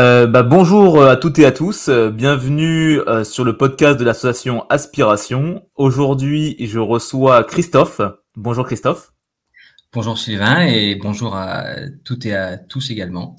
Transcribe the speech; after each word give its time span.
Euh, 0.00 0.28
bah, 0.28 0.44
bonjour 0.44 1.02
à 1.02 1.16
toutes 1.16 1.40
et 1.40 1.44
à 1.44 1.50
tous, 1.50 1.90
bienvenue 1.90 3.00
sur 3.24 3.44
le 3.44 3.56
podcast 3.56 3.98
de 3.98 4.04
l'association 4.04 4.64
Aspiration. 4.70 5.66
Aujourd'hui, 5.74 6.54
je 6.60 6.78
reçois 6.78 7.42
Christophe. 7.42 8.00
Bonjour 8.36 8.64
Christophe. 8.64 9.12
Bonjour 9.92 10.16
Sylvain 10.16 10.60
et 10.60 10.94
bonjour 10.94 11.34
à 11.34 11.64
toutes 12.04 12.26
et 12.26 12.36
à 12.36 12.58
tous 12.58 12.92
également. 12.92 13.34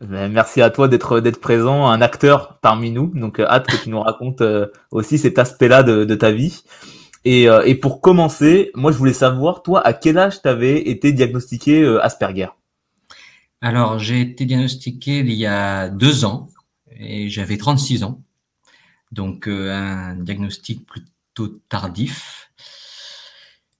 Ben, 0.00 0.30
merci 0.30 0.62
à 0.62 0.70
toi 0.70 0.86
d'être 0.86 1.18
d'être 1.18 1.40
présent, 1.40 1.88
un 1.88 2.00
acteur 2.00 2.60
parmi 2.62 2.92
nous. 2.92 3.10
Donc 3.16 3.40
hâte 3.40 3.66
que 3.66 3.82
tu 3.82 3.90
nous 3.90 4.00
racontes 4.00 4.42
aussi 4.92 5.18
cet 5.18 5.40
aspect-là 5.40 5.82
de, 5.82 6.04
de, 6.04 6.14
ta 6.14 6.30
vie. 6.30 6.62
Et, 7.24 7.48
et, 7.64 7.74
pour 7.74 8.00
commencer, 8.00 8.70
moi 8.76 8.92
je 8.92 8.98
voulais 8.98 9.12
savoir, 9.12 9.64
toi, 9.64 9.84
à 9.84 9.94
quel 9.94 10.16
âge 10.16 10.42
tu 10.42 10.48
avais 10.48 10.78
été 10.78 11.10
diagnostiqué 11.10 11.98
Asperger? 12.00 12.50
Alors, 13.62 14.00
j'ai 14.00 14.20
été 14.20 14.44
diagnostiqué 14.44 15.20
il 15.20 15.32
y 15.32 15.46
a 15.46 15.88
deux 15.88 16.24
ans 16.24 16.48
et 16.90 17.28
j'avais 17.28 17.56
36 17.56 18.02
ans. 18.02 18.20
Donc, 19.12 19.46
euh, 19.46 19.72
un 19.72 20.16
diagnostic 20.16 20.84
plutôt 20.84 21.60
tardif 21.68 22.50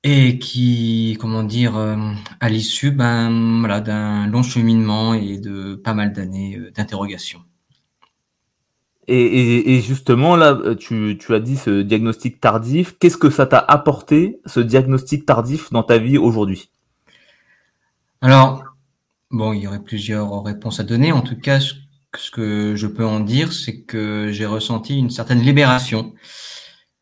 et 0.04 0.38
qui, 0.38 1.16
comment 1.20 1.42
dire, 1.42 1.76
euh, 1.76 1.96
à 2.38 2.48
l'issue 2.48 2.92
ben, 2.92 3.58
voilà, 3.58 3.80
d'un 3.80 4.28
long 4.28 4.44
cheminement 4.44 5.14
et 5.14 5.38
de 5.38 5.74
pas 5.74 5.94
mal 5.94 6.12
d'années 6.12 6.58
euh, 6.58 6.70
d'interrogation. 6.70 7.40
Et, 9.08 9.80
justement, 9.80 10.36
là, 10.36 10.76
tu, 10.78 11.18
tu, 11.20 11.34
as 11.34 11.40
dit 11.40 11.56
ce 11.56 11.82
diagnostic 11.82 12.40
tardif. 12.40 12.96
Qu'est-ce 12.98 13.18
que 13.18 13.30
ça 13.30 13.46
t'a 13.46 13.58
apporté, 13.58 14.40
ce 14.46 14.60
diagnostic 14.60 15.26
tardif, 15.26 15.70
dans 15.70 15.82
ta 15.82 15.98
vie 15.98 16.18
aujourd'hui? 16.18 16.70
Alors, 18.22 18.71
Bon, 19.32 19.54
il 19.54 19.62
y 19.62 19.66
aurait 19.66 19.82
plusieurs 19.82 20.44
réponses 20.44 20.78
à 20.78 20.84
donner. 20.84 21.10
En 21.10 21.22
tout 21.22 21.36
cas, 21.36 21.58
ce 21.58 22.30
que 22.30 22.76
je 22.76 22.86
peux 22.86 23.06
en 23.06 23.20
dire, 23.20 23.54
c'est 23.54 23.80
que 23.80 24.30
j'ai 24.30 24.44
ressenti 24.44 24.98
une 24.98 25.08
certaine 25.08 25.40
libération. 25.40 26.12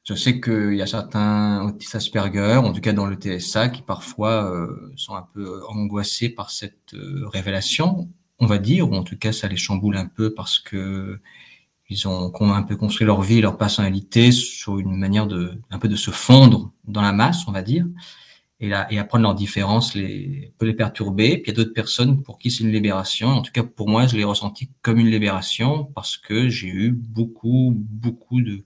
Je 0.04 0.14
sais 0.14 0.40
qu'il 0.40 0.74
y 0.74 0.82
a 0.82 0.86
certains 0.86 1.64
autistes 1.64 1.96
Asperger, 1.96 2.56
en 2.56 2.72
tout 2.72 2.80
cas 2.80 2.92
dans 2.92 3.06
le 3.06 3.16
TSA, 3.16 3.70
qui 3.70 3.82
parfois 3.82 4.44
euh, 4.44 4.92
sont 4.94 5.16
un 5.16 5.26
peu 5.34 5.60
angoissés 5.68 6.28
par 6.28 6.50
cette 6.50 6.94
euh, 6.94 7.26
révélation, 7.26 8.08
on 8.38 8.46
va 8.46 8.58
dire, 8.58 8.88
ou 8.88 8.94
en 8.94 9.02
tout 9.02 9.18
cas 9.18 9.32
ça 9.32 9.48
les 9.48 9.56
chamboule 9.56 9.96
un 9.96 10.06
peu 10.06 10.32
parce 10.32 10.60
que 10.60 11.20
ils 11.88 12.06
ont, 12.06 12.32
un 12.40 12.62
peu 12.62 12.76
construit 12.76 13.04
leur 13.08 13.20
vie, 13.22 13.40
leur 13.40 13.58
personnalité 13.58 14.30
sur 14.30 14.78
une 14.78 14.96
manière 14.96 15.26
de 15.26 15.60
un 15.72 15.80
peu 15.80 15.88
de 15.88 15.96
se 15.96 16.12
fondre 16.12 16.70
dans 16.84 17.02
la 17.02 17.12
masse, 17.12 17.48
on 17.48 17.52
va 17.52 17.62
dire 17.62 17.86
et, 18.60 18.68
là, 18.68 18.86
et 18.92 18.98
apprendre 18.98 19.22
leurs 19.22 19.34
différences 19.34 19.94
les, 19.94 20.52
peut 20.58 20.66
les 20.66 20.74
perturber. 20.74 21.38
Puis 21.38 21.44
il 21.46 21.48
y 21.48 21.50
a 21.50 21.54
d'autres 21.54 21.72
personnes 21.72 22.22
pour 22.22 22.38
qui 22.38 22.50
c'est 22.50 22.62
une 22.62 22.72
libération. 22.72 23.28
En 23.28 23.42
tout 23.42 23.52
cas, 23.52 23.62
pour 23.62 23.88
moi, 23.88 24.06
je 24.06 24.16
l'ai 24.16 24.24
ressenti 24.24 24.70
comme 24.82 24.98
une 24.98 25.10
libération 25.10 25.84
parce 25.94 26.16
que 26.16 26.48
j'ai 26.48 26.68
eu 26.68 26.90
beaucoup, 26.92 27.72
beaucoup 27.74 28.42
de, 28.42 28.64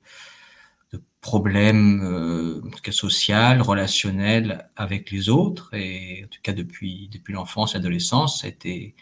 de 0.93 1.03
problèmes, 1.21 2.03
euh, 2.03 2.61
en 2.67 2.71
tout 2.71 2.83
cas 2.83 2.93
social, 2.93 3.63
relationnels 3.63 4.69
avec 4.77 5.11
les 5.13 5.29
autres. 5.29 5.73
Et 5.75 6.25
en 6.25 6.29
tout 6.29 6.41
cas, 6.43 6.53
depuis, 6.53 7.09
depuis 7.13 7.33
l'enfance 7.33 7.75
l'adolescence, 7.75 8.41
ça 8.41 8.49
a 8.49 8.51
été 8.51 8.97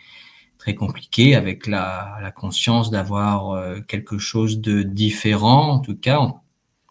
très 0.59 0.75
compliqué 0.75 1.35
avec 1.35 1.67
la, 1.67 2.19
la 2.20 2.31
conscience 2.31 2.91
d'avoir 2.91 3.51
euh, 3.51 3.81
quelque 3.81 4.19
chose 4.19 4.61
de 4.61 4.83
différent, 4.83 5.70
en 5.70 5.79
tout 5.81 5.97
cas, 5.97 6.19
en 6.19 6.43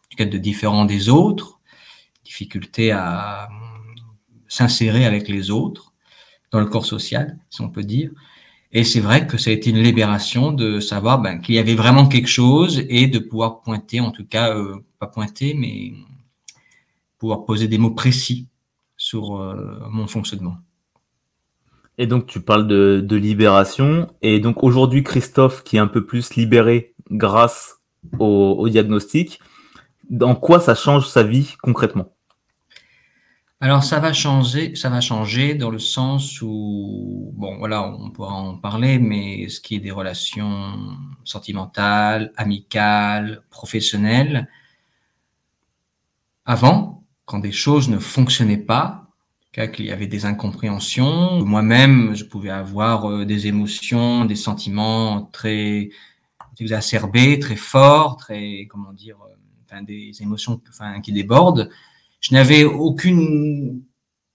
tout 0.10 0.18
cas 0.18 0.26
de 0.26 0.38
différent 0.40 0.86
des 0.86 1.08
autres, 1.08 1.62
difficulté 2.26 2.92
à 2.92 3.48
s'insérer 4.52 5.06
avec 5.06 5.30
les 5.30 5.50
autres 5.50 5.94
dans 6.52 6.60
le 6.60 6.66
corps 6.66 6.86
social, 6.86 7.38
si 7.50 7.62
on 7.62 7.70
peut 7.70 7.84
dire. 7.84 8.12
Et 8.74 8.84
c'est 8.84 9.00
vrai 9.00 9.26
que 9.26 9.38
ça 9.38 9.50
a 9.50 9.54
été 9.54 9.70
une 9.70 9.82
libération 9.82 10.52
de 10.52 10.82
savoir 10.82 11.22
ben, 11.22 11.40
qu'il 11.40 11.56
y 11.56 11.60
avait 11.60 11.76
vraiment 11.76 12.06
quelque 12.06 12.28
chose 12.28 12.84
et 12.90 13.08
de 13.08 13.20
pouvoir 13.20 13.62
pointer, 13.62 14.02
en 14.02 14.12
tout 14.12 14.26
cas, 14.26 14.54
euh, 14.54 14.76
pas 15.00 15.08
pointer, 15.08 15.54
mais 15.54 15.94
pouvoir 17.18 17.46
poser 17.46 17.70
des 17.70 17.78
mots 17.78 17.92
précis 17.92 18.48
sur 18.98 19.38
euh, 19.38 19.80
mon 19.90 20.08
fonctionnement. 20.08 20.58
Et 21.98 22.06
donc 22.06 22.28
tu 22.28 22.42
parles 22.42 22.68
de, 22.68 23.16
libération. 23.16 24.10
Et 24.22 24.42
donc 24.42 24.64
aujourd'hui, 24.64 25.02
Christophe, 25.04 25.64
qui 25.64 25.78
est 25.78 25.80
un 25.80 25.88
peu 25.88 26.06
plus 26.06 26.36
libéré 26.36 26.94
grâce 27.10 27.78
au, 28.20 28.58
au 28.60 28.68
diagnostic, 28.68 29.40
dans 30.10 30.36
quoi 30.36 30.60
ça 30.60 30.76
change 30.76 31.08
sa 31.08 31.24
vie 31.24 31.56
concrètement? 31.62 32.12
Alors 33.62 33.84
ça 33.84 34.00
va 34.00 34.12
changer, 34.12 34.76
ça 34.76 34.90
va 34.90 35.02
changer 35.02 35.54
dans 35.54 35.70
le 35.70 35.78
sens 35.78 36.42
où 36.42 37.32
bon 37.36 37.58
voilà, 37.60 37.84
on 37.84 38.10
pourra 38.10 38.34
en 38.34 38.58
parler, 38.58 38.98
mais 38.98 39.50
ce 39.50 39.62
qui 39.62 39.76
est 39.76 39.80
des 39.80 39.92
relations 39.92 40.98
sentimentales, 41.24 42.34
amicales, 42.38 43.44
professionnelles, 43.52 44.50
avant, 46.46 47.04
quand 47.26 47.38
des 47.38 47.52
choses 47.52 47.88
ne 47.88 48.00
fonctionnaient 48.00 48.58
pas, 48.58 49.08
qu'il 49.52 49.86
y 49.86 49.92
avait 49.92 50.08
des 50.08 50.26
incompréhensions, 50.26 51.46
moi-même 51.46 52.16
je 52.16 52.26
pouvais 52.26 52.50
avoir 52.50 53.10
euh, 53.10 53.26
des 53.26 53.46
émotions, 53.48 54.26
des 54.26 54.36
sentiments 54.36 55.24
très 55.34 55.90
exacerbés, 56.60 57.38
très 57.38 57.58
forts, 57.58 58.18
très 58.18 58.68
comment 58.72 58.94
dire, 58.94 59.18
euh, 59.22 59.82
des 59.84 60.14
émotions 60.22 60.60
qui 61.04 61.12
débordent 61.14 61.70
je 62.22 62.34
n'avais 62.36 62.64
aucune 62.64 63.84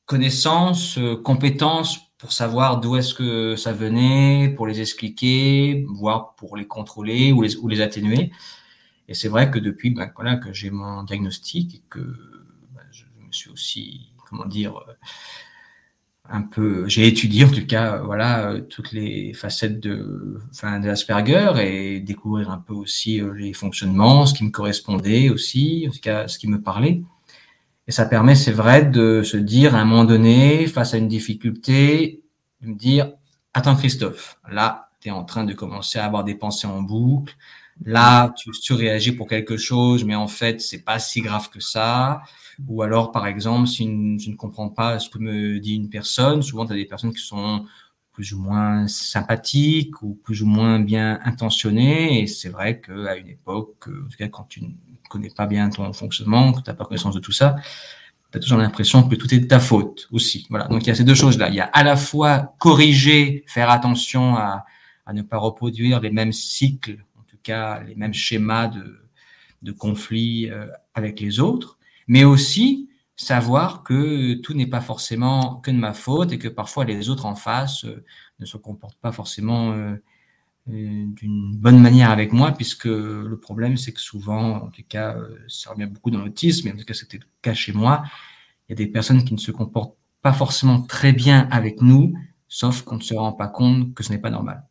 connaissance, 0.07 0.99
euh, 0.99 1.17
compétence 1.17 2.01
pour 2.19 2.33
savoir 2.33 2.81
d'où 2.81 2.97
est-ce 2.97 3.15
que 3.15 3.57
ça 3.57 3.73
venait, 3.73 4.53
pour 4.57 4.67
les 4.67 4.81
expliquer, 4.81 5.87
voire 5.89 6.35
pour 6.35 6.57
les 6.57 6.67
contrôler 6.67 7.33
ou 7.33 7.43
les, 7.43 7.81
atténuer. 7.81 8.33
Et 9.09 9.15
c'est 9.15 9.29
vrai 9.29 9.51
que 9.51 9.59
depuis 9.59 9.91
ben, 9.91 10.11
voilà, 10.17 10.37
que 10.37 10.53
j'ai 10.53 10.71
mon 10.71 11.05
diagnostic 11.05 11.75
et 11.77 11.83
que 11.89 12.01
ben, 12.75 12.83
je 12.91 13.05
me 13.25 13.33
suis 13.33 13.51
aussi, 13.51 14.13
comment 14.29 14.47
dire, 14.47 14.77
euh, 14.77 14.93
un 16.29 16.43
peu, 16.43 16.89
j'ai 16.89 17.07
étudié 17.07 17.45
en 17.45 17.51
tout 17.51 17.67
cas, 17.67 17.99
voilà, 17.99 18.51
euh, 18.51 18.61
toutes 18.63 18.91
les 18.91 19.33
facettes 19.33 19.79
de, 19.79 20.41
enfin, 20.51 20.81
de 20.81 20.87
l'Asperger 20.89 21.53
et 21.61 22.01
découvrir 22.01 22.51
un 22.51 22.59
peu 22.59 22.75
aussi 22.75 23.21
les 23.37 23.53
fonctionnements, 23.53 24.27
ce 24.27 24.35
qui 24.35 24.43
me 24.43 24.51
correspondait 24.51 25.29
aussi, 25.31 25.87
en 25.89 25.93
tout 25.93 26.01
cas, 26.01 26.27
ce 26.27 26.39
qui 26.39 26.49
me 26.49 26.61
parlait. 26.61 27.03
Et 27.89 27.93
ça 27.93 28.07
permet, 28.07 28.35
c'est 28.35 28.53
vrai, 28.53 28.85
de 28.85 29.23
se 29.23 29.37
dire 29.37 29.75
à 29.75 29.79
un 29.81 29.85
moment 29.85 30.05
donné, 30.05 30.67
face 30.67 30.95
à 30.95 30.99
une 30.99 31.09
difficulté, 31.09 32.23
de 32.61 32.69
me 32.69 32.75
dire, 32.75 33.13
attends 33.55 33.77
Christophe, 33.77 34.39
là, 34.51 34.91
tu 35.01 35.09
es 35.09 35.11
en 35.13 35.25
train 35.25 35.45
de 35.45 35.53
commencer 35.53 35.99
à 35.99 36.05
avoir 36.07 36.25
des 36.25 36.35
pensées 36.35 36.67
en 36.67 36.83
boucle. 36.83 37.37
Là, 37.85 38.35
tu, 38.37 38.51
tu 38.51 38.73
réagis 38.73 39.13
pour 39.13 39.29
quelque 39.29 39.57
chose, 39.57 40.05
mais 40.05 40.15
en 40.15 40.29
fait, 40.29 40.61
c'est 40.61 40.83
pas 40.83 40.99
si 40.99 41.21
grave 41.21 41.51
que 41.51 41.61
ça. 41.61 42.23
Ou 42.69 42.83
alors, 42.83 43.13
par 43.13 43.27
exemple, 43.27 43.69
si 43.69 43.85
je 44.19 44.31
ne 44.31 44.37
comprends 44.37 44.71
pas 44.71 44.99
ce 44.99 45.11
que 45.11 45.19
me 45.19 45.61
dit 45.61 45.75
une 45.75 45.91
personne, 45.91 46.43
souvent, 46.43 46.67
tu 46.67 46.73
as 46.73 46.77
des 46.77 46.87
personnes 46.87 47.13
qui 47.13 47.23
sont 47.23 47.67
plus 48.13 48.33
ou 48.33 48.41
moins 48.41 48.89
sympathiques 48.89 50.01
ou 50.03 50.15
plus 50.15 50.43
ou 50.43 50.47
moins 50.47 50.81
bien 50.81 51.21
intentionnées. 51.25 52.23
Et 52.23 52.27
c'est 52.27 52.49
vrai 52.49 52.81
qu'à 52.81 53.17
une 53.17 53.29
époque, 53.29 53.89
en 53.89 54.09
tout 54.09 54.17
cas, 54.19 54.29
quand 54.29 54.45
tu 54.45 54.63
connais 55.09 55.31
pas 55.31 55.47
bien 55.47 55.69
ton 55.71 55.93
fonctionnement, 55.93 56.53
que 56.53 56.63
tu 56.63 56.71
n'as 56.71 56.75
pas 56.75 56.85
connaissance 56.85 57.15
de 57.15 57.21
tout 57.21 57.33
ça, 57.33 57.57
tu 58.33 58.39
as 58.39 58.41
toujours 58.41 58.59
l'impression 58.59 59.09
que 59.09 59.15
tout 59.15 59.33
est 59.35 59.39
de 59.39 59.47
ta 59.47 59.61
faute 59.61 60.09
aussi. 60.13 60.47
Voilà. 60.51 60.69
Donc 60.69 60.83
il 60.85 60.89
y 60.89 60.91
a 60.91 60.95
ces 60.95 61.05
deux 61.05 61.15
choses-là. 61.15 61.49
Il 61.49 61.55
y 61.55 61.61
a 61.61 61.67
à 61.67 61.83
la 61.83 61.97
fois 61.97 62.55
corriger, 62.59 63.45
faire 63.47 63.71
attention 63.71 64.37
à, 64.37 64.65
ne 65.13 65.23
pas 65.23 65.39
reproduire 65.39 66.01
les 66.01 66.11
mêmes 66.11 66.33
cycles, 66.33 67.05
en 67.19 67.23
tout 67.23 67.39
cas 67.43 67.81
les 67.85 67.95
mêmes 67.95 68.15
schémas 68.15 68.67
de, 68.69 69.09
de 69.63 69.73
conflits 69.73 70.51
euh, 70.51 70.67
avec 70.95 71.21
les 71.21 71.39
autres, 71.39 71.79
mais 72.09 72.25
aussi 72.25 72.89
savoir 73.17 73.83
que 73.83 74.35
tout 74.35 74.55
n'est 74.55 74.67
pas 74.67 74.81
forcément 74.81 75.57
que 75.57 75.71
de 75.71 75.77
ma 75.77 75.95
faute 75.95 76.33
et 76.33 76.39
que 76.39 76.49
parfois 76.49 76.85
les 76.85 77.09
autres 77.09 77.27
en 77.27 77.35
face 77.35 77.85
euh, 77.85 78.05
ne 78.39 78.47
se 78.47 78.57
comportent 78.57 78.99
pas 78.99 79.13
forcément 79.13 79.73
euh, 79.73 79.97
d'une 80.67 81.57
bonne 81.57 81.81
manière 81.81 82.11
avec 82.11 82.33
moi, 82.33 82.51
puisque 82.51 82.87
le 82.87 83.39
problème, 83.41 83.77
c'est 83.77 83.93
que 83.93 84.01
souvent, 84.01 84.57
en 84.57 84.69
tout 84.69 84.83
cas, 84.89 85.17
euh, 85.17 85.39
ça 85.47 85.71
revient 85.71 85.87
beaucoup 85.87 86.11
dans 86.11 86.19
l'autisme, 86.19 86.69
mais 86.69 86.75
en 86.75 86.77
tout 86.77 86.85
cas, 86.85 86.95
c'était 86.95 87.19
le 87.19 87.27
cas 87.41 87.55
chez 87.55 87.73
moi, 87.73 88.03
il 88.69 88.73
y 88.73 88.75
a 88.75 88.77
des 88.85 88.91
personnes 88.91 89.25
qui 89.25 89.33
ne 89.33 89.39
se 89.39 89.53
comportent 89.53 89.97
pas 90.23 90.33
forcément 90.33 90.83
très 90.83 91.13
bien 91.13 91.47
avec 91.53 91.83
nous, 91.83 92.15
sauf 92.49 92.83
qu'on 92.83 92.97
ne 92.97 93.03
se 93.03 93.15
rend 93.15 93.33
pas 93.33 93.47
compte 93.47 93.95
que 93.95 94.03
ce 94.03 94.11
n'est 94.11 94.19
pas 94.19 94.31
normal. 94.31 94.65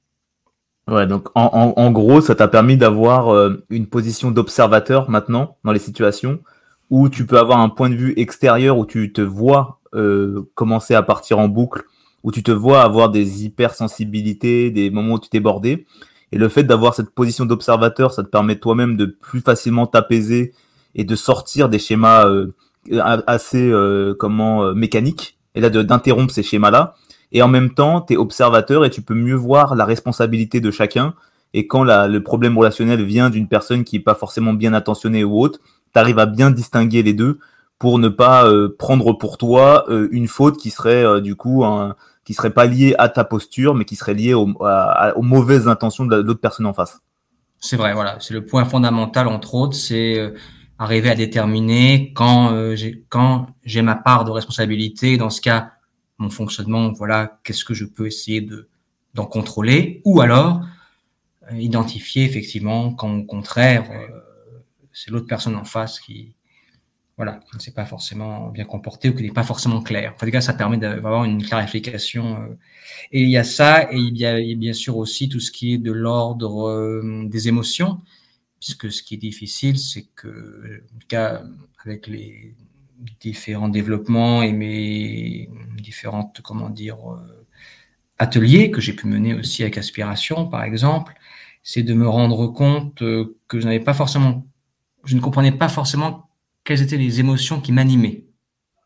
Ouais, 0.88 1.08
donc 1.08 1.30
en, 1.34 1.92
gros, 1.92 2.22
ça 2.22 2.36
t'a 2.36 2.48
permis 2.48 2.78
d'avoir 2.78 3.34
euh, 3.34 3.66
une 3.70 3.88
position 3.88 4.32
d'observateur 4.32 5.10
maintenant 5.10 5.58
dans 5.64 5.72
les 5.72 5.80
situations 5.80 6.40
où 6.92 7.10
tu 7.10 7.26
peux 7.26 7.40
avoir 7.40 7.60
un 7.60 7.70
point 7.70 7.90
de 7.90 7.96
vue 7.96 8.14
extérieur 8.18 8.78
où 8.78 8.86
tu 8.86 9.12
te 9.12 9.22
vois 9.22 9.80
euh, 9.96 10.52
commencer 10.54 10.94
à 10.94 11.02
partir 11.02 11.40
en 11.40 11.48
boucle 11.48 11.86
où 12.26 12.32
tu 12.32 12.44
te 12.44 12.52
vois 12.52 12.82
avoir 12.82 13.10
des 13.10 13.46
hypersensibilités, 13.46 14.72
des 14.72 14.90
moments 14.90 15.14
où 15.14 15.20
tu 15.20 15.30
t'es 15.30 15.40
bordé. 15.40 15.86
Et 16.34 16.38
le 16.38 16.50
fait 16.50 16.64
d'avoir 16.64 16.94
cette 16.94 17.12
position 17.12 17.46
d'observateur, 17.46 18.12
ça 18.12 18.24
te 18.24 18.28
permet 18.28 18.58
toi-même 18.58 18.98
de 18.98 19.06
plus 19.06 19.40
facilement 19.40 19.88
t'apaiser 19.88 20.54
et 20.96 21.06
de 21.06 21.16
sortir 21.16 21.70
des 21.70 21.80
schémas 21.80 22.28
euh, 22.28 22.54
assez 23.28 23.70
euh, 23.70 24.14
comment 24.20 24.64
euh, 24.64 24.74
mécaniques 24.74 25.38
et 25.54 25.62
là 25.62 25.70
d'interrompre 25.70 26.34
ces 26.34 26.44
schémas-là 26.44 26.96
et 27.32 27.42
en 27.42 27.48
même 27.48 27.74
temps, 27.74 28.02
tu 28.02 28.14
es 28.14 28.18
observateur 28.18 28.86
et 28.86 28.90
tu 28.90 29.02
peux 29.02 29.14
mieux 29.14 29.36
voir 29.36 29.76
la 29.76 29.84
responsabilité 29.86 30.62
de 30.62 30.72
chacun. 30.72 31.16
Et 31.54 31.68
quand 31.68 31.84
le 31.84 32.20
problème 32.20 32.58
relationnel 32.58 33.04
vient 33.04 33.30
d'une 33.30 33.48
personne 33.48 33.84
qui 33.84 33.98
n'est 33.98 34.04
pas 34.04 34.16
forcément 34.16 34.54
bien 34.54 34.74
attentionnée 34.74 35.24
ou 35.24 35.42
autre, 35.42 35.60
tu 35.94 36.00
arrives 36.00 36.20
à 36.20 36.26
bien 36.26 36.52
distinguer 36.52 37.04
les 37.04 37.14
deux 37.14 37.40
pour 37.78 38.00
ne 38.00 38.08
pas 38.08 38.48
euh, 38.48 38.74
prendre 38.78 39.14
pour 39.14 39.38
toi 39.38 39.86
euh, 39.90 40.08
une 40.12 40.28
faute 40.28 40.58
qui 40.58 40.70
serait 40.70 41.04
euh, 41.04 41.20
du 41.20 41.36
coup 41.36 41.66
un, 41.66 41.96
qui 42.26 42.34
serait 42.34 42.54
pas 42.54 42.66
liée 42.66 42.94
à 42.98 43.08
ta 43.08 43.24
posture, 43.24 43.76
mais 43.76 43.86
qui 43.86 43.96
serait 43.96 44.16
liée 44.16 44.34
aux 44.34 45.22
mauvaises 45.22 45.68
intentions 45.70 46.06
de 46.06 46.18
l'autre 46.18 46.42
personne 46.42 46.66
en 46.66 46.74
face. 46.74 47.00
C'est 47.60 47.78
vrai, 47.78 47.94
voilà, 47.94 48.18
c'est 48.20 48.34
le 48.34 48.46
point 48.46 48.66
fondamental 48.66 49.28
entre 49.28 49.56
autres, 49.56 49.76
c'est 49.78 50.34
arriver 50.78 51.10
à 51.10 51.16
déterminer 51.16 52.12
quand 52.14 52.76
j'ai 52.76 53.06
quand 53.08 53.48
j'ai 53.64 53.82
ma 53.82 53.96
part 53.96 54.26
de 54.26 54.32
responsabilité. 54.32 55.18
Dans 55.18 55.30
ce 55.30 55.40
cas, 55.40 55.72
mon 56.18 56.30
fonctionnement, 56.30 56.92
voilà, 56.92 57.40
qu'est-ce 57.44 57.64
que 57.64 57.74
je 57.74 57.86
peux 57.86 58.08
essayer 58.08 58.42
de 58.42 58.68
d'en 59.14 59.26
contrôler, 59.26 60.02
ou 60.04 60.20
alors 60.20 60.62
identifier 61.54 62.26
effectivement 62.26 62.92
quand 62.94 63.16
au 63.16 63.24
contraire 63.24 63.86
c'est 64.92 65.12
l'autre 65.12 65.28
personne 65.28 65.56
en 65.56 65.64
face 65.64 66.00
qui 66.00 66.36
voilà, 67.18 67.40
qui 67.50 67.56
ne 67.56 67.62
s'est 67.62 67.72
pas 67.72 67.86
forcément 67.86 68.50
bien 68.50 68.66
comporté 68.66 69.10
ou 69.10 69.16
qui 69.16 69.24
n'est 69.24 69.32
pas 69.32 69.44
forcément 69.44 69.82
clair. 69.82 70.14
En 70.14 70.26
tout 70.26 70.32
cas, 70.32 70.42
ça 70.42 70.54
permet 70.54 70.78
d'avoir 70.78 71.24
une 71.24 71.44
clarification. 71.44 72.42
Euh. 72.42 72.58
Et 73.12 73.24
il 73.24 73.30
y 73.30 73.38
a 73.38 73.46
ça, 73.46 73.92
et 73.92 73.98
il 73.98 74.18
y 74.18 74.26
a, 74.26 74.38
bien 74.56 74.74
sûr 74.74 74.98
aussi 74.98 75.30
tout 75.30 75.40
ce 75.40 75.52
qui 75.52 75.74
est 75.74 75.78
de 75.78 75.92
l'ordre 75.94 76.68
euh, 76.68 77.24
des 77.28 77.48
émotions, 77.48 78.02
puisque 78.60 78.92
ce 78.92 79.02
qui 79.02 79.16
est 79.16 79.18
difficile, 79.18 79.80
c'est 79.80 80.08
que, 80.16 80.84
en 80.94 81.00
tout 81.00 81.08
cas, 81.08 81.44
avec 81.86 82.08
les 82.08 82.54
différents 83.22 83.70
développements 83.70 84.42
et 84.44 84.52
mes 84.52 85.50
différentes, 85.78 86.42
comment 86.42 86.70
dire, 86.70 86.98
euh, 87.14 87.48
ateliers 88.20 88.72
que 88.72 88.82
j'ai 88.82 88.94
pu 88.94 89.08
mener 89.08 89.34
aussi 89.34 89.64
avec 89.64 89.78
Aspiration, 89.78 90.48
par 90.48 90.64
exemple, 90.64 91.14
c'est 91.64 91.84
de 91.84 91.94
me 91.94 92.08
rendre 92.10 92.48
compte 92.48 93.00
que 93.00 93.60
je 93.60 93.66
n'avais 93.66 93.80
pas 93.80 93.94
forcément, 93.94 94.46
je 95.06 95.16
ne 95.16 95.22
comprenais 95.22 95.52
pas 95.52 95.70
forcément 95.70 96.25
quelles 96.66 96.82
étaient 96.82 96.98
les 96.98 97.20
émotions 97.22 97.62
qui 97.62 97.72
m'animaient. 97.72 98.26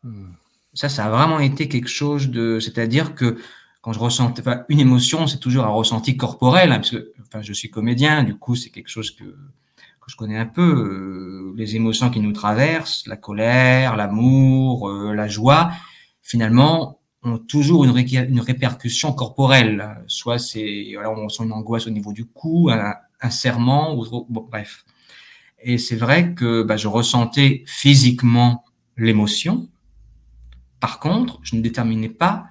Hmm. 0.04 0.32
Ça, 0.74 0.88
ça 0.88 1.06
a 1.06 1.10
vraiment 1.10 1.40
été 1.40 1.66
quelque 1.66 1.88
chose 1.88 2.30
de, 2.30 2.60
c'est-à-dire 2.60 3.16
que 3.16 3.38
quand 3.80 3.92
je 3.92 3.98
ressens, 3.98 4.32
enfin, 4.38 4.64
une 4.68 4.78
émotion, 4.78 5.26
c'est 5.26 5.38
toujours 5.38 5.64
un 5.64 5.70
ressenti 5.70 6.16
corporel, 6.16 6.70
hein, 6.70 6.76
parce 6.76 6.90
que, 6.90 7.12
enfin, 7.22 7.42
je 7.42 7.52
suis 7.52 7.70
comédien, 7.70 8.22
du 8.22 8.36
coup, 8.36 8.54
c'est 8.54 8.70
quelque 8.70 8.88
chose 8.88 9.10
que, 9.10 9.24
que 9.24 10.06
je 10.06 10.16
connais 10.16 10.36
un 10.36 10.46
peu, 10.46 10.62
euh, 10.62 11.54
les 11.56 11.76
émotions 11.76 12.10
qui 12.10 12.20
nous 12.20 12.32
traversent, 12.32 13.06
la 13.06 13.16
colère, 13.16 13.96
l'amour, 13.96 14.88
euh, 14.88 15.14
la 15.14 15.28
joie, 15.28 15.72
finalement, 16.22 17.00
ont 17.22 17.38
toujours 17.38 17.84
une, 17.84 17.96
une 17.96 18.40
répercussion 18.40 19.12
corporelle. 19.12 20.04
Soit 20.06 20.38
c'est, 20.38 20.90
voilà, 20.94 21.10
on 21.10 21.24
ressent 21.24 21.44
une 21.44 21.52
angoisse 21.52 21.86
au 21.86 21.90
niveau 21.90 22.12
du 22.12 22.26
cou, 22.26 22.70
un, 22.70 22.94
un 23.20 23.30
serment, 23.30 23.94
ou 23.96 24.06
bon, 24.28 24.46
bref. 24.50 24.84
Et 25.62 25.78
c'est 25.78 25.96
vrai 25.96 26.34
que 26.34 26.62
bah, 26.62 26.76
je 26.76 26.88
ressentais 26.88 27.62
physiquement 27.66 28.64
l'émotion. 28.96 29.68
Par 30.80 31.00
contre, 31.00 31.38
je 31.42 31.56
ne 31.56 31.60
déterminais 31.60 32.08
pas 32.08 32.46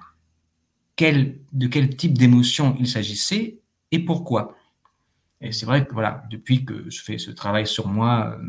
quel, 0.96 1.40
de 1.52 1.66
quel 1.66 1.96
type 1.96 2.16
d'émotion 2.16 2.76
il 2.78 2.86
s'agissait 2.86 3.58
et 3.90 3.98
pourquoi. 3.98 4.56
Et 5.40 5.52
c'est 5.52 5.66
vrai 5.66 5.86
que 5.86 5.92
voilà, 5.92 6.24
depuis 6.30 6.64
que 6.64 6.88
je 6.90 7.02
fais 7.02 7.18
ce 7.18 7.30
travail 7.30 7.66
sur 7.66 7.88
moi, 7.88 8.36
euh, 8.38 8.48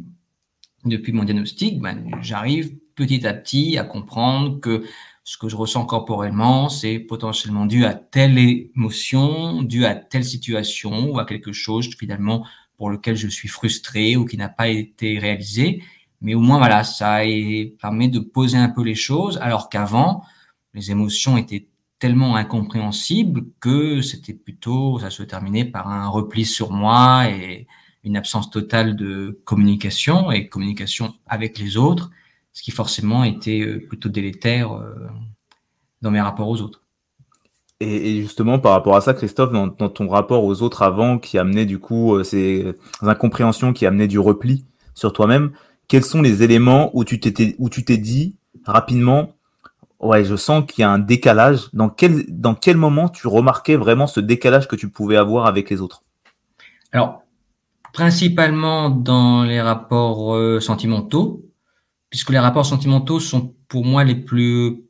depuis 0.86 1.14
mon 1.14 1.24
diagnostic, 1.24 1.80
ben, 1.80 2.04
j'arrive 2.22 2.76
petit 2.96 3.26
à 3.26 3.34
petit 3.34 3.78
à 3.78 3.84
comprendre 3.84 4.60
que 4.60 4.84
ce 5.24 5.38
que 5.38 5.48
je 5.48 5.56
ressens 5.56 5.86
corporellement, 5.86 6.68
c'est 6.68 7.00
potentiellement 7.00 7.66
dû 7.66 7.86
à 7.86 7.94
telle 7.94 8.38
émotion, 8.38 9.62
dû 9.62 9.86
à 9.86 9.96
telle 9.96 10.26
situation 10.26 11.12
ou 11.12 11.20
à 11.20 11.26
quelque 11.26 11.54
chose 11.54 11.90
finalement 11.98 12.46
pour 12.82 12.90
lequel 12.90 13.16
je 13.16 13.28
suis 13.28 13.48
frustré 13.48 14.16
ou 14.16 14.26
qui 14.26 14.38
n'a 14.38 14.50
pas 14.50 14.68
été 14.68 15.20
réalisé. 15.20 15.84
Mais 16.20 16.34
au 16.34 16.40
moins, 16.40 16.58
voilà, 16.58 16.84
ça 16.84 17.20
permet 17.80 18.08
de 18.08 18.18
poser 18.18 18.58
un 18.58 18.70
peu 18.70 18.82
les 18.82 18.96
choses, 18.96 19.38
alors 19.38 19.70
qu'avant, 19.70 20.24
les 20.74 20.90
émotions 20.90 21.38
étaient 21.38 21.68
tellement 22.00 22.36
incompréhensibles 22.38 23.46
que 23.60 24.02
c'était 24.02 24.34
plutôt, 24.34 24.98
ça 24.98 25.12
se 25.12 25.22
terminait 25.22 25.64
par 25.64 25.90
un 25.90 26.08
repli 26.08 26.44
sur 26.44 26.72
moi 26.72 27.30
et 27.30 27.68
une 28.04 28.18
absence 28.18 28.50
totale 28.50 28.96
de 28.96 29.40
communication 29.46 30.32
et 30.32 30.50
communication 30.50 31.14
avec 31.28 31.60
les 31.60 31.78
autres, 31.78 32.10
ce 32.52 32.64
qui 32.64 32.72
forcément 32.72 33.24
était 33.24 33.62
euh, 33.62 33.86
plutôt 33.88 34.10
délétère 34.10 34.72
euh, 34.72 35.08
dans 36.02 36.10
mes 36.10 36.20
rapports 36.20 36.50
aux 36.50 36.62
autres. 36.62 36.81
Et, 37.82 38.22
justement, 38.22 38.60
par 38.60 38.74
rapport 38.74 38.96
à 38.96 39.02
ça, 39.02 39.16
Christophe, 39.16 39.52
dans, 39.52 39.70
ton 39.70 40.08
rapport 40.08 40.44
aux 40.44 40.62
autres 40.62 40.84
avant, 40.84 41.18
qui 41.18 41.40
amenait 41.40 41.66
du 41.66 41.80
coup 41.80 42.14
euh, 42.14 42.24
ces 42.24 42.76
incompréhensions, 43.02 43.74
qui 43.74 43.88
amenaient 43.88 44.08
du 44.08 44.20
repli 44.20 44.66
sur 44.94 45.14
toi-même, 45.14 45.52
quels 45.88 46.04
sont 46.04 46.22
les 46.22 46.44
éléments 46.44 46.92
où 46.94 47.04
tu 47.04 47.20
t'étais, 47.20 47.56
où 47.58 47.70
tu 47.70 47.84
t'es 47.84 47.98
dit 47.98 48.36
rapidement, 48.66 49.34
ouais, 50.00 50.24
je 50.24 50.36
sens 50.36 50.64
qu'il 50.68 50.84
y 50.84 50.86
a 50.86 50.92
un 50.92 51.00
décalage. 51.00 51.70
Dans 51.74 51.90
quel, 51.90 52.24
dans 52.30 52.54
quel 52.54 52.78
moment 52.78 53.10
tu 53.10 53.28
remarquais 53.28 53.78
vraiment 53.78 54.06
ce 54.06 54.20
décalage 54.20 54.68
que 54.68 54.76
tu 54.76 54.88
pouvais 54.88 55.18
avoir 55.18 55.48
avec 55.48 55.72
les 55.72 55.82
autres? 55.82 56.04
Alors, 56.92 57.24
principalement 57.94 58.92
dans 58.92 59.44
les 59.44 59.60
rapports 59.60 60.36
euh, 60.36 60.60
sentimentaux, 60.60 61.46
puisque 62.12 62.30
les 62.30 62.40
rapports 62.40 62.68
sentimentaux 62.68 63.20
sont 63.20 63.56
pour 63.68 63.86
moi 63.86 64.04
les 64.04 64.16
plus 64.16 64.84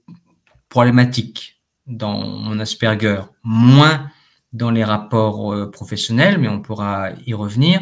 problématiques 0.68 1.61
dans 1.92 2.26
mon 2.26 2.60
Asperger, 2.60 3.22
moins 3.44 4.10
dans 4.54 4.72
les 4.72 4.84
rapports 4.84 5.54
euh, 5.54 5.70
professionnels, 5.70 6.38
mais 6.38 6.48
on 6.48 6.62
pourra 6.62 7.12
y 7.26 7.34
revenir. 7.34 7.82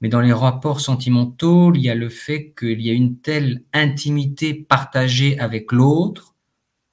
Mais 0.00 0.08
dans 0.08 0.20
les 0.20 0.32
rapports 0.32 0.80
sentimentaux, 0.80 1.72
il 1.74 1.80
y 1.80 1.88
a 1.88 1.94
le 1.94 2.08
fait 2.08 2.52
qu'il 2.58 2.80
y 2.80 2.90
a 2.90 2.92
une 2.92 3.18
telle 3.18 3.64
intimité 3.72 4.54
partagée 4.54 5.38
avec 5.38 5.72
l'autre 5.72 6.34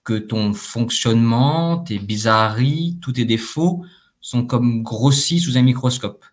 que 0.04 0.14
ton 0.14 0.54
fonctionnement, 0.54 1.80
tes 1.80 2.00
bizarreries, 2.00 2.98
tous 3.02 3.14
tes 3.14 3.26
défauts 3.26 3.84
sont 4.20 4.46
comme 4.46 4.82
grossis 4.84 5.40
sous 5.40 5.58
un 5.58 5.62
microscope. 5.62 6.24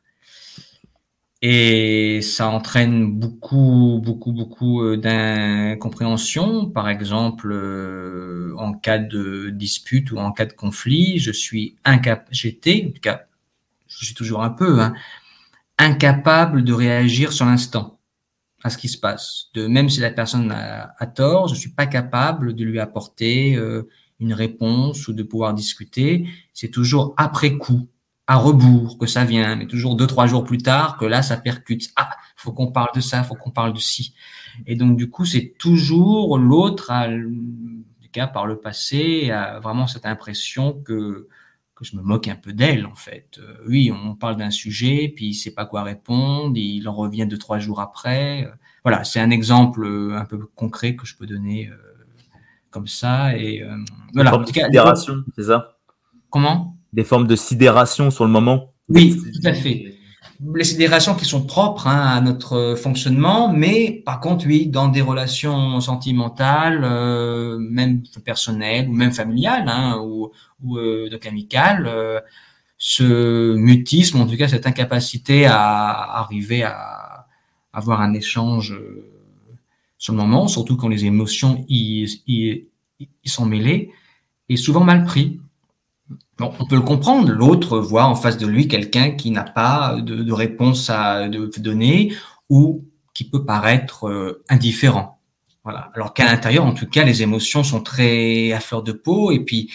Et 1.40 2.20
ça 2.20 2.48
entraîne 2.48 3.12
beaucoup, 3.12 4.00
beaucoup, 4.02 4.32
beaucoup 4.32 4.82
euh, 4.82 4.96
d'incompréhension. 4.96 6.68
Par 6.68 6.88
exemple, 6.88 7.52
euh, 7.52 8.54
en 8.58 8.72
cas 8.72 8.98
de 8.98 9.50
dispute 9.50 10.10
ou 10.10 10.18
en 10.18 10.32
cas 10.32 10.46
de 10.46 10.52
conflit, 10.52 11.18
je 11.18 11.30
suis 11.30 11.76
incapable, 11.84 12.26
j'étais, 12.32 12.86
en 12.88 12.92
tout 12.92 13.00
cas, 13.00 13.26
je 13.86 14.04
suis 14.04 14.14
toujours 14.14 14.42
un 14.42 14.50
peu, 14.50 14.80
hein, 14.80 14.94
incapable 15.78 16.64
de 16.64 16.72
réagir 16.72 17.32
sur 17.32 17.46
l'instant 17.46 18.00
à 18.64 18.70
ce 18.70 18.78
qui 18.78 18.88
se 18.88 18.98
passe. 18.98 19.46
De 19.54 19.68
même 19.68 19.88
si 19.88 20.00
la 20.00 20.10
personne 20.10 20.50
a, 20.52 21.06
tort, 21.06 21.48
je 21.48 21.54
suis 21.54 21.70
pas 21.70 21.86
capable 21.86 22.54
de 22.54 22.64
lui 22.64 22.80
apporter 22.80 23.54
euh, 23.56 23.88
une 24.18 24.32
réponse 24.32 25.06
ou 25.08 25.12
de 25.12 25.22
pouvoir 25.22 25.54
discuter. 25.54 26.26
C'est 26.52 26.70
toujours 26.70 27.14
après 27.16 27.56
coup 27.56 27.88
à 28.28 28.36
rebours 28.36 28.98
que 28.98 29.06
ça 29.06 29.24
vient, 29.24 29.56
mais 29.56 29.66
toujours 29.66 29.96
deux, 29.96 30.06
trois 30.06 30.26
jours 30.26 30.44
plus 30.44 30.58
tard 30.58 30.98
que 30.98 31.06
là, 31.06 31.22
ça 31.22 31.38
percute. 31.38 31.88
Ah, 31.96 32.10
faut 32.36 32.52
qu'on 32.52 32.70
parle 32.70 32.90
de 32.94 33.00
ça, 33.00 33.24
faut 33.24 33.34
qu'on 33.34 33.50
parle 33.50 33.72
de 33.72 33.78
ci. 33.78 34.14
Et 34.66 34.76
donc, 34.76 34.98
du 34.98 35.08
coup, 35.08 35.24
c'est 35.24 35.54
toujours 35.58 36.38
l'autre, 36.38 36.92
en 36.92 37.08
tout 37.08 38.08
cas 38.12 38.26
par 38.26 38.46
le 38.46 38.60
passé, 38.60 39.30
a 39.30 39.60
vraiment 39.60 39.86
cette 39.86 40.04
impression 40.04 40.74
que, 40.74 41.26
que 41.74 41.86
je 41.86 41.96
me 41.96 42.02
moque 42.02 42.28
un 42.28 42.36
peu 42.36 42.52
d'elle, 42.52 42.84
en 42.84 42.94
fait. 42.94 43.38
Euh, 43.38 43.64
oui, 43.66 43.90
on 43.90 44.14
parle 44.14 44.36
d'un 44.36 44.50
sujet, 44.50 45.10
puis 45.16 45.28
il 45.28 45.34
sait 45.34 45.54
pas 45.54 45.64
quoi 45.64 45.82
répondre, 45.82 46.52
il 46.54 46.86
en 46.86 46.94
revient 46.94 47.26
deux, 47.26 47.38
trois 47.38 47.58
jours 47.58 47.80
après. 47.80 48.44
Euh, 48.44 48.50
voilà, 48.84 49.04
c'est 49.04 49.20
un 49.20 49.30
exemple 49.30 49.86
euh, 49.86 50.18
un 50.18 50.26
peu 50.26 50.38
concret 50.54 50.96
que 50.96 51.06
je 51.06 51.16
peux 51.16 51.26
donner 51.26 51.70
comme 52.70 52.88
ça. 52.88 53.34
Et 53.38 53.66
voilà. 54.12 54.34
En 54.34 54.44
tout 54.44 54.52
cas, 54.52 54.68
c'est 55.34 55.44
ça? 55.44 55.78
Comment? 56.28 56.77
Des 56.92 57.04
formes 57.04 57.26
de 57.26 57.36
sidération 57.36 58.10
sur 58.10 58.24
le 58.24 58.30
moment. 58.30 58.72
Oui, 58.88 59.16
tout 59.16 59.48
à 59.48 59.52
fait. 59.52 59.98
Les 60.54 60.64
sidérations 60.64 61.16
qui 61.16 61.24
sont 61.24 61.44
propres 61.44 61.88
hein, 61.88 62.00
à 62.00 62.20
notre 62.20 62.76
fonctionnement, 62.76 63.52
mais 63.52 64.02
par 64.06 64.20
contre, 64.20 64.46
oui, 64.46 64.68
dans 64.68 64.86
des 64.86 65.00
relations 65.00 65.80
sentimentales, 65.80 66.82
euh, 66.84 67.58
même 67.58 68.02
personnelles 68.24 68.88
ou 68.88 68.92
même 68.92 69.10
familiales, 69.10 69.68
hein, 69.68 69.98
ou, 70.00 70.30
ou 70.62 70.78
euh, 70.78 71.10
amicales, 71.26 71.86
euh, 71.88 72.20
ce 72.78 73.56
mutisme, 73.56 74.20
en 74.20 74.26
tout 74.26 74.36
cas 74.36 74.46
cette 74.46 74.66
incapacité 74.66 75.46
à 75.46 76.20
arriver 76.20 76.62
à 76.62 77.26
avoir 77.72 78.00
un 78.00 78.14
échange 78.14 78.72
euh, 78.72 79.10
sur 79.98 80.12
le 80.12 80.20
moment, 80.20 80.46
surtout 80.46 80.76
quand 80.76 80.88
les 80.88 81.04
émotions 81.04 81.64
y 81.68 82.06
sont 83.24 83.44
mêlées, 83.44 83.90
est 84.48 84.56
souvent 84.56 84.84
mal 84.84 85.04
pris 85.04 85.40
on 86.40 86.66
peut 86.66 86.76
le 86.76 86.82
comprendre. 86.82 87.30
L'autre 87.30 87.78
voit 87.78 88.04
en 88.04 88.14
face 88.14 88.36
de 88.36 88.46
lui 88.46 88.68
quelqu'un 88.68 89.12
qui 89.12 89.30
n'a 89.30 89.44
pas 89.44 89.96
de, 90.00 90.32
réponse 90.32 90.90
à 90.90 91.28
donner 91.28 92.12
ou 92.48 92.84
qui 93.14 93.28
peut 93.28 93.44
paraître 93.44 94.08
euh, 94.08 94.44
indifférent. 94.48 95.20
Voilà. 95.64 95.90
Alors 95.94 96.14
qu'à 96.14 96.24
l'intérieur, 96.24 96.64
en 96.64 96.72
tout 96.72 96.86
cas, 96.86 97.04
les 97.04 97.22
émotions 97.22 97.64
sont 97.64 97.82
très 97.82 98.52
à 98.52 98.60
fleur 98.60 98.82
de 98.82 98.92
peau 98.92 99.32
et 99.32 99.40
puis 99.40 99.70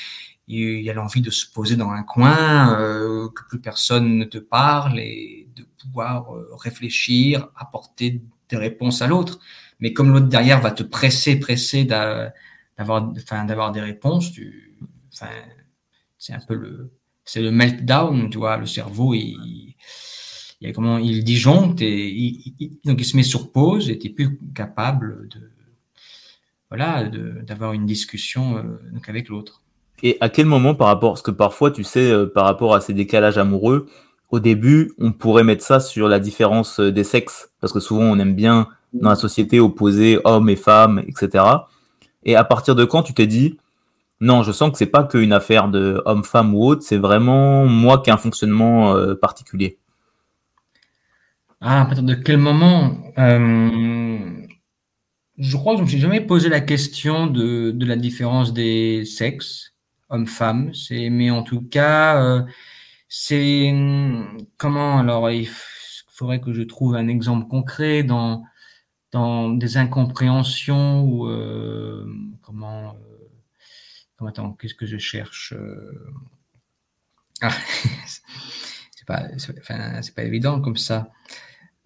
il 0.48 0.82
y 0.82 0.90
a 0.90 0.94
l'envie 0.94 1.22
de 1.22 1.30
se 1.30 1.46
poser 1.50 1.76
dans 1.76 1.90
un 1.90 2.04
coin, 2.04 2.78
euh, 2.80 3.30
que 3.30 3.44
plus 3.48 3.60
personne 3.60 4.18
ne 4.18 4.26
te 4.26 4.38
parle 4.38 5.00
et 5.00 5.48
de 5.56 5.66
pouvoir 5.82 6.36
euh, 6.36 6.50
réfléchir, 6.58 7.48
apporter 7.56 8.22
des 8.50 8.58
réponses 8.58 9.02
à 9.02 9.08
l'autre. 9.08 9.40
Mais 9.80 9.94
comme 9.94 10.12
l'autre 10.12 10.28
derrière 10.28 10.62
va 10.62 10.72
te 10.72 10.84
presser, 10.84 11.40
presser 11.40 11.86
d'avoir, 11.86 13.12
enfin, 13.18 13.46
d'avoir 13.46 13.72
des 13.72 13.82
réponses, 13.82 14.32
tu, 14.32 14.78
enfin, 15.14 15.32
c'est 16.24 16.32
un 16.32 16.40
peu 16.40 16.56
le, 16.56 17.52
meltdown, 17.52 18.30
tu 18.30 18.38
vois, 18.38 18.56
le 18.56 18.66
cerveau, 18.66 19.14
il, 19.14 19.76
comment, 20.74 20.98
il 20.98 21.26
disjoncte 21.26 21.82
et 21.82 22.08
il, 22.08 22.80
donc 22.86 23.02
il 23.02 23.04
se 23.04 23.18
met 23.18 23.24
sur 23.24 23.52
pause 23.52 23.90
et 23.90 24.00
tu 24.00 24.10
plus 24.10 24.40
capable 24.56 25.28
de, 25.28 25.52
voilà, 26.70 27.04
d'avoir 27.04 27.74
une 27.74 27.86
discussion 27.86 28.58
euh, 28.58 28.62
avec 29.06 29.28
l'autre. 29.28 29.64
Et 30.02 30.18
à 30.22 30.30
quel 30.30 30.46
moment 30.46 30.76
par 30.76 30.88
rapport, 30.88 31.12
parce 31.12 31.22
que 31.22 31.32
parfois, 31.32 31.72
tu 31.72 31.84
sais, 31.84 32.10
euh, 32.10 32.26
par 32.26 32.46
rapport 32.46 32.74
à 32.74 32.80
ces 32.80 32.94
décalages 32.94 33.38
amoureux, 33.38 33.88
au 34.30 34.40
début, 34.40 34.94
on 35.00 35.12
pourrait 35.12 35.44
mettre 35.44 35.64
ça 35.64 35.82
sur 35.82 36.08
la 36.08 36.20
différence 36.20 36.80
euh, 36.80 36.92
des 36.94 37.04
sexes, 37.04 37.50
parce 37.60 37.74
que 37.74 37.82
souvent 37.82 38.04
on 38.04 38.18
aime 38.18 38.34
bien 38.34 38.70
dans 38.94 39.10
la 39.10 39.18
société 39.18 39.60
opposer 39.60 40.20
hommes 40.24 40.50
et 40.50 40.56
femmes, 40.56 41.04
etc. 41.06 41.44
Et 42.24 42.38
à 42.38 42.46
partir 42.46 42.76
de 42.76 42.86
quand 42.86 43.04
tu 43.04 43.14
t'es 43.14 43.28
dit, 43.28 43.58
non, 44.24 44.44
je 44.44 44.52
sens 44.52 44.72
que 44.72 44.78
c'est 44.78 44.86
pas 44.86 45.04
qu'une 45.04 45.34
affaire 45.34 45.68
de 45.68 46.02
homme-femme 46.06 46.56
ou 46.56 46.66
autre, 46.66 46.84
c'est 46.84 46.98
vraiment 46.98 47.66
moi 47.66 48.02
qui 48.02 48.10
ai 48.10 48.14
un 48.14 48.18
fonctionnement 48.18 48.96
particulier. 49.16 49.78
Ah, 51.62 51.82
à 51.82 51.86
partir 51.86 52.04
de 52.04 52.16
quel 52.16 52.38
moment 52.38 52.98
je 55.38 55.58
crois 55.58 55.74
que 55.74 55.80
je 55.80 55.84
me 55.84 55.90
suis 55.90 56.00
jamais 56.00 56.22
posé 56.22 56.50
la 56.50 56.62
question 56.62 57.28
de, 57.28 57.72
de 57.72 57.86
la 57.86 57.96
différence 57.96 58.54
des 58.54 59.06
sexes, 59.06 59.74
hommes-femmes. 60.10 60.74
C'est, 60.74 61.10
mais 61.10 61.32
en 61.32 61.44
tout 61.44 61.62
cas, 61.62 62.24
euh, 62.24 62.42
c'est 63.10 63.74
comment 64.58 65.00
alors 65.00 65.30
il 65.32 65.50
faudrait 66.10 66.42
que 66.42 66.54
je 66.54 66.62
trouve 66.64 66.96
un 66.96 67.08
exemple 67.08 67.48
concret 67.48 68.04
dans 68.04 68.44
dans 69.12 69.50
des 69.50 69.78
incompréhensions 69.78 71.04
ou 71.04 71.28
euh, 71.28 72.06
comment 72.42 72.96
comment 74.18 74.30
attends 74.30 74.54
qu'est-ce 74.54 74.76
que 74.76 74.86
je 74.86 74.98
cherche 74.98 75.54
euh, 75.54 76.12
ah, 77.42 77.50
c'est 78.96 79.06
pas 79.06 79.28
enfin, 79.36 80.00
pas 80.16 80.24
évident 80.24 80.62
comme 80.62 80.78
ça. 80.78 81.12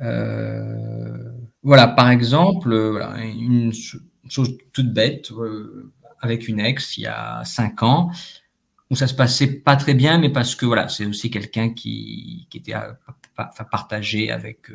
Euh, 0.02 1.32
voilà, 1.64 1.88
par 1.88 2.10
exemple, 2.12 2.72
euh, 2.72 3.18
une 3.24 3.74
chose 4.30 4.58
toute 4.72 4.94
bête, 4.94 5.32
avec 6.22 6.48
une 6.48 6.60
ex 6.60 6.98
il 6.98 7.02
y 7.02 7.08
a 7.08 7.44
cinq 7.44 7.82
ans, 7.82 8.12
où 8.92 8.96
ça 8.96 9.08
se 9.08 9.16
passait 9.16 9.48
pas 9.62 9.76
très 9.76 9.96
bien, 9.96 10.20
mais 10.20 10.30
parce 10.30 10.56
que 10.56 10.66
voilà, 10.66 10.90
c'est 10.90 11.06
aussi 11.06 11.32
quelqu'un 11.32 11.74
qui, 11.74 12.48
qui 12.52 12.60
était 12.60 12.76
partagé 13.72 14.30
avec, 14.32 14.72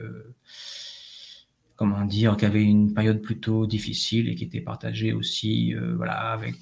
comment 1.77 2.05
dire, 2.05 2.37
qui 2.37 2.45
avait 2.45 2.65
une 2.65 2.93
période 2.93 3.23
plutôt 3.23 3.67
difficile 3.67 4.29
et 4.29 4.35
qui 4.35 4.45
était 4.45 4.61
partagé 4.61 5.13
aussi, 5.13 5.75
voilà, 5.97 6.33
avec 6.33 6.57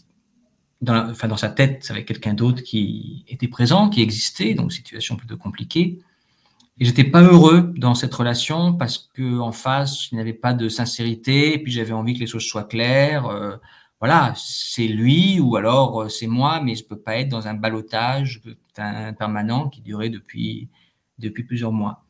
dans, 0.80 1.10
enfin, 1.10 1.28
dans 1.28 1.36
sa 1.36 1.48
tête 1.50 1.86
avec 1.90 2.06
quelqu'un 2.06 2.34
d'autre 2.34 2.62
qui 2.62 3.24
était 3.28 3.48
présent, 3.48 3.88
qui 3.90 4.02
existait, 4.02 4.54
donc 4.54 4.72
situation 4.72 5.16
plutôt 5.16 5.36
compliquée. 5.36 5.98
Et 6.78 6.84
j'étais 6.86 7.04
pas 7.04 7.22
heureux 7.22 7.72
dans 7.76 7.94
cette 7.94 8.14
relation 8.14 8.72
parce 8.72 9.10
que 9.12 9.38
en 9.38 9.52
face, 9.52 10.10
il 10.10 10.14
n'y 10.14 10.20
avait 10.20 10.32
pas 10.32 10.54
de 10.54 10.68
sincérité. 10.68 11.58
Puis 11.58 11.72
j'avais 11.72 11.92
envie 11.92 12.14
que 12.14 12.20
les 12.20 12.26
choses 12.26 12.44
soient 12.44 12.64
claires. 12.64 13.26
Euh, 13.26 13.56
voilà, 14.00 14.32
c'est 14.36 14.88
lui 14.88 15.40
ou 15.40 15.56
alors 15.56 16.02
euh, 16.02 16.08
c'est 16.08 16.26
moi, 16.26 16.60
mais 16.62 16.74
je 16.74 16.84
peux 16.84 16.98
pas 16.98 17.16
être 17.18 17.28
dans 17.28 17.48
un 17.48 17.54
balotage 17.54 18.40
permanent 19.18 19.68
qui 19.68 19.82
durait 19.82 20.08
depuis 20.08 20.70
depuis 21.18 21.44
plusieurs 21.44 21.72
mois. 21.72 22.04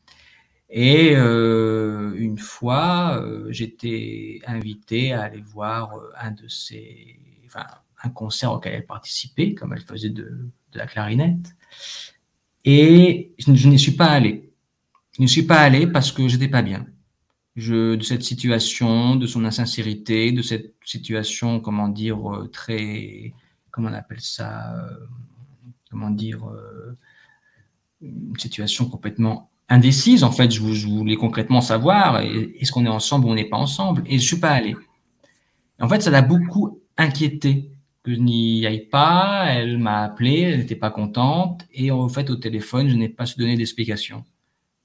Et 0.70 1.16
euh, 1.16 2.14
une 2.16 2.38
fois, 2.38 3.20
euh, 3.20 3.48
j'étais 3.50 4.40
invité 4.46 5.12
à 5.12 5.22
aller 5.22 5.42
voir 5.42 5.98
un 6.16 6.30
de 6.30 6.46
ces, 6.48 7.18
enfin, 7.46 7.66
un 8.02 8.10
concert 8.10 8.52
auquel 8.52 8.74
elle 8.74 8.86
participait, 8.86 9.54
comme 9.54 9.72
elle 9.72 9.82
faisait 9.82 10.10
de, 10.10 10.48
la 10.74 10.86
clarinette. 10.86 11.54
Et 12.64 13.32
je, 13.38 13.54
je 13.54 13.68
n'y 13.68 13.78
suis 13.78 13.92
pas 13.92 14.06
allé. 14.06 14.50
Je 15.16 15.22
ne 15.22 15.26
suis 15.26 15.42
pas 15.42 15.58
allé 15.60 15.86
parce 15.86 16.12
que 16.12 16.28
j'étais 16.28 16.48
pas 16.48 16.62
bien. 16.62 16.86
De 17.56 18.00
cette 18.02 18.22
situation, 18.22 19.16
de 19.16 19.26
son 19.26 19.44
insincérité, 19.44 20.32
de 20.32 20.40
cette 20.40 20.74
situation, 20.82 21.60
comment 21.60 21.88
dire, 21.88 22.32
euh, 22.32 22.48
très, 22.48 23.34
comment 23.70 23.90
on 23.90 23.92
appelle 23.92 24.20
ça, 24.20 24.74
euh, 24.76 25.06
comment 25.90 26.08
dire, 26.10 26.48
euh, 26.48 26.96
une 28.00 28.38
situation 28.38 28.88
complètement 28.88 29.50
indécise. 29.68 30.24
En 30.24 30.32
fait, 30.32 30.50
je, 30.50 30.60
voulais 30.60 31.16
concrètement 31.16 31.60
savoir 31.60 32.20
est-ce 32.20 32.72
qu'on 32.72 32.86
est 32.86 32.88
ensemble 32.88 33.26
ou 33.26 33.30
on 33.30 33.34
n'est 33.34 33.44
pas 33.48 33.58
ensemble, 33.58 34.04
et 34.06 34.18
je 34.18 34.24
suis 34.24 34.40
pas 34.40 34.52
allé. 34.52 34.74
En 35.80 35.88
fait, 35.88 36.00
ça 36.00 36.10
l'a 36.10 36.22
beaucoup 36.22 36.80
inquiété 36.96 37.70
que 38.02 38.14
je 38.14 38.20
n'y 38.20 38.66
aille 38.66 38.88
pas. 38.88 39.46
Elle 39.48 39.78
m'a 39.78 40.02
appelé, 40.04 40.40
elle 40.40 40.58
n'était 40.60 40.76
pas 40.76 40.90
contente, 40.90 41.66
et 41.72 41.90
en 41.90 42.08
fait, 42.08 42.30
au 42.30 42.36
téléphone, 42.36 42.88
je 42.88 42.96
n'ai 42.96 43.08
pas 43.08 43.26
su 43.26 43.38
donner 43.38 43.56
d'explication 43.56 44.24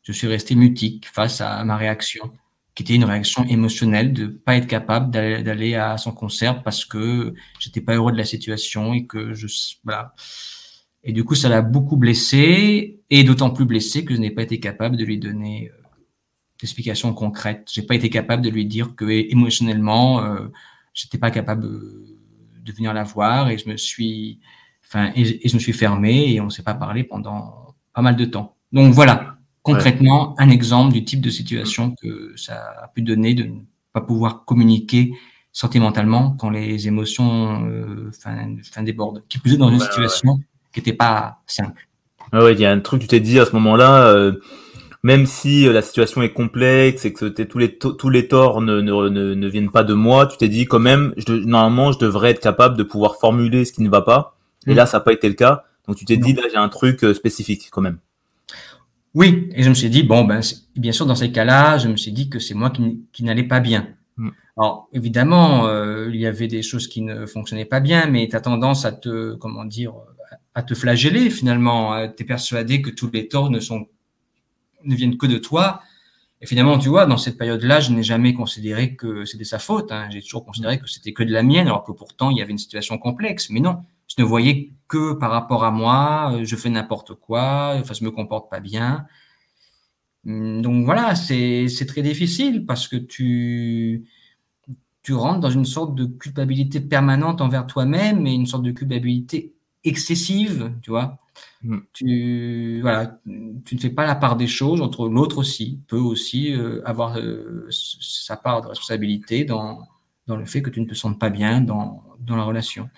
je 0.06 0.12
suis 0.12 0.28
resté 0.28 0.56
mutique 0.56 1.08
face 1.08 1.42
à 1.42 1.64
ma 1.66 1.76
réaction, 1.76 2.32
qui 2.76 2.84
était 2.84 2.96
une 2.96 3.04
réaction 3.04 3.44
émotionnelle 3.46 4.14
de 4.14 4.28
pas 4.28 4.56
être 4.56 4.68
capable 4.68 5.10
d'aller 5.12 5.76
à 5.76 5.98
son 5.98 6.12
concert 6.12 6.62
parce 6.64 6.86
que 6.86 7.34
j'étais 7.60 7.82
pas 7.82 7.96
heureux 7.96 8.12
de 8.12 8.18
la 8.18 8.24
situation 8.24 8.94
et 8.94 9.08
que 9.08 9.34
je 9.34 9.48
voilà. 9.84 10.14
Et 11.04 11.12
du 11.12 11.24
coup, 11.24 11.36
ça 11.36 11.50
l'a 11.50 11.62
beaucoup 11.62 11.98
blessé 11.98 13.00
et 13.10 13.24
d'autant 13.24 13.50
plus 13.50 13.66
blessé 13.66 14.06
que 14.06 14.16
je 14.16 14.20
n'ai 14.20 14.32
pas 14.32 14.44
été 14.44 14.60
capable 14.60 14.96
de 14.96 15.06
lui 15.06 15.20
donner 15.20 15.70
euh, 15.70 15.78
d'explications 16.60 17.14
concrètes. 17.14 17.70
J'ai 17.72 17.84
pas 17.84 17.96
été 17.96 18.10
capable 18.10 18.44
de 18.44 18.50
lui 18.50 18.66
dire 18.66 18.96
que 18.96 19.06
émotionnellement, 19.06 20.24
euh, 20.24 20.48
j'étais 20.94 21.20
pas 21.20 21.32
capable 21.32 21.68
de 22.66 22.72
venir 22.72 22.94
la 22.94 23.04
voir 23.04 23.50
et 23.50 23.58
je 23.58 23.70
me 23.70 23.78
suis, 23.78 24.40
enfin, 24.86 25.12
et, 25.16 25.48
je 25.48 25.54
me 25.54 25.60
suis 25.60 25.74
fermé 25.74 26.34
et 26.34 26.42
on 26.42 26.50
s'est 26.50 26.64
pas 26.64 26.74
parlé 26.74 27.04
pendant 27.04 27.76
pas 27.94 28.02
mal 28.02 28.16
de 28.16 28.26
temps. 28.26 28.56
Donc 28.72 28.94
voilà, 28.94 29.38
concrètement 29.62 30.36
un 30.40 30.50
exemple 30.50 30.94
du 30.94 31.06
type 31.06 31.22
de 31.22 31.30
situation 31.30 31.96
que 32.02 32.34
ça 32.36 32.74
a 32.84 32.88
pu 32.90 33.02
donner 33.02 33.34
de 33.34 33.44
ne 33.44 33.60
pas 33.94 34.02
pouvoir 34.02 34.44
communiquer 34.46 35.14
sentimentalement 35.52 36.36
quand 36.38 36.50
les 36.50 36.88
émotions 36.88 37.66
euh, 37.66 38.12
fin, 38.12 38.84
débordent, 38.84 39.24
qui 39.30 39.40
plus 39.40 39.54
est 39.54 39.58
dans 39.58 39.70
une 39.70 39.80
situation 39.80 40.40
qui 40.74 40.80
n'était 40.80 40.94
pas 40.94 41.42
simple. 41.48 41.88
Ah 42.34 42.44
ouais, 42.44 42.54
il 42.54 42.60
y 42.60 42.66
a 42.66 42.72
un 42.72 42.80
truc, 42.82 43.02
tu 43.02 43.08
t'es 43.08 43.22
dit 43.22 43.40
à 43.40 43.46
ce 43.46 43.54
moment-là, 43.54 44.08
euh, 44.08 44.34
même 45.06 45.28
si 45.28 45.68
euh, 45.68 45.72
la 45.72 45.84
situation 45.84 46.24
est 46.24 46.34
complexe 46.34 47.06
et 47.06 47.14
que 47.14 47.28
tous 47.28 47.60
les 47.60 47.78
tous 47.78 48.10
les 48.10 48.28
torts 48.28 48.60
ne, 48.60 48.82
ne, 48.82 49.10
ne, 49.36 49.48
viennent 49.48 49.70
pas 49.70 49.84
de 49.84 49.94
moi, 49.94 50.26
tu 50.26 50.36
t'es 50.36 50.48
dit 50.48 50.66
quand 50.66 50.80
même, 50.80 51.14
je, 51.16 51.32
normalement, 51.32 51.92
je 51.92 52.00
devrais 52.00 52.32
être 52.32 52.40
capable 52.40 52.76
de 52.76 52.82
pouvoir 52.82 53.18
formuler 53.18 53.66
ce 53.66 53.72
qui 53.72 53.84
ne 53.84 53.90
va 53.90 54.02
pas. 54.02 54.36
Et 54.66 54.72
mm. 54.72 54.78
là, 54.78 54.88
ça 54.88 54.98
n'a 54.98 55.02
pas 55.02 55.14
été 55.14 55.28
le 55.28 55.36
cas. 55.36 55.66
Donc 55.88 55.98
tu 55.98 56.06
t'es 56.06 56.18
dit 56.18 56.34
là, 56.34 56.42
j'ai 56.52 56.58
un 56.58 56.70
truc 56.70 57.06
spécifique 57.14 57.70
quand 57.72 57.82
même. 57.82 58.00
Oui, 59.14 59.48
et 59.54 59.62
je 59.62 59.70
me 59.70 59.76
suis 59.76 59.92
dit, 59.92 60.02
bon, 60.02 60.24
ben, 60.24 60.42
bien 60.76 60.92
sûr, 60.92 61.06
dans 61.06 61.14
ces 61.14 61.32
cas-là, 61.32 61.78
je 61.78 61.88
me 61.88 61.98
suis 61.98 62.12
dit 62.12 62.28
que 62.28 62.40
c'est 62.40 62.56
moi 62.56 62.72
qui, 62.72 63.04
qui 63.14 63.24
n'allais 63.24 63.44
pas 63.44 63.60
bien. 63.60 63.90
Mm. 64.18 64.30
Alors, 64.58 64.90
évidemment, 64.92 65.68
euh, 65.68 66.10
il 66.12 66.20
y 66.20 66.26
avait 66.26 66.48
des 66.48 66.64
choses 66.64 66.88
qui 66.88 67.04
ne 67.04 67.28
fonctionnaient 67.28 67.66
pas 67.66 67.80
bien, 67.80 68.08
mais 68.08 68.28
tu 68.28 68.36
as 68.36 68.42
tendance 68.42 68.86
à 68.86 68.92
te, 68.92 69.36
comment 69.36 69.66
dire, 69.66 69.94
à 70.56 70.64
te 70.64 70.74
flageller 70.74 71.30
finalement. 71.30 72.08
Tu 72.18 72.24
es 72.24 72.26
persuadé 72.26 72.82
que 72.82 72.90
tous 72.90 73.12
les 73.14 73.28
torts 73.28 73.52
ne, 73.52 73.60
sont, 73.60 73.86
ne 74.86 74.96
viennent 74.96 75.18
que 75.18 75.28
de 75.28 75.38
toi. 75.38 75.82
Et 76.42 76.46
finalement, 76.46 76.78
tu 76.78 76.90
vois, 76.90 77.06
dans 77.06 77.18
cette 77.18 77.38
période-là, 77.38 77.80
je 77.80 77.92
n'ai 77.92 78.04
jamais 78.04 78.34
considéré 78.34 78.96
que 78.96 79.26
c'était 79.26 79.46
sa 79.46 79.60
faute. 79.60 79.92
Hein. 79.92 80.10
J'ai 80.12 80.22
toujours 80.22 80.46
considéré 80.46 80.80
que 80.80 80.88
c'était 80.88 81.14
que 81.14 81.24
de 81.24 81.32
la 81.32 81.44
mienne, 81.44 81.68
alors 81.68 81.84
que 81.84 81.92
pourtant, 81.92 82.30
il 82.30 82.38
y 82.38 82.42
avait 82.42 82.52
une 82.52 82.58
situation 82.58 82.98
complexe. 82.98 83.50
Mais 83.50 83.60
non, 83.60 83.80
je 84.08 84.22
ne 84.22 84.28
voyais 84.28 84.72
que 84.88 85.14
par 85.14 85.32
rapport 85.32 85.64
à 85.64 85.72
moi, 85.72 86.34
euh, 86.34 86.46
je 86.46 86.56
fais 86.56 86.70
n'importe 86.70 87.16
quoi, 87.16 87.76
enfin, 87.80 87.94
je 87.94 88.04
me 88.04 88.12
comporte 88.12 88.50
pas 88.50 88.60
bien. 88.60 89.08
Hum, 90.26 90.62
donc 90.62 90.86
voilà, 90.86 91.16
c'est 91.16 91.68
très 91.88 92.02
difficile 92.02 92.66
parce 92.66 92.88
que 92.88 92.98
tu, 92.98 94.06
tu 95.04 95.14
rentres 95.14 95.40
dans 95.40 95.50
une 95.52 95.66
sorte 95.66 95.96
de 95.96 96.06
culpabilité 96.06 96.80
permanente 96.82 97.42
envers 97.42 97.68
toi-même 97.68 98.28
et 98.28 98.34
une 98.34 98.46
sorte 98.46 98.64
de 98.64 98.72
culpabilité 98.72 99.55
excessive, 99.86 100.72
tu 100.82 100.90
vois. 100.90 101.18
Mmh. 101.64 101.78
Tu, 101.94 102.80
voilà, 102.82 103.20
tu 103.66 103.76
ne 103.76 103.80
fais 103.80 103.90
pas 103.90 104.06
la 104.06 104.16
part 104.16 104.36
des 104.36 104.48
choses 104.48 104.82
entre 104.82 105.08
l'autre 105.08 105.38
aussi, 105.38 105.80
peut 105.88 105.98
aussi 105.98 106.54
euh, 106.54 106.82
avoir 106.86 107.18
euh, 107.18 107.68
sa 107.70 108.38
part 108.38 108.62
de 108.62 108.68
responsabilité 108.68 109.46
dans, 109.46 109.88
dans 110.28 110.36
le 110.36 110.46
fait 110.46 110.62
que 110.62 110.70
tu 110.70 110.82
ne 110.82 110.86
te 110.86 110.94
sens 110.94 111.18
pas 111.18 111.30
bien 111.30 111.62
dans, 111.62 112.04
dans 112.20 112.36
la 112.36 112.44
relation. 112.44 112.90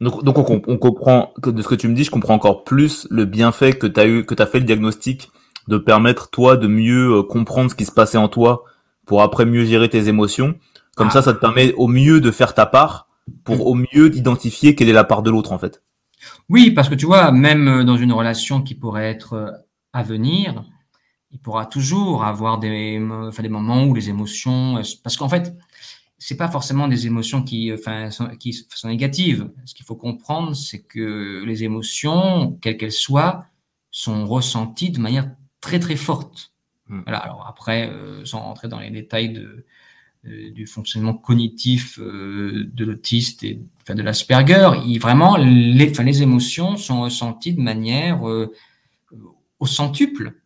Donc, 0.00 0.24
donc 0.24 0.38
on, 0.38 0.62
on, 0.66 0.78
comprend 0.78 1.32
que 1.42 1.50
de 1.50 1.60
ce 1.60 1.68
que 1.68 1.74
tu 1.74 1.86
me 1.86 1.94
dis, 1.94 2.04
je 2.04 2.10
comprends 2.10 2.34
encore 2.34 2.64
plus 2.64 3.06
le 3.10 3.26
bienfait 3.26 3.74
que 3.74 3.86
tu 3.86 4.00
as 4.00 4.06
eu, 4.06 4.24
que 4.24 4.34
tu 4.34 4.42
as 4.42 4.46
fait 4.46 4.58
le 4.58 4.64
diagnostic 4.64 5.30
de 5.68 5.76
permettre 5.76 6.30
toi 6.30 6.56
de 6.56 6.66
mieux 6.66 7.18
euh, 7.18 7.22
comprendre 7.22 7.70
ce 7.70 7.76
qui 7.76 7.84
se 7.84 7.92
passait 7.92 8.18
en 8.18 8.28
toi 8.28 8.64
pour 9.06 9.22
après 9.22 9.44
mieux 9.44 9.64
gérer 9.64 9.88
tes 9.88 10.08
émotions. 10.08 10.54
Comme 10.96 11.10
ça, 11.10 11.22
ça 11.22 11.32
te 11.32 11.38
permet 11.38 11.72
au 11.74 11.86
mieux 11.86 12.20
de 12.20 12.30
faire 12.30 12.54
ta 12.54 12.66
part 12.66 13.09
pour 13.44 13.66
au 13.66 13.74
mieux 13.74 14.10
d'identifier 14.10 14.74
quelle 14.74 14.88
est 14.88 14.94
la 14.94 15.04
part 15.04 15.22
de 15.22 15.30
l'autre 15.30 15.52
en 15.52 15.58
fait. 15.58 15.82
Oui, 16.48 16.70
parce 16.70 16.88
que 16.88 16.94
tu 16.94 17.06
vois, 17.06 17.32
même 17.32 17.84
dans 17.84 17.96
une 17.96 18.12
relation 18.12 18.62
qui 18.62 18.74
pourrait 18.74 19.10
être 19.10 19.64
à 19.92 20.02
venir, 20.02 20.64
il 21.30 21.38
pourra 21.38 21.66
toujours 21.66 22.24
avoir 22.24 22.58
des, 22.58 23.00
enfin, 23.10 23.42
des 23.42 23.48
moments 23.48 23.84
où 23.84 23.94
les 23.94 24.08
émotions, 24.08 24.82
parce 25.02 25.16
qu'en 25.16 25.28
fait, 25.28 25.56
c'est 26.18 26.36
pas 26.36 26.48
forcément 26.48 26.88
des 26.88 27.06
émotions 27.06 27.42
qui, 27.42 27.72
enfin, 27.72 28.10
sont, 28.10 28.28
qui 28.36 28.52
sont 28.52 28.88
négatives. 28.88 29.50
Ce 29.64 29.74
qu'il 29.74 29.86
faut 29.86 29.96
comprendre, 29.96 30.54
c'est 30.54 30.82
que 30.82 31.44
les 31.46 31.64
émotions, 31.64 32.58
quelles 32.60 32.76
qu'elles 32.76 32.92
soient, 32.92 33.46
sont 33.90 34.26
ressenties 34.26 34.90
de 34.90 35.00
manière 35.00 35.30
très 35.60 35.78
très 35.78 35.96
forte. 35.96 36.52
Hmm. 36.88 37.02
Voilà. 37.06 37.18
Alors 37.18 37.46
après, 37.48 37.88
euh, 37.88 38.24
sans 38.24 38.40
rentrer 38.40 38.68
dans 38.68 38.80
les 38.80 38.90
détails 38.90 39.30
de, 39.30 39.64
du 40.24 40.66
fonctionnement 40.66 41.14
cognitif 41.14 41.98
euh, 41.98 42.70
de 42.74 42.84
l'autiste 42.84 43.42
et 43.42 43.60
de 43.88 44.02
l'Asperger, 44.02 44.70
vraiment 44.98 45.36
les, 45.36 45.86
les 45.86 46.22
émotions 46.22 46.76
sont 46.76 47.02
ressenties 47.02 47.54
de 47.54 47.60
manière 47.62 48.28
euh, 48.28 48.52
au 49.58 49.66
centuple. 49.66 50.40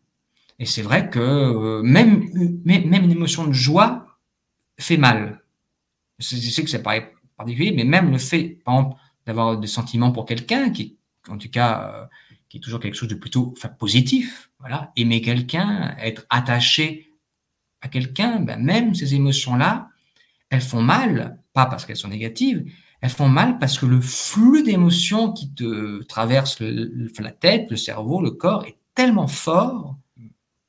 Et 0.58 0.66
c'est 0.66 0.82
vrai 0.82 1.10
que 1.10 1.18
euh, 1.18 1.82
même, 1.82 2.30
une 2.64 3.10
émotion 3.10 3.46
de 3.46 3.52
joie 3.52 4.18
fait 4.78 4.96
mal. 4.96 5.42
Je 6.18 6.36
sais 6.36 6.62
que 6.62 6.70
ça 6.70 6.78
paraît 6.78 7.12
particulier, 7.36 7.72
mais 7.72 7.84
même 7.84 8.10
le 8.10 8.18
fait, 8.18 8.60
par 8.64 8.74
exemple, 8.74 8.96
d'avoir 9.26 9.58
des 9.58 9.66
sentiments 9.66 10.12
pour 10.12 10.26
quelqu'un, 10.26 10.70
qui, 10.70 10.98
en 11.28 11.38
tout 11.38 11.50
cas, 11.50 11.92
euh, 11.92 12.06
qui 12.48 12.58
est 12.58 12.60
toujours 12.60 12.80
quelque 12.80 12.94
chose 12.94 13.08
de 13.08 13.14
plutôt 13.14 13.54
positif, 13.78 14.50
voilà, 14.60 14.92
aimer 14.96 15.20
quelqu'un, 15.20 15.96
être 15.98 16.24
attaché 16.30 17.10
à 17.84 17.88
quelqu'un, 17.88 18.40
ben 18.40 18.60
même 18.60 18.94
ces 18.94 19.14
émotions-là, 19.14 19.88
elles 20.48 20.62
font 20.62 20.82
mal, 20.82 21.38
pas 21.52 21.66
parce 21.66 21.84
qu'elles 21.84 21.96
sont 21.96 22.08
négatives, 22.08 22.64
elles 23.02 23.10
font 23.10 23.28
mal 23.28 23.58
parce 23.58 23.78
que 23.78 23.84
le 23.84 24.00
flux 24.00 24.62
d'émotions 24.62 25.32
qui 25.32 25.52
te 25.52 26.02
traverse 26.04 26.60
la 26.60 27.30
tête, 27.30 27.70
le 27.70 27.76
cerveau, 27.76 28.22
le 28.22 28.30
corps 28.30 28.64
est 28.64 28.78
tellement 28.94 29.26
fort 29.26 29.98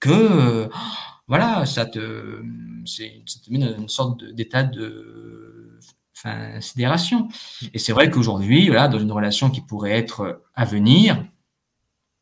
que 0.01 0.69
voilà, 1.27 1.65
ça 1.65 1.85
te, 1.85 2.43
ça 2.85 3.03
met 3.49 3.59
dans 3.59 3.77
une 3.77 3.89
sorte 3.89 4.23
d'état 4.25 4.63
de, 4.63 5.79
sidération. 6.59 7.27
Et 7.73 7.77
c'est 7.77 7.93
vrai 7.93 8.09
qu'aujourd'hui, 8.09 8.67
voilà, 8.67 8.87
dans 8.87 8.99
une 8.99 9.11
relation 9.11 9.49
qui 9.51 9.61
pourrait 9.61 9.91
être 9.91 10.43
à 10.55 10.65
venir, 10.65 11.23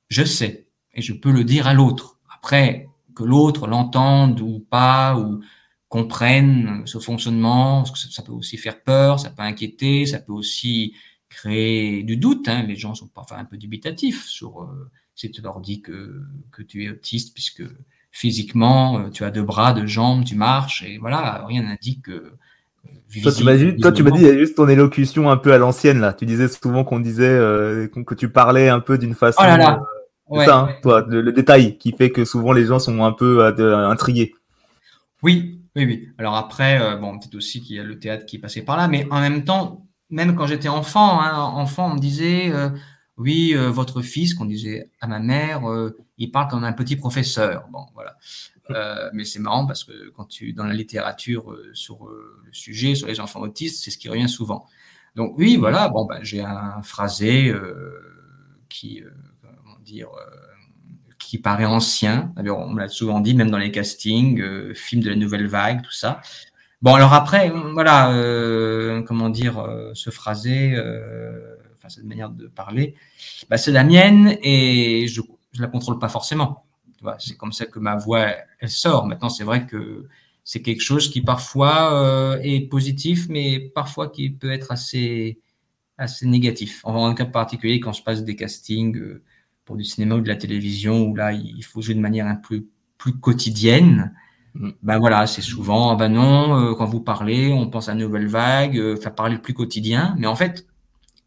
je 0.09 0.23
sais 0.23 0.67
et 0.93 1.01
je 1.01 1.13
peux 1.13 1.31
le 1.31 1.43
dire 1.43 1.67
à 1.67 1.73
l'autre. 1.73 2.19
Après, 2.35 2.89
que 3.15 3.23
l'autre 3.23 3.67
l'entende 3.67 4.41
ou 4.41 4.59
pas, 4.59 5.17
ou 5.17 5.41
comprenne 5.89 6.83
ce 6.85 6.99
fonctionnement, 6.99 7.83
parce 7.83 7.91
que 7.91 8.11
ça 8.11 8.23
peut 8.23 8.31
aussi 8.31 8.57
faire 8.57 8.81
peur, 8.81 9.19
ça 9.19 9.29
peut 9.29 9.43
inquiéter, 9.43 10.05
ça 10.05 10.19
peut 10.19 10.33
aussi 10.33 10.95
créer 11.29 12.03
du 12.03 12.17
doute. 12.17 12.47
Hein. 12.47 12.63
Les 12.63 12.75
gens 12.75 12.95
sont 12.95 13.07
parfois 13.07 13.37
un 13.37 13.45
peu 13.45 13.57
dubitatifs 13.57 14.25
sur 14.25 14.63
euh, 14.63 14.89
si 15.15 15.31
tu 15.31 15.41
leur 15.41 15.59
dis 15.59 15.81
que, 15.81 16.21
que 16.51 16.63
tu 16.63 16.85
es 16.85 16.89
autiste, 16.89 17.33
puisque 17.33 17.63
physiquement, 18.11 18.99
euh, 18.99 19.09
tu 19.09 19.23
as 19.23 19.31
deux 19.31 19.43
bras, 19.43 19.73
deux 19.73 19.87
jambes, 19.87 20.23
tu 20.23 20.35
marches, 20.35 20.83
et 20.83 20.97
voilà, 20.97 21.45
rien 21.47 21.63
n'indique 21.63 22.03
que. 22.03 22.11
Euh, 22.11 23.21
toi, 23.21 23.31
tu 23.31 23.43
m'as 23.43 23.55
dit, 23.55 23.77
toi, 23.77 23.91
tu 23.91 24.03
m'as 24.03 24.11
dit, 24.11 24.21
il 24.21 24.27
y 24.27 24.29
a 24.29 24.37
juste 24.37 24.55
ton 24.55 24.67
élocution 24.67 25.29
un 25.29 25.37
peu 25.37 25.53
à 25.53 25.57
l'ancienne, 25.57 25.99
là. 25.99 26.13
Tu 26.13 26.25
disais 26.25 26.47
souvent 26.47 26.83
qu'on 26.83 26.99
disait, 26.99 27.27
euh, 27.27 27.87
que 27.87 28.15
tu 28.15 28.29
parlais 28.29 28.69
un 28.69 28.79
peu 28.79 28.97
d'une 28.97 29.15
façon. 29.15 29.41
Oh 29.41 29.45
là 29.45 29.57
là. 29.57 29.81
Ça, 30.41 30.59
hein, 30.59 30.75
toi, 30.81 31.05
le, 31.07 31.31
détail 31.31 31.77
qui 31.77 31.91
fait 31.91 32.11
que 32.11 32.25
souvent 32.25 32.53
les 32.53 32.65
gens 32.65 32.79
sont 32.79 33.03
un 33.03 33.11
peu 33.11 33.45
intrigués. 33.45 34.33
Oui, 35.21 35.61
oui, 35.75 35.85
oui. 35.85 36.09
Alors 36.17 36.35
après, 36.35 36.97
bon, 36.97 37.17
peut-être 37.17 37.35
aussi 37.35 37.61
qu'il 37.61 37.75
y 37.75 37.79
a 37.79 37.83
le 37.83 37.99
théâtre 37.99 38.25
qui 38.25 38.37
est 38.37 38.39
passé 38.39 38.63
par 38.63 38.77
là, 38.77 38.87
mais 38.87 39.07
en 39.09 39.21
même 39.21 39.43
temps, 39.43 39.85
même 40.09 40.35
quand 40.35 40.47
j'étais 40.47 40.69
enfant, 40.69 41.21
hein, 41.21 41.39
enfant, 41.39 41.91
on 41.91 41.95
me 41.95 41.99
disait, 41.99 42.51
oui, 43.17 43.53
euh, 43.53 43.69
votre 43.69 44.01
fils, 44.01 44.33
qu'on 44.33 44.45
disait 44.45 44.89
à 44.99 45.07
ma 45.07 45.19
mère, 45.19 45.69
euh, 45.69 45.95
il 46.17 46.31
parle 46.31 46.49
comme 46.49 46.63
un 46.63 46.73
petit 46.73 46.95
professeur. 46.95 47.67
Bon, 47.71 47.85
voilà. 47.93 48.17
Euh, 48.71 49.09
mais 49.13 49.25
c'est 49.25 49.39
marrant 49.39 49.67
parce 49.67 49.83
que 49.83 50.09
quand 50.11 50.25
tu 50.25 50.53
dans 50.53 50.65
la 50.65 50.73
littérature 50.73 51.55
sur 51.73 52.07
le 52.07 52.53
sujet, 52.53 52.95
sur 52.95 53.07
les 53.07 53.19
enfants 53.19 53.41
autistes, 53.41 53.83
c'est 53.83 53.91
ce 53.91 53.97
qui 53.97 54.09
revient 54.09 54.29
souvent. 54.29 54.65
Donc 55.15 55.37
oui, 55.37 55.57
voilà. 55.57 55.89
Bon, 55.89 56.05
ben, 56.05 56.19
j'ai 56.23 56.41
un 56.41 56.81
phrasé 56.81 57.53
qui, 58.69 59.03
dire, 59.83 60.09
qui 61.19 61.37
paraît 61.37 61.65
ancien. 61.65 62.33
D'ailleurs, 62.35 62.59
on 62.59 62.69
me 62.69 62.79
l'a 62.79 62.87
souvent 62.87 63.19
dit, 63.19 63.33
même 63.35 63.51
dans 63.51 63.57
les 63.57 63.71
castings, 63.71 64.73
films 64.73 65.03
de 65.03 65.09
la 65.09 65.15
nouvelle 65.15 65.47
vague, 65.47 65.81
tout 65.81 65.91
ça. 65.91 66.21
Bon, 66.81 66.95
alors 66.95 67.13
après, 67.13 67.51
voilà, 67.73 68.11
comment 69.05 69.29
dire, 69.29 69.65
ce 69.93 70.09
phrasé 70.09 70.75
cette 71.89 72.05
manière 72.05 72.29
de 72.29 72.47
parler, 72.47 72.95
bah, 73.49 73.57
c'est 73.57 73.71
la 73.71 73.83
mienne 73.83 74.37
et 74.41 75.07
je 75.07 75.21
ne 75.21 75.61
la 75.61 75.67
contrôle 75.67 75.99
pas 75.99 76.09
forcément. 76.09 76.65
C'est 77.19 77.35
comme 77.35 77.51
ça 77.51 77.65
que 77.65 77.79
ma 77.79 77.97
voix, 77.97 78.27
elle 78.59 78.69
sort. 78.69 79.05
Maintenant, 79.07 79.29
c'est 79.29 79.43
vrai 79.43 79.65
que 79.65 80.07
c'est 80.45 80.61
quelque 80.61 80.81
chose 80.81 81.09
qui 81.09 81.21
parfois 81.21 81.93
euh, 81.93 82.39
est 82.41 82.61
positif, 82.61 83.27
mais 83.29 83.59
parfois 83.59 84.09
qui 84.09 84.29
peut 84.29 84.51
être 84.51 84.71
assez, 84.71 85.39
assez 85.97 86.25
négatif. 86.25 86.81
En 86.85 87.05
un 87.05 87.13
cas 87.13 87.25
particulier, 87.25 87.79
quand 87.79 87.93
je 87.93 88.03
passe 88.03 88.23
des 88.23 88.35
castings 88.35 88.97
euh, 88.97 89.21
pour 89.65 89.77
du 89.77 89.83
cinéma 89.83 90.15
ou 90.15 90.21
de 90.21 90.27
la 90.27 90.35
télévision, 90.35 91.03
où 91.03 91.15
là, 91.15 91.31
il 91.33 91.63
faut 91.63 91.81
jouer 91.81 91.95
de 91.95 91.99
manière 91.99 92.27
un 92.27 92.35
peu 92.35 92.65
plus 92.97 93.13
quotidienne, 93.13 94.13
mm. 94.55 94.69
ben 94.81 94.99
voilà, 94.99 95.27
c'est 95.27 95.41
souvent, 95.41 95.95
ben 95.95 96.09
non, 96.09 96.57
euh, 96.57 96.73
quand 96.75 96.85
vous 96.85 97.01
parlez, 97.01 97.51
on 97.51 97.69
pense 97.69 97.89
à 97.89 97.95
Nouvelle 97.95 98.27
Vague, 98.27 98.99
faire 98.99 99.15
parler 99.15 99.37
plus 99.37 99.53
quotidien, 99.53 100.15
mais 100.17 100.27
en 100.27 100.35
fait, 100.35 100.65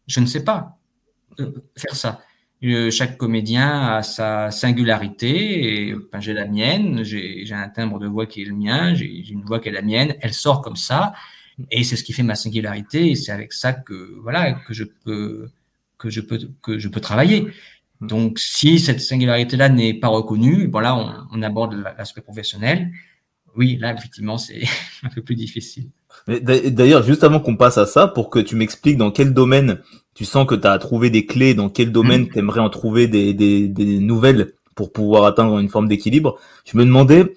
je 0.07 0.19
ne 0.19 0.25
sais 0.25 0.43
pas 0.43 0.77
euh, 1.39 1.51
faire 1.77 1.95
ça. 1.95 2.21
Euh, 2.63 2.89
chaque 2.89 3.17
comédien 3.17 3.97
a 3.97 4.03
sa 4.03 4.49
singularité 4.49 5.89
et 5.89 5.95
j'ai 6.19 6.33
la 6.33 6.47
mienne, 6.47 7.03
j'ai 7.03 7.45
un 7.51 7.69
timbre 7.69 7.99
de 7.99 8.07
voix 8.07 8.25
qui 8.25 8.41
est 8.41 8.45
le 8.45 8.55
mien, 8.55 8.95
j'ai 8.95 9.29
une 9.29 9.43
voix 9.43 9.59
qui 9.59 9.69
est 9.69 9.71
la 9.71 9.83
mienne, 9.83 10.15
elle 10.21 10.33
sort 10.33 10.61
comme 10.63 10.75
ça 10.75 11.13
et 11.69 11.83
c'est 11.83 11.95
ce 11.95 12.03
qui 12.03 12.13
fait 12.13 12.23
ma 12.23 12.33
singularité 12.33 13.11
et 13.11 13.15
c'est 13.15 13.31
avec 13.31 13.53
ça 13.53 13.73
que 13.73 14.17
voilà 14.21 14.53
que 14.53 14.73
je 14.73 14.85
peux 14.85 15.49
que 15.99 16.09
je 16.09 16.21
peux 16.21 16.39
que 16.63 16.79
je 16.79 16.87
peux 16.87 16.99
travailler. 16.99 17.47
Donc 18.01 18.39
si 18.39 18.79
cette 18.79 19.01
singularité 19.01 19.57
là 19.57 19.69
n'est 19.69 19.93
pas 19.93 20.07
reconnue, 20.07 20.69
voilà, 20.71 20.95
on, 20.95 21.13
on 21.31 21.41
aborde 21.41 21.73
l'aspect 21.97 22.21
professionnel. 22.21 22.91
Oui, 23.55 23.77
là 23.77 23.93
effectivement 23.93 24.37
c'est 24.37 24.63
un 25.03 25.09
peu 25.09 25.21
plus 25.21 25.35
difficile. 25.35 25.89
D'ailleurs, 26.27 27.03
juste 27.03 27.23
avant 27.23 27.39
qu'on 27.39 27.55
passe 27.55 27.77
à 27.77 27.85
ça, 27.85 28.07
pour 28.07 28.29
que 28.29 28.39
tu 28.39 28.55
m'expliques 28.55 28.97
dans 28.97 29.11
quel 29.11 29.33
domaine 29.33 29.79
tu 30.13 30.25
sens 30.25 30.45
que 30.45 30.55
tu 30.55 30.67
as 30.67 30.77
trouvé 30.77 31.09
des 31.09 31.25
clés, 31.25 31.53
dans 31.53 31.69
quel 31.69 31.91
domaine 31.91 32.23
mm. 32.23 32.29
tu 32.29 32.39
aimerais 32.39 32.59
en 32.59 32.69
trouver 32.69 33.07
des, 33.07 33.33
des, 33.33 33.67
des, 33.67 33.99
nouvelles 33.99 34.53
pour 34.75 34.91
pouvoir 34.91 35.25
atteindre 35.25 35.59
une 35.59 35.69
forme 35.69 35.87
d'équilibre, 35.87 36.37
je 36.65 36.77
me 36.77 36.85
demandais, 36.85 37.33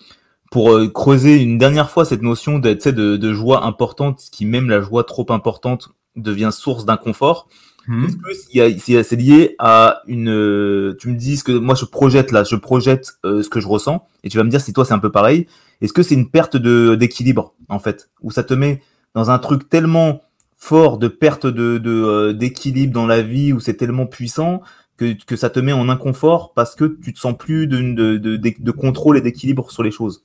pour 0.51 0.73
euh, 0.73 0.88
creuser 0.88 1.40
une 1.40 1.59
dernière 1.59 1.90
fois 1.90 2.05
cette 2.05 2.23
notion 2.23 2.59
de, 2.59 2.73
de, 2.73 3.16
de 3.16 3.33
joie 3.33 3.64
importante, 3.64 4.20
ce 4.20 4.31
qui 4.31 4.44
même 4.44 4.68
la 4.68 4.81
joie 4.81 5.05
trop 5.05 5.27
importante 5.31 5.90
devient 6.16 6.51
source 6.53 6.85
d'inconfort, 6.85 7.49
mm. 7.87 8.05
est-ce 8.05 8.16
que 8.16 9.03
c'est 9.03 9.16
lié 9.16 9.57
à 9.59 10.03
une... 10.07 10.95
Tu 10.99 11.09
me 11.09 11.16
dis 11.16 11.37
ce 11.37 11.45
que 11.45 11.53
moi 11.53 11.75
je 11.75 11.85
projette 11.85 12.33
là, 12.33 12.45
je 12.45 12.57
projette 12.57 13.12
euh, 13.25 13.43
ce 13.43 13.49
que 13.49 13.61
je 13.61 13.69
ressens, 13.69 14.07
et 14.25 14.29
tu 14.29 14.37
vas 14.37 14.45
me 14.45 14.51
dire 14.51 14.61
si 14.61 14.73
toi 14.73 14.85
c'est 14.85 14.95
un 14.95 14.99
peu 14.99 15.12
pareil. 15.12 15.47
Est-ce 15.81 15.93
que 15.93 16.03
c'est 16.03 16.14
une 16.14 16.31
perte 16.31 16.57
de 16.57 16.95
d'équilibre 16.95 17.55
en 17.69 17.79
fait, 17.79 18.11
où 18.21 18.31
ça 18.31 18.43
te 18.43 18.55
met 18.55 18.83
dans 19.14 19.31
un 19.31 19.38
truc 19.38 19.69
tellement 19.69 20.23
fort 20.57 20.99
de 20.99 21.09
perte 21.09 21.47
de 21.47 21.81
euh, 21.87 22.33
d'équilibre 22.33 22.93
dans 22.93 23.07
la 23.07 23.23
vie, 23.23 23.53
où 23.53 23.61
c'est 23.61 23.75
tellement 23.75 24.07
puissant 24.07 24.61
que, 24.99 25.16
que 25.25 25.37
ça 25.37 25.49
te 25.49 25.59
met 25.59 25.73
en 25.73 25.88
inconfort 25.88 26.53
parce 26.55 26.75
que 26.75 26.99
tu 27.03 27.14
te 27.14 27.19
sens 27.19 27.35
plus 27.37 27.66
de, 27.66 27.81
de, 27.81 28.19
de, 28.19 28.37
de 28.37 28.71
contrôle 28.71 29.16
et 29.16 29.23
d'équilibre 29.23 29.71
sur 29.71 29.83
les 29.83 29.90
choses? 29.90 30.25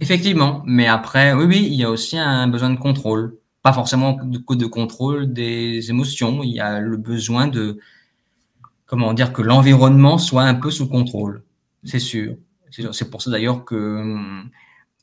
Effectivement, 0.00 0.62
mais 0.64 0.86
après, 0.86 1.34
oui, 1.34 1.44
oui, 1.46 1.68
il 1.68 1.74
y 1.74 1.84
a 1.84 1.90
aussi 1.90 2.16
un 2.16 2.46
besoin 2.48 2.70
de 2.70 2.78
contrôle. 2.78 3.34
Pas 3.62 3.72
forcément 3.72 4.12
de, 4.22 4.38
de 4.38 4.66
contrôle 4.66 5.32
des 5.32 5.90
émotions, 5.90 6.42
il 6.42 6.54
y 6.54 6.60
a 6.60 6.80
le 6.80 6.96
besoin 6.96 7.46
de, 7.46 7.78
comment 8.86 9.12
dire, 9.12 9.32
que 9.32 9.42
l'environnement 9.42 10.18
soit 10.18 10.42
un 10.42 10.54
peu 10.54 10.70
sous 10.70 10.88
contrôle, 10.88 11.44
c'est 11.84 11.98
sûr. 11.98 12.36
C'est 12.70 13.10
pour 13.10 13.20
ça 13.20 13.30
d'ailleurs 13.30 13.64
que, 13.64 14.16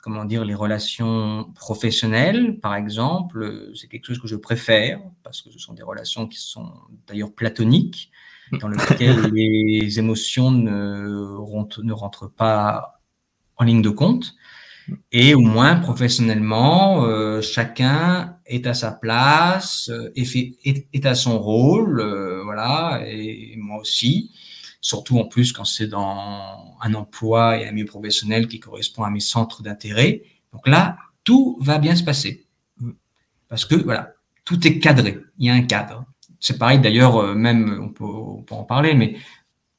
comment 0.01 0.25
dire, 0.25 0.45
les 0.45 0.55
relations 0.55 1.51
professionnelles, 1.53 2.59
par 2.59 2.75
exemple, 2.75 3.71
c'est 3.75 3.87
quelque 3.87 4.05
chose 4.05 4.19
que 4.19 4.27
je 4.27 4.37
préfère 4.37 5.01
parce 5.23 5.41
que 5.41 5.51
ce 5.51 5.59
sont 5.59 5.73
des 5.73 5.83
relations 5.83 6.27
qui 6.27 6.39
sont 6.39 6.71
d'ailleurs 7.07 7.33
platoniques, 7.33 8.11
dans 8.53 8.69
lesquelles 8.69 9.21
les 9.33 9.99
émotions 9.99 10.51
ne 10.51 11.35
rentrent, 11.35 11.83
ne 11.83 11.93
rentrent 11.93 12.29
pas 12.29 13.01
en 13.57 13.65
ligne 13.65 13.81
de 13.81 13.89
compte. 13.89 14.35
Et 15.11 15.35
au 15.35 15.41
moins 15.41 15.75
professionnellement, 15.75 17.03
euh, 17.03 17.41
chacun 17.41 18.36
est 18.47 18.67
à 18.67 18.73
sa 18.73 18.91
place, 18.91 19.89
euh, 19.89 20.11
est, 20.15 21.05
à 21.05 21.15
son 21.15 21.39
rôle, 21.39 21.99
euh, 21.99 22.41
voilà, 22.43 23.01
et 23.05 23.55
moi 23.57 23.79
aussi 23.79 24.31
surtout 24.79 25.19
en 25.19 25.25
plus 25.25 25.51
quand 25.51 25.65
c'est 25.65 25.87
dans 25.87 26.75
un 26.81 26.93
emploi 26.93 27.57
et 27.57 27.67
un 27.67 27.71
milieu 27.71 27.85
professionnel 27.85 28.47
qui 28.47 28.59
correspond 28.59 29.03
à 29.03 29.09
mes 29.09 29.19
centres 29.19 29.61
d'intérêt. 29.61 30.21
Donc 30.53 30.67
là, 30.67 30.97
tout 31.25 31.57
va 31.59 31.77
bien 31.77 31.95
se 31.95 32.03
passer. 32.03 32.45
Parce 33.49 33.65
que 33.65 33.75
voilà, 33.75 34.13
tout 34.45 34.65
est 34.65 34.79
cadré. 34.79 35.19
Il 35.39 35.45
y 35.45 35.49
a 35.49 35.53
un 35.53 35.63
cadre. 35.63 36.05
c'est 36.39 36.57
pareil 36.57 36.79
d'ailleurs, 36.79 37.35
même 37.35 37.79
on 37.83 37.89
peut, 37.89 38.05
on 38.05 38.43
peut, 38.43 38.55
en 38.55 38.63
parler, 38.63 38.93
mais 38.93 39.17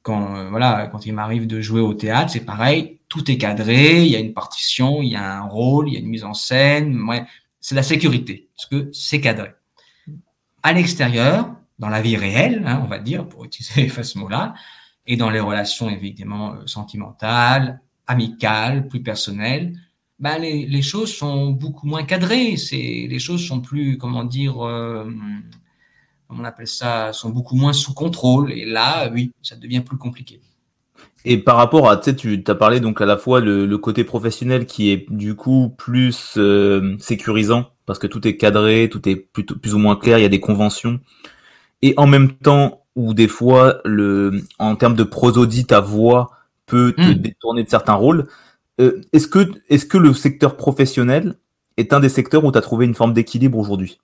quand 0.03 0.49
voilà, 0.49 0.87
quand 0.91 1.05
il 1.05 1.13
m'arrive 1.13 1.47
de 1.47 1.59
jouer 1.59 1.81
au 1.81 1.93
théâtre, 1.93 2.31
c'est 2.31 2.45
pareil, 2.45 2.99
tout 3.07 3.31
est 3.31 3.37
cadré, 3.37 4.03
il 4.03 4.11
y 4.11 4.15
a 4.15 4.19
une 4.19 4.33
partition, 4.33 5.01
il 5.01 5.09
y 5.09 5.15
a 5.15 5.39
un 5.39 5.47
rôle, 5.47 5.87
il 5.87 5.93
y 5.93 5.97
a 5.97 5.99
une 5.99 6.07
mise 6.07 6.23
en 6.23 6.35
scène, 6.35 7.01
ouais, 7.07 7.25
c'est 7.59 7.75
la 7.75 7.83
sécurité, 7.83 8.49
parce 8.55 8.67
que 8.67 8.89
c'est 8.93 9.21
cadré. 9.21 9.51
À 10.63 10.73
l'extérieur, 10.73 11.55
dans 11.77 11.89
la 11.89 12.01
vie 12.01 12.17
réelle, 12.17 12.63
hein, 12.65 12.81
on 12.83 12.87
va 12.87 12.99
dire, 12.99 13.27
pour 13.27 13.45
utiliser 13.45 13.89
ce 13.89 14.17
mot-là, 14.17 14.53
et 15.07 15.17
dans 15.17 15.29
les 15.29 15.39
relations 15.39 15.89
évidemment 15.89 16.53
euh, 16.53 16.67
sentimentales, 16.67 17.81
amicales, 18.07 18.87
plus 18.87 19.01
personnelles, 19.01 19.73
bah, 20.19 20.37
les, 20.37 20.65
les, 20.65 20.81
choses 20.81 21.15
sont 21.15 21.51
beaucoup 21.51 21.87
moins 21.87 22.03
cadrées. 22.03 22.57
C'est 22.57 23.07
les 23.09 23.19
choses 23.19 23.45
sont 23.45 23.61
plus, 23.61 23.97
comment 23.97 24.25
dire, 24.25 24.65
euh, 24.65 25.09
on 26.29 26.43
appelle 26.43 26.67
ça, 26.67 27.13
sont 27.13 27.29
beaucoup 27.29 27.55
moins 27.55 27.73
sous 27.73 27.93
contrôle. 27.93 28.51
Et 28.51 28.65
là, 28.65 29.09
oui, 29.11 29.31
ça 29.41 29.55
devient 29.55 29.81
plus 29.81 29.97
compliqué. 29.97 30.41
Et 31.25 31.37
par 31.37 31.57
rapport 31.57 31.89
à, 31.89 31.97
tu 31.97 32.11
sais, 32.11 32.15
tu 32.15 32.43
as 32.47 32.55
parlé 32.55 32.79
donc 32.79 33.01
à 33.01 33.05
la 33.05 33.17
fois 33.17 33.41
le, 33.41 33.65
le, 33.65 33.77
côté 33.77 34.03
professionnel 34.03 34.65
qui 34.65 34.91
est 34.91 35.05
du 35.09 35.35
coup 35.35 35.73
plus 35.77 36.35
euh, 36.37 36.95
sécurisant 36.99 37.71
parce 37.85 37.99
que 37.99 38.07
tout 38.07 38.27
est 38.27 38.37
cadré, 38.37 38.87
tout 38.89 39.07
est 39.09 39.15
plutôt 39.15 39.55
plus 39.55 39.73
ou 39.73 39.79
moins 39.79 39.95
clair, 39.95 40.19
il 40.19 40.21
y 40.21 40.25
a 40.25 40.29
des 40.29 40.39
conventions. 40.39 40.99
Et 41.81 41.93
en 41.97 42.05
même 42.05 42.33
temps, 42.33 42.85
où 42.95 43.13
des 43.13 43.27
fois, 43.27 43.81
le, 43.85 44.43
en 44.59 44.75
termes 44.75 44.95
de 44.95 45.03
prosodie, 45.03 45.65
ta 45.65 45.79
voix 45.79 46.31
peut 46.65 46.93
te 46.93 47.01
hmm. 47.01 47.13
détourner 47.15 47.63
de 47.63 47.69
certains 47.69 47.93
rôles. 47.93 48.27
Euh, 48.79 49.01
est-ce 49.11 49.27
que, 49.27 49.51
est-ce 49.69 49.85
que 49.85 49.97
le 49.97 50.13
secteur 50.13 50.55
professionnel 50.55 51.39
est 51.77 51.93
un 51.93 51.99
des 51.99 52.09
secteurs 52.09 52.45
où 52.45 52.51
tu 52.51 52.57
as 52.57 52.61
trouvé 52.61 52.85
une 52.85 52.93
forme 52.93 53.13
d'équilibre 53.13 53.57
aujourd'hui? 53.57 53.99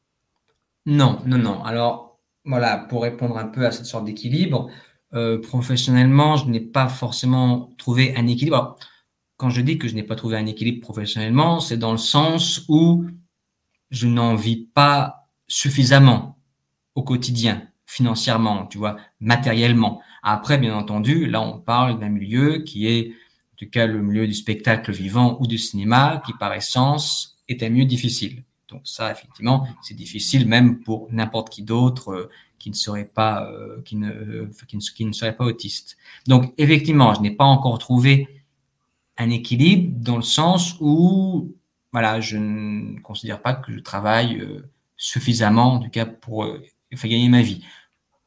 Non, 0.85 1.19
non, 1.25 1.37
non. 1.37 1.63
Alors, 1.63 2.17
voilà, 2.43 2.77
pour 2.77 3.03
répondre 3.03 3.37
un 3.37 3.45
peu 3.45 3.65
à 3.65 3.71
cette 3.71 3.85
sorte 3.85 4.05
d'équilibre, 4.05 4.69
euh, 5.15 5.39
professionnellement, 5.39 6.35
je 6.35 6.49
n'ai 6.49 6.59
pas 6.59 6.89
forcément 6.89 7.73
trouvé 7.77 8.15
un 8.17 8.27
équilibre. 8.27 8.75
quand 9.37 9.49
je 9.49 9.61
dis 9.61 9.77
que 9.77 9.87
je 9.87 9.95
n'ai 9.95 10.03
pas 10.03 10.15
trouvé 10.15 10.37
un 10.37 10.45
équilibre 10.45 10.81
professionnellement, 10.81 11.59
c'est 11.59 11.77
dans 11.77 11.91
le 11.91 11.97
sens 11.97 12.65
où 12.69 13.05
je 13.91 14.07
n'en 14.07 14.35
vis 14.35 14.67
pas 14.73 15.27
suffisamment 15.47 16.37
au 16.95 17.03
quotidien, 17.03 17.67
financièrement, 17.85 18.65
tu 18.67 18.77
vois, 18.77 18.97
matériellement. 19.19 20.01
Après, 20.23 20.57
bien 20.57 20.75
entendu, 20.75 21.27
là, 21.27 21.41
on 21.41 21.59
parle 21.59 21.99
d'un 21.99 22.09
milieu 22.09 22.59
qui 22.59 22.87
est, 22.87 23.09
en 23.09 23.55
tout 23.57 23.69
cas, 23.69 23.85
le 23.85 24.01
milieu 24.01 24.27
du 24.27 24.33
spectacle 24.33 24.91
vivant 24.91 25.37
ou 25.39 25.47
du 25.47 25.57
cinéma, 25.57 26.21
qui 26.25 26.33
par 26.33 26.53
essence 26.53 27.37
est 27.47 27.61
un 27.63 27.69
milieu 27.69 27.85
difficile. 27.85 28.43
Donc 28.69 28.81
ça, 28.85 29.11
effectivement, 29.11 29.67
c'est 29.81 29.93
difficile 29.93 30.47
même 30.47 30.79
pour 30.79 31.07
n'importe 31.11 31.49
qui 31.49 31.61
d'autre 31.61 32.11
euh, 32.11 32.29
qui 32.59 32.69
ne 32.69 32.75
serait 32.75 33.05
pas, 33.05 33.49
euh, 33.51 33.81
qui, 33.83 33.95
ne, 33.95 34.09
euh, 34.09 34.51
qui, 34.67 35.05
ne, 35.05 35.11
serait 35.11 35.35
pas 35.35 35.45
autiste. 35.45 35.97
Donc 36.27 36.53
effectivement, 36.57 37.13
je 37.13 37.21
n'ai 37.21 37.31
pas 37.31 37.45
encore 37.45 37.79
trouvé 37.79 38.43
un 39.17 39.29
équilibre 39.29 39.93
dans 39.99 40.17
le 40.17 40.23
sens 40.23 40.75
où, 40.79 41.55
voilà, 41.91 42.19
je 42.19 42.37
ne 42.37 42.99
considère 42.99 43.41
pas 43.41 43.53
que 43.53 43.71
je 43.71 43.79
travaille 43.79 44.45
suffisamment, 44.97 45.75
en 45.75 45.79
tout 45.79 45.89
cas 45.89 46.05
pour 46.05 46.45
faire 46.95 47.09
gagner 47.09 47.29
ma 47.29 47.41
vie. 47.41 47.63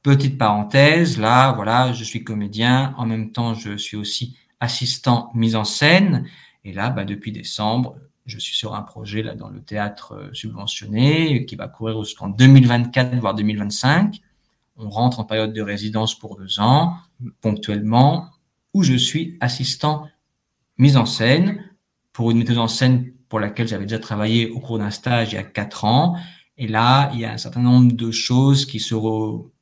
Petite 0.02 0.38
parenthèse, 0.38 1.18
là, 1.18 1.52
voilà, 1.52 1.92
je 1.92 2.04
suis 2.04 2.24
comédien, 2.24 2.94
en 2.96 3.04
même 3.04 3.32
temps, 3.32 3.54
je 3.54 3.76
suis 3.76 3.96
aussi 3.96 4.36
assistant 4.60 5.30
mise 5.34 5.56
en 5.56 5.64
scène. 5.64 6.26
Et 6.64 6.72
là, 6.72 6.90
bah, 6.90 7.04
depuis 7.04 7.32
décembre, 7.32 7.96
je 8.28 8.38
suis 8.38 8.54
sur 8.54 8.74
un 8.74 8.82
projet 8.82 9.22
là 9.22 9.34
dans 9.34 9.48
le 9.48 9.60
théâtre 9.60 10.12
euh, 10.12 10.34
subventionné 10.34 11.46
qui 11.46 11.56
va 11.56 11.66
courir 11.66 12.04
jusqu'en 12.04 12.28
2024 12.28 13.16
voire 13.16 13.34
2025. 13.34 14.20
On 14.76 14.90
rentre 14.90 15.18
en 15.18 15.24
période 15.24 15.52
de 15.52 15.62
résidence 15.62 16.16
pour 16.16 16.36
deux 16.36 16.60
ans, 16.60 16.94
ponctuellement, 17.40 18.28
où 18.74 18.84
je 18.84 18.94
suis 18.94 19.36
assistant 19.40 20.08
mise 20.76 20.96
en 20.96 21.06
scène 21.06 21.64
pour 22.12 22.30
une 22.30 22.38
metteuse 22.38 22.58
en 22.58 22.68
scène 22.68 23.12
pour 23.28 23.40
laquelle 23.40 23.66
j'avais 23.66 23.86
déjà 23.86 23.98
travaillé 23.98 24.50
au 24.50 24.60
cours 24.60 24.78
d'un 24.78 24.90
stage 24.90 25.32
il 25.32 25.36
y 25.36 25.38
a 25.38 25.42
quatre 25.42 25.84
ans. 25.84 26.16
Et 26.58 26.68
là, 26.68 27.10
il 27.14 27.20
y 27.20 27.24
a 27.24 27.32
un 27.32 27.38
certain 27.38 27.62
nombre 27.62 27.92
de 27.92 28.10
choses 28.10 28.66
qui 28.66 28.78
se 28.78 28.94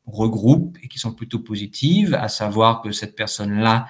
regroupent 0.07 0.77
et 0.83 0.89
qui 0.89 0.99
sont 0.99 1.13
plutôt 1.13 1.39
positives, 1.39 2.15
à 2.15 2.29
savoir 2.29 2.83
que 2.83 2.91
cette 2.91 3.17
personne-là 3.17 3.87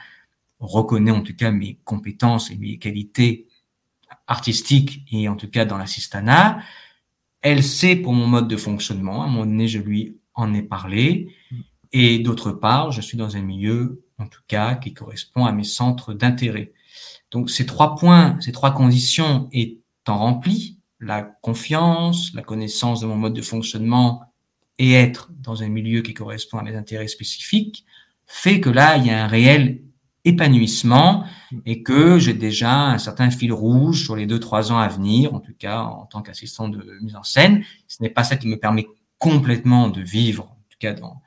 reconnaît 0.58 1.10
en 1.10 1.22
tout 1.22 1.34
cas 1.34 1.50
mes 1.50 1.78
compétences 1.84 2.50
et 2.50 2.56
mes 2.56 2.78
qualités 2.78 3.45
artistiques 4.26 5.02
et 5.10 5.28
en 5.28 5.36
tout 5.36 5.48
cas 5.48 5.64
dans 5.64 5.78
l'assistanat. 5.78 6.58
Elle 7.42 7.62
sait 7.62 7.96
pour 7.96 8.12
mon 8.12 8.26
mode 8.26 8.48
de 8.48 8.56
fonctionnement. 8.56 9.22
À 9.22 9.26
un 9.26 9.28
moment 9.28 9.46
donné, 9.46 9.68
je 9.68 9.78
lui 9.78 10.18
en 10.34 10.52
ai 10.54 10.62
parlé. 10.62 11.34
Et 11.92 12.18
d'autre 12.18 12.52
part, 12.52 12.90
je 12.90 13.00
suis 13.00 13.16
dans 13.16 13.36
un 13.36 13.42
milieu, 13.42 14.02
en 14.18 14.26
tout 14.26 14.40
cas, 14.48 14.74
qui 14.74 14.92
correspond 14.92 15.44
à 15.44 15.52
mes 15.52 15.64
centres 15.64 16.12
d'intérêt. 16.12 16.72
Donc, 17.30 17.50
ces 17.50 17.66
trois 17.66 17.94
points, 17.94 18.36
ces 18.40 18.52
trois 18.52 18.72
conditions 18.72 19.48
étant 19.52 20.18
remplies, 20.18 20.78
la 20.98 21.22
confiance, 21.22 22.32
la 22.34 22.42
connaissance 22.42 23.00
de 23.00 23.06
mon 23.06 23.16
mode 23.16 23.34
de 23.34 23.42
fonctionnement 23.42 24.22
et 24.78 24.92
être 24.92 25.30
dans 25.38 25.62
un 25.62 25.68
milieu 25.68 26.02
qui 26.02 26.14
correspond 26.14 26.58
à 26.58 26.62
mes 26.62 26.74
intérêts 26.74 27.08
spécifiques 27.08 27.86
fait 28.26 28.60
que 28.60 28.68
là, 28.68 28.96
il 28.96 29.06
y 29.06 29.10
a 29.10 29.24
un 29.24 29.28
réel 29.28 29.82
épanouissement 30.26 31.24
et 31.64 31.82
que 31.82 32.18
j'ai 32.18 32.34
déjà 32.34 32.74
un 32.74 32.98
certain 32.98 33.30
fil 33.30 33.52
rouge 33.52 34.04
sur 34.04 34.16
les 34.16 34.26
deux, 34.26 34.40
trois 34.40 34.72
ans 34.72 34.78
à 34.78 34.88
venir, 34.88 35.32
en 35.32 35.40
tout 35.40 35.54
cas 35.58 35.80
en 35.80 36.04
tant 36.04 36.20
qu'assistant 36.20 36.68
de 36.68 36.98
mise 37.00 37.16
en 37.16 37.22
scène. 37.22 37.64
Ce 37.88 38.02
n'est 38.02 38.10
pas 38.10 38.24
ça 38.24 38.36
qui 38.36 38.48
me 38.48 38.56
permet 38.56 38.86
complètement 39.18 39.88
de 39.88 40.02
vivre, 40.02 40.44
en 40.44 40.64
tout 40.68 40.78
cas 40.78 40.92
dans, 40.92 41.22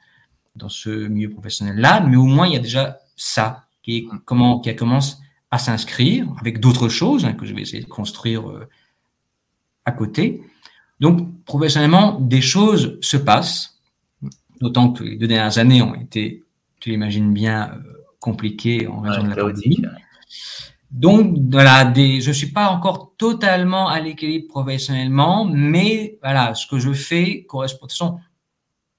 dans 0.55 0.69
ce 0.69 1.07
milieu 1.07 1.29
professionnel-là, 1.29 2.01
mais 2.01 2.17
au 2.17 2.25
moins 2.25 2.45
il 2.45 2.53
y 2.53 2.57
a 2.57 2.59
déjà 2.59 2.99
ça 3.15 3.65
qui, 3.81 3.97
est, 3.97 4.07
comment, 4.25 4.59
qui 4.59 4.75
commence 4.75 5.19
à 5.49 5.57
s'inscrire 5.57 6.27
avec 6.39 6.59
d'autres 6.59 6.89
choses 6.89 7.25
hein, 7.25 7.33
que 7.33 7.45
je 7.45 7.55
vais 7.55 7.61
essayer 7.61 7.81
de 7.81 7.87
construire 7.87 8.49
euh, 8.49 8.67
à 9.85 9.91
côté. 9.91 10.43
Donc, 10.99 11.43
professionnellement, 11.45 12.19
des 12.19 12.41
choses 12.41 12.99
se 13.01 13.17
passent, 13.17 13.79
d'autant 14.59 14.91
que 14.91 15.03
les 15.03 15.15
deux 15.15 15.27
dernières 15.27 15.57
années 15.57 15.81
ont 15.81 15.95
été, 15.95 16.43
tu 16.79 16.89
l'imagines 16.89 17.33
bien, 17.33 17.71
euh, 17.73 17.98
compliquées 18.19 18.87
en 18.87 18.99
raison 19.01 19.23
de 19.23 19.29
la 19.29 19.35
pandémie. 19.35 19.81
Donc, 20.91 21.37
voilà, 21.51 21.85
des, 21.85 22.19
je 22.19 22.31
suis 22.31 22.51
pas 22.51 22.69
encore 22.69 23.13
totalement 23.17 23.87
à 23.89 23.99
l'équilibre 23.99 24.47
professionnellement, 24.47 25.45
mais 25.45 26.17
voilà, 26.21 26.55
ce 26.55 26.65
que 26.65 26.79
je 26.79 26.93
fais 26.93 27.43
correspond. 27.43 27.87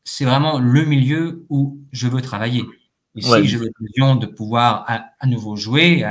C'est 0.05 0.25
vraiment 0.25 0.59
le 0.59 0.85
milieu 0.85 1.45
où 1.49 1.81
je 1.93 2.07
veux 2.09 2.23
travailler. 2.23 2.65
Et 3.17 3.23
si 3.23 3.47
j'ai 3.47 3.59
l'occasion 3.59 4.15
de 4.15 4.27
pouvoir 4.27 4.85
à, 4.87 5.27
nouveau 5.27 5.57
jouer, 5.57 6.05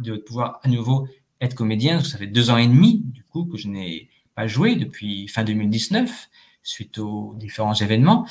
de 0.00 0.16
pouvoir 0.16 0.60
à 0.62 0.68
nouveau 0.68 1.08
être 1.40 1.54
comédien, 1.54 2.02
ça 2.02 2.18
fait 2.18 2.26
deux 2.26 2.50
ans 2.50 2.58
et 2.58 2.66
demi, 2.66 3.02
du 3.04 3.24
coup, 3.24 3.46
que 3.46 3.56
je 3.56 3.68
n'ai 3.68 4.10
pas 4.34 4.46
joué 4.46 4.76
depuis 4.76 5.28
fin 5.28 5.44
2019, 5.44 6.28
suite 6.62 6.98
aux 6.98 7.34
différents 7.38 7.74
événements. 7.74 8.26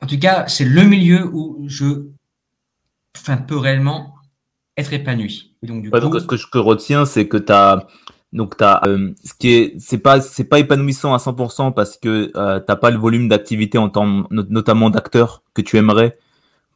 En 0.00 0.06
tout 0.06 0.18
cas, 0.18 0.46
c'est 0.48 0.64
le 0.64 0.82
milieu 0.82 1.28
où 1.32 1.64
je 1.68 2.06
enfin, 3.16 3.36
peux 3.36 3.56
réellement 3.56 4.14
être 4.76 4.92
épanoui. 4.92 5.54
Et 5.62 5.66
donc, 5.66 5.82
du 5.82 5.90
coup, 5.90 5.98
donc, 5.98 6.20
ce 6.20 6.26
que 6.26 6.36
je 6.36 6.46
retiens, 6.58 7.04
c'est 7.04 7.28
que 7.28 7.36
tu 7.36 7.52
as 7.52 7.86
donc 8.32 8.56
t'as 8.56 8.80
euh, 8.86 9.12
ce 9.22 9.34
qui 9.34 9.52
est 9.52 9.74
c'est 9.78 9.98
pas 9.98 10.20
c'est 10.20 10.44
pas 10.44 10.58
épanouissant 10.58 11.12
à 11.12 11.18
100% 11.18 11.74
parce 11.74 11.98
que 11.98 12.32
euh, 12.34 12.60
t'as 12.60 12.76
pas 12.76 12.90
le 12.90 12.98
volume 12.98 13.28
d'activité 13.28 13.76
en 13.76 13.90
temps 13.90 14.26
notamment 14.30 14.88
d'acteurs 14.88 15.42
que 15.52 15.60
tu 15.60 15.76
aimerais 15.76 16.16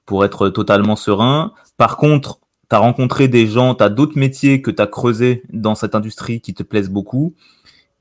pour 0.04 0.24
être 0.24 0.50
totalement 0.50 0.96
serein. 0.96 1.52
Par 1.78 1.96
contre, 1.96 2.40
tu 2.68 2.76
as 2.76 2.78
rencontré 2.78 3.28
des 3.28 3.46
gens, 3.46 3.74
tu 3.74 3.82
as 3.82 3.88
d'autres 3.88 4.18
métiers 4.18 4.60
que 4.60 4.70
tu 4.70 4.82
as 4.82 4.86
creusés 4.86 5.42
dans 5.50 5.74
cette 5.74 5.94
industrie 5.94 6.40
qui 6.40 6.52
te 6.52 6.62
plaisent 6.62 6.90
beaucoup 6.90 7.34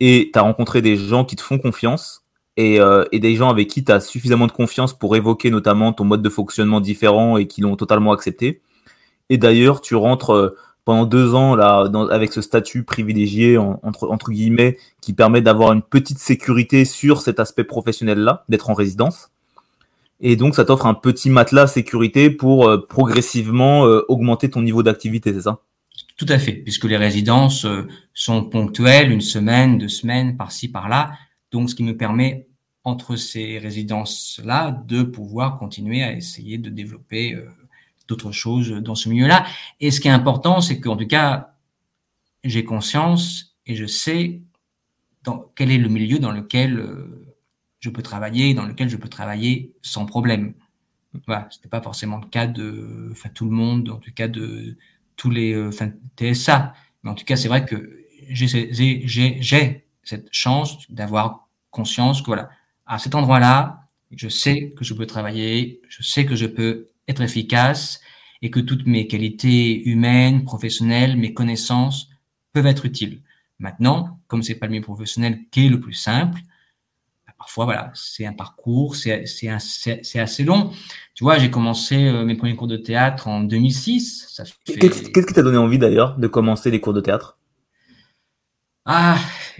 et 0.01 0.29
tu 0.33 0.37
as 0.37 0.41
rencontré 0.41 0.81
des 0.81 0.97
gens 0.97 1.23
qui 1.23 1.37
te 1.37 1.41
font 1.41 1.57
confiance 1.57 2.24
et, 2.57 2.79
euh, 2.79 3.03
et 3.11 3.19
des 3.19 3.35
gens 3.35 3.49
avec 3.49 3.67
qui 3.67 3.83
tu 3.83 3.91
as 3.91 3.99
suffisamment 3.99 4.47
de 4.47 4.51
confiance 4.51 4.93
pour 4.97 5.15
évoquer 5.15 5.51
notamment 5.51 5.93
ton 5.93 6.05
mode 6.05 6.21
de 6.21 6.29
fonctionnement 6.29 6.81
différent 6.81 7.37
et 7.37 7.47
qui 7.47 7.61
l'ont 7.61 7.75
totalement 7.75 8.11
accepté. 8.11 8.61
Et 9.29 9.37
d'ailleurs, 9.37 9.81
tu 9.81 9.95
rentres 9.95 10.31
euh, 10.31 10.55
pendant 10.85 11.05
deux 11.05 11.33
ans 11.33 11.55
là 11.55 11.87
dans, 11.87 12.07
avec 12.07 12.31
ce 12.31 12.41
statut 12.41 12.83
privilégié 12.83 13.57
entre, 13.57 14.07
entre 14.09 14.31
guillemets 14.31 14.77
qui 15.01 15.13
permet 15.13 15.41
d'avoir 15.41 15.73
une 15.73 15.81
petite 15.81 16.19
sécurité 16.19 16.85
sur 16.85 17.21
cet 17.21 17.39
aspect 17.39 17.63
professionnel 17.63 18.19
là, 18.19 18.43
d'être 18.49 18.69
en 18.69 18.73
résidence. 18.73 19.29
Et 20.21 20.35
donc, 20.35 20.55
ça 20.55 20.63
t'offre 20.63 20.85
un 20.85 20.93
petit 20.93 21.29
matelas 21.29 21.67
sécurité 21.67 22.29
pour 22.29 22.69
euh, 22.69 22.85
progressivement 22.87 23.81
augmenter 24.07 24.49
ton 24.49 24.61
niveau 24.61 24.81
d'activité, 24.83 25.33
c'est 25.33 25.41
ça? 25.41 25.59
Tout 26.17 26.25
à 26.29 26.39
fait, 26.39 26.53
puisque 26.53 26.85
les 26.85 26.95
résidences 26.95 27.65
euh, 27.65 27.87
sont 28.13 28.45
ponctuelles, 28.45 29.11
une 29.11 29.21
semaine, 29.21 29.77
deux 29.77 29.89
semaines, 29.89 30.37
par-ci, 30.37 30.69
par-là. 30.69 31.11
Donc, 31.55 31.69
ce 31.69 31.75
qui 31.75 31.83
me 31.83 31.95
permet, 31.95 32.49
entre 32.83 33.15
ces 33.15 33.59
résidences-là, 33.59 34.71
de 34.71 35.03
pouvoir 35.03 35.57
continuer 35.57 36.03
à 36.03 36.11
essayer 36.11 36.57
de 36.57 36.69
développer 36.69 37.33
euh, 37.33 37.49
d'autres 38.09 38.33
choses 38.33 38.71
dans 38.71 38.93
ce 38.93 39.07
milieu-là. 39.07 39.45
Et 39.79 39.89
ce 39.89 40.01
qui 40.01 40.09
est 40.09 40.11
important, 40.11 40.59
c'est 40.59 40.81
qu'en 40.81 40.97
tout 40.97 41.07
cas, 41.07 41.55
j'ai 42.43 42.65
conscience 42.65 43.55
et 43.65 43.73
je 43.73 43.85
sais 43.85 44.41
quel 45.55 45.71
est 45.71 45.77
le 45.77 45.87
milieu 45.87 46.19
dans 46.19 46.33
lequel 46.33 46.77
euh, 46.77 47.25
je 47.79 47.89
peux 47.89 48.03
travailler, 48.03 48.53
dans 48.53 48.65
lequel 48.65 48.89
je 48.89 48.97
peux 48.97 49.07
travailler 49.07 49.73
sans 49.81 50.05
problème. 50.05 50.55
Voilà, 51.25 51.47
c'était 51.51 51.69
pas 51.69 51.81
forcément 51.81 52.17
le 52.17 52.27
cas 52.27 52.47
de, 52.47 53.13
tout 53.33 53.45
le 53.45 53.51
monde, 53.51 53.91
en 53.91 53.99
tout 53.99 54.11
cas 54.13 54.27
de 54.27 54.75
tous 55.15 55.29
les, 55.29 55.53
euh, 55.53 55.71
TSA. 56.17 56.73
Mais 57.03 57.11
en 57.11 57.15
tout 57.15 57.23
cas, 57.23 57.37
c'est 57.37 57.47
vrai 57.47 57.63
que 57.63 58.05
j'ai 58.27 59.85
cette 60.03 60.27
chance 60.31 60.91
d'avoir 60.91 61.44
conscience 61.75 62.21
que 62.21 62.27
voilà, 62.27 62.49
à 62.85 62.97
cet 62.97 63.15
endroit-là, 63.15 63.81
je 64.11 64.29
sais 64.29 64.73
que 64.77 64.83
je 64.83 64.93
peux 64.93 65.05
travailler, 65.05 65.81
je 65.89 66.01
sais 66.01 66.25
que 66.25 66.35
je 66.35 66.45
peux 66.45 66.89
être 67.07 67.21
efficace 67.21 68.01
et 68.41 68.49
que 68.49 68.59
toutes 68.59 68.85
mes 68.85 69.07
qualités 69.07 69.87
humaines, 69.87 70.43
professionnelles, 70.43 71.17
mes 71.17 71.33
connaissances 71.33 72.09
peuvent 72.53 72.67
être 72.67 72.85
utiles. 72.85 73.21
Maintenant, 73.59 74.19
comme 74.27 74.43
c'est 74.43 74.55
pas 74.55 74.65
le 74.67 74.73
milieu 74.73 74.83
professionnel 74.83 75.39
qui 75.51 75.67
est 75.67 75.69
le 75.69 75.79
plus 75.79 75.93
simple, 75.93 76.39
bah, 77.25 77.33
parfois 77.37 77.65
voilà, 77.65 77.91
c'est 77.93 78.25
un 78.25 78.33
parcours, 78.33 78.95
c'est 78.95 79.25
c'est 79.25 80.19
assez 80.19 80.43
long. 80.43 80.71
Tu 81.13 81.23
vois, 81.23 81.37
j'ai 81.37 81.49
commencé 81.49 81.95
euh, 82.07 82.25
mes 82.25 82.35
premiers 82.35 82.55
cours 82.55 82.67
de 82.67 82.77
théâtre 82.77 83.27
en 83.27 83.41
2006. 83.41 84.41
Qu'est-ce 84.65 85.27
qui 85.27 85.33
t'a 85.33 85.41
donné 85.41 85.57
envie 85.57 85.79
d'ailleurs 85.79 86.17
de 86.17 86.27
commencer 86.27 86.69
les 86.71 86.81
cours 86.81 86.93
de 86.93 87.01
théâtre? 87.01 87.34
Ah, 88.85 89.17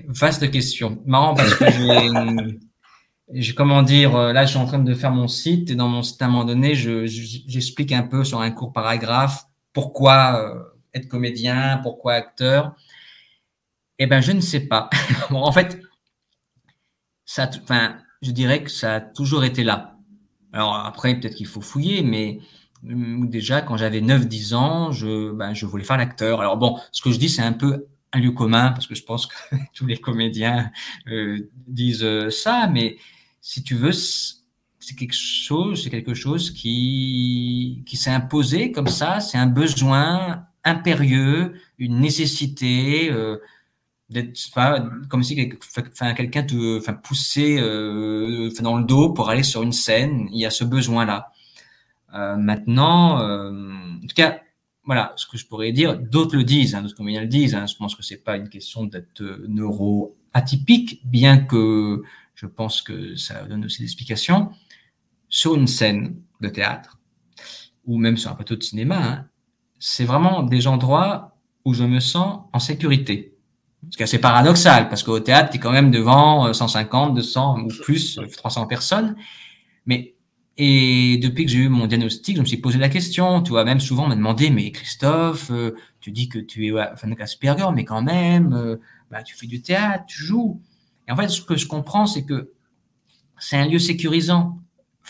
vaste 0.08 0.52
question. 0.52 1.02
Marrant 1.06 1.34
parce 1.34 1.56
que 1.56 1.66
j'ai 1.72 3.42
je, 3.42 3.54
comment 3.54 3.82
dire, 3.82 4.16
euh, 4.16 4.34
là, 4.34 4.46
je 4.46 4.52
suis 4.52 4.60
en 4.60 4.68
train 4.68 4.80
de 4.80 4.94
faire 4.94 5.12
mon 5.12 5.28
site 5.28 5.72
et 5.72 5.76
dans 5.76 5.88
mon 5.88 6.04
site, 6.04 6.22
à 6.22 6.26
un 6.26 6.28
moment 6.30 6.46
donné, 6.46 6.76
j'explique 6.76 7.92
un 7.92 8.04
peu 8.04 8.24
sur 8.24 8.40
un 8.42 8.52
court 8.52 8.72
paragraphe 8.72 9.46
pourquoi 9.74 10.40
euh, 10.40 10.64
être 10.94 11.08
comédien, 11.08 11.80
pourquoi 11.82 12.14
acteur. 12.14 12.76
Eh 13.98 14.08
ben, 14.08 14.22
je 14.22 14.32
ne 14.32 14.42
sais 14.42 14.62
pas. 14.62 14.90
bon, 15.32 15.42
en 15.42 15.52
fait, 15.52 15.80
ça, 17.26 17.50
enfin, 17.64 17.98
je 18.22 18.32
dirais 18.32 18.64
que 18.64 18.70
ça 18.70 18.96
a 18.96 19.02
toujours 19.02 19.44
été 19.44 19.64
là. 19.64 19.98
Alors 20.54 20.76
après, 20.76 21.16
peut-être 21.20 21.36
qu'il 21.36 21.48
faut 21.48 21.62
fouiller, 21.62 22.04
mais 22.04 22.40
mm, 22.84 23.28
déjà, 23.28 23.62
quand 23.62 23.76
j'avais 23.76 24.02
9-10 24.02 24.54
ans, 24.54 24.92
je, 24.92 25.32
ben, 25.32 25.54
je 25.54 25.66
voulais 25.66 25.84
faire 25.84 25.98
l'acteur. 25.98 26.42
Alors 26.42 26.58
bon, 26.58 26.80
ce 26.92 27.02
que 27.02 27.12
je 27.12 27.18
dis, 27.18 27.30
c'est 27.30 27.42
un 27.42 27.54
peu 27.54 27.88
un 28.14 28.20
lieu 28.20 28.32
commun, 28.32 28.72
parce 28.72 28.88
que 28.88 28.96
je 28.96 29.04
pense 29.04 29.28
que 29.28 29.36
tous 29.74 29.86
les 29.86 29.98
comédiens 29.98 30.72
euh, 31.08 31.50
disent 31.68 32.08
ça, 32.30 32.68
mais 32.72 32.98
si 33.42 33.64
tu 33.64 33.76
veux, 33.76 33.92
c'est 33.92 34.96
quelque 34.96 35.16
chose, 35.16 35.84
c'est 35.84 35.90
quelque 35.90 36.14
chose 36.14 36.52
qui, 36.52 37.84
qui 37.86 37.98
s'est 37.98 38.12
imposé 38.12 38.72
comme 38.72 38.88
ça. 38.88 39.20
C'est 39.20 39.38
un 39.38 39.48
besoin 39.48 40.46
impérieux, 40.64 41.54
une 41.78 42.00
nécessité 42.00 43.12
euh, 43.12 43.38
d'être, 44.10 44.38
comme 45.10 45.24
si 45.24 45.36
quelqu'un 45.36 46.44
te, 46.44 46.78
enfin, 46.78 46.94
poussait 46.94 47.58
euh, 47.60 48.50
dans 48.62 48.78
le 48.78 48.84
dos 48.84 49.10
pour 49.14 49.30
aller 49.30 49.44
sur 49.44 49.64
une 49.64 49.72
scène. 49.72 50.28
Il 50.32 50.40
y 50.40 50.46
a 50.46 50.50
ce 50.50 50.64
besoin-là. 50.64 51.32
Euh, 52.14 52.36
maintenant, 52.38 53.20
euh, 53.20 53.52
en 53.52 54.08
tout 54.08 54.16
cas, 54.16 54.40
voilà, 54.86 55.14
ce 55.16 55.26
que 55.26 55.38
je 55.38 55.46
pourrais 55.46 55.72
dire. 55.72 55.98
D'autres 55.98 56.36
le 56.36 56.44
disent, 56.44 56.76
hein, 56.76 56.82
d'autres 56.82 56.96
comédiens 56.96 57.22
le 57.22 57.28
disent. 57.28 57.56
Hein, 57.56 57.66
je 57.66 57.76
pense 57.76 57.96
que 57.96 58.04
c'est 58.04 58.24
pas 58.24 58.38
une 58.38 58.50
question 58.50 58.86
d'être 58.86 59.22
neuro 59.48 60.16
atypique, 60.34 61.02
bien 61.06 61.38
que 61.38 62.04
je 62.36 62.46
pense 62.46 62.82
que 62.82 63.16
ça 63.16 63.44
donne 63.46 63.66
aussi 63.66 63.80
des 63.80 63.86
explications, 63.86 64.52
sur 65.30 65.56
une 65.56 65.68
scène 65.68 66.16
de 66.42 66.50
théâtre 66.50 67.00
ou 67.86 67.98
même 67.98 68.18
sur 68.18 68.32
un 68.32 68.36
plateau 68.36 68.56
de 68.56 68.64
cinéma, 68.64 68.98
hein, 68.98 69.26
c'est 69.80 70.06
vraiment 70.06 70.44
des 70.44 70.68
endroits 70.68 71.38
où 71.66 71.74
je 71.74 71.84
me 71.84 72.00
sens 72.00 72.42
en 72.54 72.60
sécurité. 72.60 73.38
Ce 73.92 73.98
qui 73.98 74.04
est 74.04 74.06
assez 74.06 74.20
paradoxal, 74.20 74.90
parce 74.90 75.04
qu'au 75.04 75.20
théâtre, 75.20 75.52
tu 75.52 75.58
es 75.58 75.60
quand 75.60 75.72
même 75.72 75.92
devant 75.92 76.52
150, 76.52 77.12
euh, 77.12 77.16
200 77.16 77.60
ou 77.60 77.68
plus, 77.84 78.20
300 78.36 78.64
euh, 78.64 78.66
personnes. 78.66 79.16
Mais, 79.86 80.15
et 80.58 81.18
depuis 81.22 81.46
que 81.46 81.52
j'ai 81.52 81.60
eu 81.60 81.70
mon 81.70 81.88
diagnostic, 81.88 82.38
je 82.38 82.42
me 82.42 82.46
suis 82.46 82.58
posé 82.58 82.78
la 82.78 82.90
question, 82.90 83.42
tu 83.42 83.50
vois, 83.50 83.66
même 83.66 83.80
souvent 83.80 84.06
on 84.06 84.08
m'a 84.08 84.16
demandé, 84.16 84.50
mais 84.50 84.72
Christophe, 84.72 85.52
euh, 85.52 85.76
tu 86.00 86.12
dis 86.12 86.30
que 86.30 86.40
tu 86.40 86.68
es 86.68 86.96
fan 86.96 87.14
de 87.14 87.22
Asperger, 87.22 87.68
mais 87.74 87.84
quand 87.84 88.02
même, 88.02 88.78
bah, 89.12 89.24
tu 89.24 89.36
fais 89.36 89.48
du 89.48 89.62
théâtre, 89.62 90.06
tu 90.08 90.24
joues. 90.24 90.62
Et 91.08 91.12
en 91.12 91.16
fait, 91.16 91.28
ce 91.28 91.42
que 91.42 91.58
je 91.58 91.68
comprends, 91.68 92.06
c'est 92.06 92.24
que 92.24 92.52
c'est 93.38 93.58
un 93.58 93.68
lieu 93.68 93.80
sécurisant, 93.80 94.60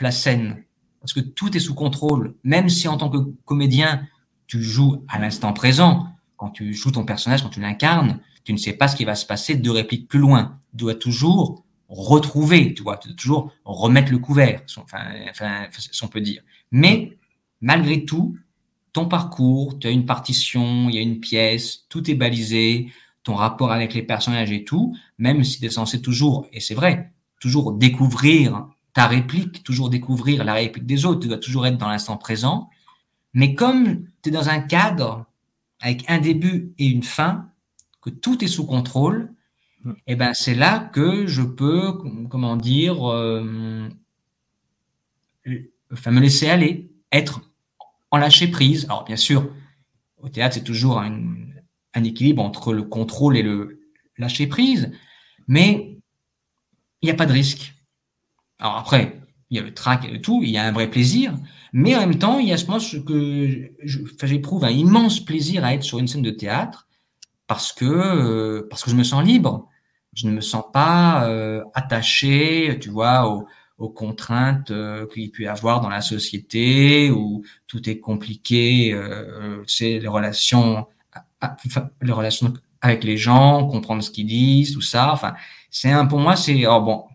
la 0.02 0.12
scène, 0.12 0.64
parce 1.00 1.14
que 1.14 1.20
tout 1.20 1.56
est 1.56 1.60
sous 1.60 1.76
contrôle. 1.76 2.36
Même 2.44 2.70
si 2.70 2.88
en 2.88 2.98
tant 2.98 3.10
que 3.10 3.18
comédien, 3.46 4.08
tu 4.48 4.62
joues 4.62 5.04
à 5.08 5.20
l'instant 5.20 5.54
présent, 5.54 6.08
quand 6.38 6.50
tu 6.50 6.74
joues 6.74 6.92
ton 6.92 7.06
personnage, 7.06 7.44
quand 7.44 7.50
tu 7.50 7.62
l'incarnes, 7.62 8.20
tu 8.44 8.54
ne 8.54 8.58
sais 8.58 8.74
pas 8.74 8.88
ce 8.88 8.96
qui 8.96 9.06
va 9.06 9.16
se 9.16 9.26
passer 9.26 9.56
deux 9.56 9.72
répliques 9.72 10.08
plus 10.08 10.20
loin. 10.20 10.60
Tu 10.72 10.78
dois 10.78 10.96
toujours 10.96 11.65
retrouver, 11.90 12.74
tu 12.74 12.84
vois, 12.84 12.98
toujours 13.18 13.52
remettre 13.64 14.12
le 14.12 14.18
couvert, 14.18 14.62
enfin, 14.78 15.04
enfin, 15.30 15.68
si 15.78 16.04
on 16.04 16.08
peut 16.08 16.22
dire. 16.22 16.42
Mais 16.72 17.18
malgré 17.62 18.06
tout, 18.06 18.38
ton 18.94 19.08
parcours, 19.08 19.80
tu 19.80 19.88
as 19.88 19.92
une 19.92 20.06
partition, 20.06 20.90
il 20.90 20.96
y 20.96 20.98
a 20.98 21.02
une 21.02 21.20
pièce, 21.20 21.86
tout 21.90 22.10
est 22.10 22.16
balisé, 22.16 22.92
ton 23.24 23.36
rapport 23.36 23.72
avec 23.72 23.94
les 23.94 24.04
personnages 24.04 24.52
et 24.52 24.64
tout, 24.64 24.96
même 25.18 25.44
si 25.44 25.60
tu 25.60 25.66
es 25.66 25.70
censé 25.70 26.02
toujours, 26.02 26.48
et 26.54 26.60
c'est 26.60 26.76
vrai, 26.76 27.12
toujours 27.40 27.74
découvrir 27.74 28.68
ta 28.94 29.08
réplique, 29.08 29.64
toujours 29.64 29.90
découvrir 29.90 30.44
la 30.44 30.54
réplique 30.54 30.86
des 30.86 31.06
autres, 31.06 31.22
tu 31.22 31.28
dois 31.28 31.38
toujours 31.38 31.68
être 31.68 31.78
dans 31.78 31.90
l'instant 31.90 32.18
présent. 32.18 32.70
Mais 33.34 33.54
comme 33.54 34.06
tu 34.22 34.30
es 34.30 34.32
dans 34.32 34.50
un 34.50 34.60
cadre 34.60 35.26
avec 35.82 36.10
un 36.10 36.20
début 36.20 36.74
et 36.78 36.88
une 36.88 37.04
fin, 37.04 37.50
que 38.06 38.12
tout 38.12 38.44
est 38.44 38.48
sous 38.48 38.66
contrôle. 38.66 39.34
Et 39.86 40.14
eh 40.14 40.16
ben 40.16 40.34
c'est 40.34 40.56
là 40.56 40.80
que 40.94 41.28
je 41.28 41.42
peux, 41.44 41.94
comment 42.30 42.56
dire, 42.56 43.12
euh, 43.12 43.88
enfin 45.92 46.12
me 46.12 46.20
laisser 46.20 46.50
aller, 46.50 46.92
être 47.12 47.42
en 48.12 48.18
lâcher 48.18 48.48
prise. 48.48 48.86
Alors 48.86 49.04
bien 49.04 49.16
sûr, 49.16 49.50
au 50.18 50.30
théâtre 50.30 50.56
c'est 50.56 50.64
toujours 50.64 51.00
un 51.00 52.04
équilibre 52.04 52.42
entre 52.42 52.74
le 52.74 52.84
contrôle 52.84 53.38
et 53.38 53.44
le 53.44 53.82
lâcher 54.18 54.48
prise, 54.48 54.92
mais 55.48 56.00
il 57.02 57.06
n'y 57.06 57.12
a 57.12 57.16
pas 57.16 57.26
de 57.26 57.34
risque. 57.34 57.74
Alors 58.60 58.78
après, 58.78 59.22
il 59.50 59.58
y 59.58 59.60
a 59.60 59.64
le 59.64 59.74
trac 59.74 60.06
et 60.06 60.22
tout, 60.22 60.42
il 60.44 60.50
y 60.50 60.58
a 60.58 60.64
un 60.64 60.72
vrai 60.72 60.90
plaisir, 60.90 61.38
mais 61.74 61.96
en 61.96 62.00
même 62.00 62.18
temps, 62.18 62.40
il 62.40 62.48
y 62.48 62.54
a 62.54 62.58
ce 62.58 62.66
moment 62.66 62.80
que 62.80 63.72
j'éprouve 64.24 64.64
un 64.64 64.70
immense 64.70 65.24
plaisir 65.24 65.64
à 65.64 65.74
être 65.74 65.84
sur 65.84 66.00
une 66.00 66.08
scène 66.08 66.22
de 66.22 66.32
théâtre 66.32 66.88
parce 67.48 67.72
que 67.74 67.86
euh, 67.86 68.68
parce 68.70 68.84
que 68.84 68.90
je 68.90 68.96
me 68.96 69.04
sens 69.04 69.24
libre. 69.24 69.70
Je 70.16 70.28
ne 70.28 70.32
me 70.32 70.42
sens 70.42 70.64
pas 70.74 71.30
euh, 71.30 71.64
attaché, 71.76 72.78
tu 72.82 72.90
vois, 72.90 73.30
aux, 73.30 73.46
aux 73.78 73.90
contraintes 73.90 74.72
euh, 74.72 75.06
qu'il 75.14 75.32
peut 75.32 75.44
y 75.44 75.48
avoir 75.48 75.82
dans 75.82 75.90
la 75.90 76.02
société 76.02 77.12
où 77.12 77.44
tout 77.68 77.88
est 77.90 78.00
compliqué, 78.00 78.94
euh, 78.94 79.64
sais, 79.68 80.00
les 80.00 80.08
relations 80.08 80.88
les 82.02 82.12
relations 82.12 82.54
avec 82.82 83.04
les 83.04 83.18
gens, 83.18 83.68
comprendre 83.68 84.02
ce 84.02 84.10
qu'ils 84.12 84.28
disent, 84.28 84.74
tout 84.74 84.82
ça. 84.82 85.12
Enfin, 85.12 85.36
c'est 85.70 85.92
un, 85.92 86.06
pour 86.06 86.20
moi, 86.20 86.36
c'est, 86.36 86.66
oh 86.68 86.82
bon, 86.82 87.06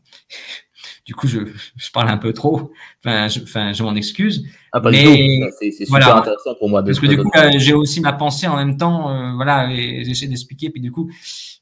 du 1.05 1.15
coup, 1.15 1.27
je, 1.27 1.41
je 1.77 1.91
parle 1.91 2.09
un 2.09 2.19
peu 2.19 2.33
trop. 2.33 2.73
Enfin, 3.05 3.29
je, 3.29 3.41
enfin, 3.43 3.73
je 3.73 3.83
m'en 3.83 3.95
excuse. 3.95 4.45
Ah, 4.73 4.81
mais 4.81 5.41
c'est 5.59 5.71
super 5.71 5.89
voilà. 5.89 6.19
intéressant 6.19 6.55
pour 6.59 6.69
moi. 6.69 6.83
De 6.83 6.87
Parce 6.87 7.01
que 7.01 7.07
du 7.07 7.17
coup, 7.17 7.31
euh, 7.37 7.51
j'ai 7.57 7.75
aussi 7.75 8.01
ma 8.01 8.13
pensée 8.13 8.47
en 8.47 8.57
même 8.57 8.77
temps, 8.77 9.11
euh, 9.11 9.35
voilà, 9.35 9.71
et 9.73 10.05
j'essaie 10.05 10.27
d'expliquer. 10.27 10.71
Puis 10.71 10.81
du 10.81 10.93
coup, 10.93 11.11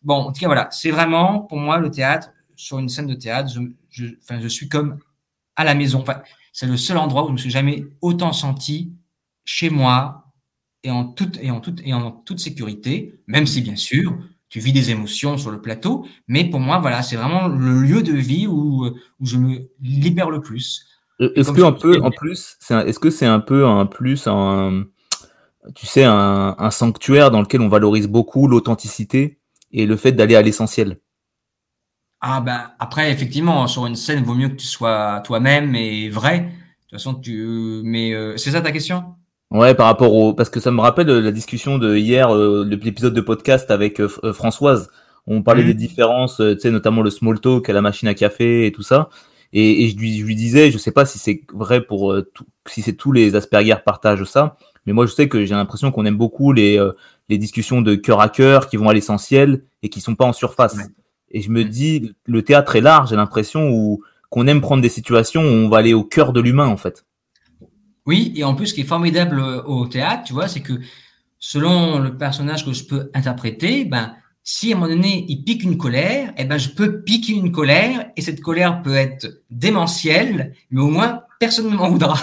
bon, 0.03 0.15
en 0.15 0.33
tout 0.33 0.41
cas, 0.41 0.47
voilà, 0.47 0.69
c'est 0.71 0.91
vraiment 0.91 1.41
pour 1.41 1.59
moi 1.59 1.79
le 1.79 1.91
théâtre. 1.91 2.31
Sur 2.57 2.81
une 2.81 2.89
scène 2.89 3.07
de 3.07 3.15
théâtre, 3.15 3.51
je, 3.55 3.61
je, 3.91 4.07
enfin, 4.23 4.41
je 4.41 4.49
suis 4.49 4.69
comme 4.69 4.99
à 5.55 5.63
la 5.65 5.75
maison. 5.75 6.01
Enfin, 6.01 6.23
c'est 6.53 6.67
le 6.67 6.77
seul 6.77 6.99
endroit 6.99 7.25
où 7.25 7.29
je 7.29 7.33
me 7.33 7.39
suis 7.39 7.51
jamais 7.51 7.85
autant 8.01 8.33
senti 8.33 8.93
chez 9.45 9.71
moi, 9.71 10.25
et 10.83 10.91
en 10.91 11.05
toute, 11.05 11.39
et 11.41 11.51
en 11.51 11.61
toute, 11.61 11.81
et 11.85 11.95
en 11.95 12.11
toute 12.11 12.41
sécurité, 12.41 13.21
même 13.27 13.47
si 13.47 13.63
bien 13.63 13.77
sûr, 13.77 14.19
tu 14.49 14.61
vis 14.61 14.73
des 14.73 14.91
émotions 14.91 15.37
sur 15.37 15.51
le 15.51 15.61
plateau, 15.61 16.07
mais 16.27 16.45
pour 16.45 16.61
moi, 16.61 16.79
voilà, 16.79 17.03
c'est 17.03 17.17
vraiment 17.17 17.49
le 17.49 17.83
lieu 17.83 18.03
de 18.03 18.13
vie 18.13 18.47
où, 18.47 18.87
où 18.87 19.27
je 19.27 19.37
me 19.37 19.69
libère 19.81 20.31
le 20.31 20.41
plus. 20.41 20.87
Est-ce 21.21 21.53
que 21.53 21.63
un 21.63 21.73
peu, 21.73 22.01
en 22.01 22.11
plus, 22.11 22.57
est-ce 22.71 22.99
que 22.99 23.11
c'est 23.11 23.27
un 23.27 23.41
peu 23.41 23.67
un 23.67 23.87
plus, 23.87 24.27
un, 24.27 24.85
tu 25.75 25.87
sais, 25.87 26.05
un, 26.05 26.55
un, 26.59 26.71
sanctuaire 26.71 27.31
dans 27.31 27.41
lequel 27.41 27.61
on 27.61 27.69
valorise 27.69 28.07
beaucoup 28.07 28.47
l'authenticité 28.47 29.39
et 29.73 29.85
le 29.85 29.97
fait 29.97 30.13
d'aller 30.13 30.37
à 30.37 30.43
l'essentiel? 30.43 31.01
Ah 32.21 32.41
ben 32.41 32.73
après, 32.79 33.13
effectivement, 33.13 33.67
sur 33.67 33.87
une 33.87 33.97
scène, 33.97 34.21
il 34.21 34.25
vaut 34.25 34.35
mieux 34.35 34.49
que 34.49 34.55
tu 34.57 34.67
sois 34.67 35.21
toi-même 35.25 35.75
et 35.75 36.09
vrai. 36.09 36.41
De 36.41 36.47
toute 36.83 36.91
façon, 36.93 37.15
tu, 37.15 37.83
mais 37.85 38.13
euh, 38.13 38.37
c'est 38.37 38.53
ça 38.53 38.61
ta 38.61 38.73
question? 38.73 39.18
Ouais, 39.51 39.75
par 39.75 39.87
rapport 39.87 40.13
au 40.13 40.35
parce 40.35 40.51
que 40.51 40.61
ça 40.61 40.71
me 40.71 40.81
rappelle 40.81 41.07
la 41.07 41.33
discussion 41.33 41.79
de 41.79 41.97
hier, 41.97 42.35
euh, 42.35 42.67
l'épisode 42.69 43.15
de 43.15 43.21
podcast 43.23 43.71
avec 43.71 43.99
euh, 43.99 44.09
euh, 44.25 44.33
Françoise. 44.35 44.91
On 45.27 45.43
parlait 45.43 45.65
des 45.65 45.75
différences, 45.75 46.37
tu 46.37 46.59
sais, 46.59 46.71
notamment 46.71 47.03
le 47.03 47.11
small 47.11 47.39
talk 47.41 47.69
à 47.69 47.73
la 47.75 47.83
machine 47.83 48.09
à 48.09 48.15
café 48.15 48.67
et 48.67 48.73
tout 48.73 48.83
ça. 48.83 49.11
Et, 49.53 49.85
et 49.85 49.89
je, 49.89 49.97
lui, 49.97 50.19
je, 50.19 50.25
lui, 50.25 50.35
disais, 50.35 50.71
je 50.71 50.79
sais 50.79 50.91
pas 50.91 51.05
si 51.05 51.19
c'est 51.19 51.43
vrai 51.53 51.83
pour 51.83 52.15
tout, 52.35 52.45
si 52.67 52.81
c'est 52.83 52.95
tous 52.95 53.13
les 53.13 53.37
Asperger 53.37 53.77
partagent 53.85 54.25
ça, 54.25 54.57
mais 54.87 54.95
moi 54.95 55.05
je 55.05 55.13
sais 55.13 55.29
que 55.29 55.45
j'ai 55.45 55.55
l'impression 55.55 55.91
qu'on 55.91 56.07
aime 56.07 56.17
beaucoup 56.17 56.53
les 56.53 56.79
les 57.29 57.39
discussions 57.39 57.83
de 57.83 57.95
cœur 57.95 58.21
à 58.23 58.31
cœur 58.31 58.69
qui 58.69 58.79
vont 58.79 58.89
à 58.89 58.95
l'essentiel 58.95 59.63
et 59.83 59.91
qui 59.91 60.01
sont 60.01 60.15
pas 60.15 60.25
en 60.25 60.33
surface. 60.33 60.77
Et 61.31 61.43
je 61.43 61.51
me 61.51 61.65
dis, 61.65 62.15
le 62.25 62.43
théâtre 62.43 62.77
est 62.77 62.81
large, 62.81 63.11
j'ai 63.11 63.17
l'impression 63.17 63.71
où 63.71 64.03
qu'on 64.31 64.47
aime 64.47 64.63
prendre 64.63 64.83
des 64.83 64.89
situations 64.89 65.43
où 65.43 65.47
on 65.47 65.69
va 65.69 65.79
aller 65.79 65.95
au 65.95 66.05
cœur 66.05 66.33
de 66.33 66.41
l'humain 66.41 66.69
en 66.69 66.79
fait. 66.79 67.05
Oui, 68.09 68.33
et 68.37 68.43
en 68.43 68.55
plus, 68.55 68.69
ce 68.69 68.75
qui 68.75 68.81
est 68.81 68.85
formidable 68.85 69.39
euh, 69.39 69.63
au 69.65 69.87
théâtre, 69.87 70.23
tu 70.25 70.33
vois, 70.33 70.49
c'est 70.49 70.63
que 70.63 70.81
selon 71.39 71.99
le 71.99 72.17
personnage 72.17 72.65
que 72.65 72.73
je 72.73 72.85
peux 72.85 73.11
interpréter, 73.13 73.85
ben, 73.85 74.15
si 74.43 74.73
à 74.73 74.77
un 74.77 74.81
moment 74.81 74.95
donné 74.95 75.27
il 75.29 75.45
pique 75.45 75.63
une 75.63 75.77
colère, 75.77 76.33
eh 76.39 76.47
ben 76.47 76.57
je 76.57 76.71
peux 76.71 77.03
piquer 77.03 77.35
une 77.35 77.53
colère 77.53 78.07
et 78.17 78.23
cette 78.23 78.41
colère 78.41 78.81
peut 78.81 78.95
être 78.95 79.43
démentielle, 79.51 80.55
mais 80.71 80.81
au 80.81 80.89
moins 80.89 81.21
personne 81.39 81.69
ne 81.71 81.77
m'en 81.77 81.91
voudra. 81.91 82.19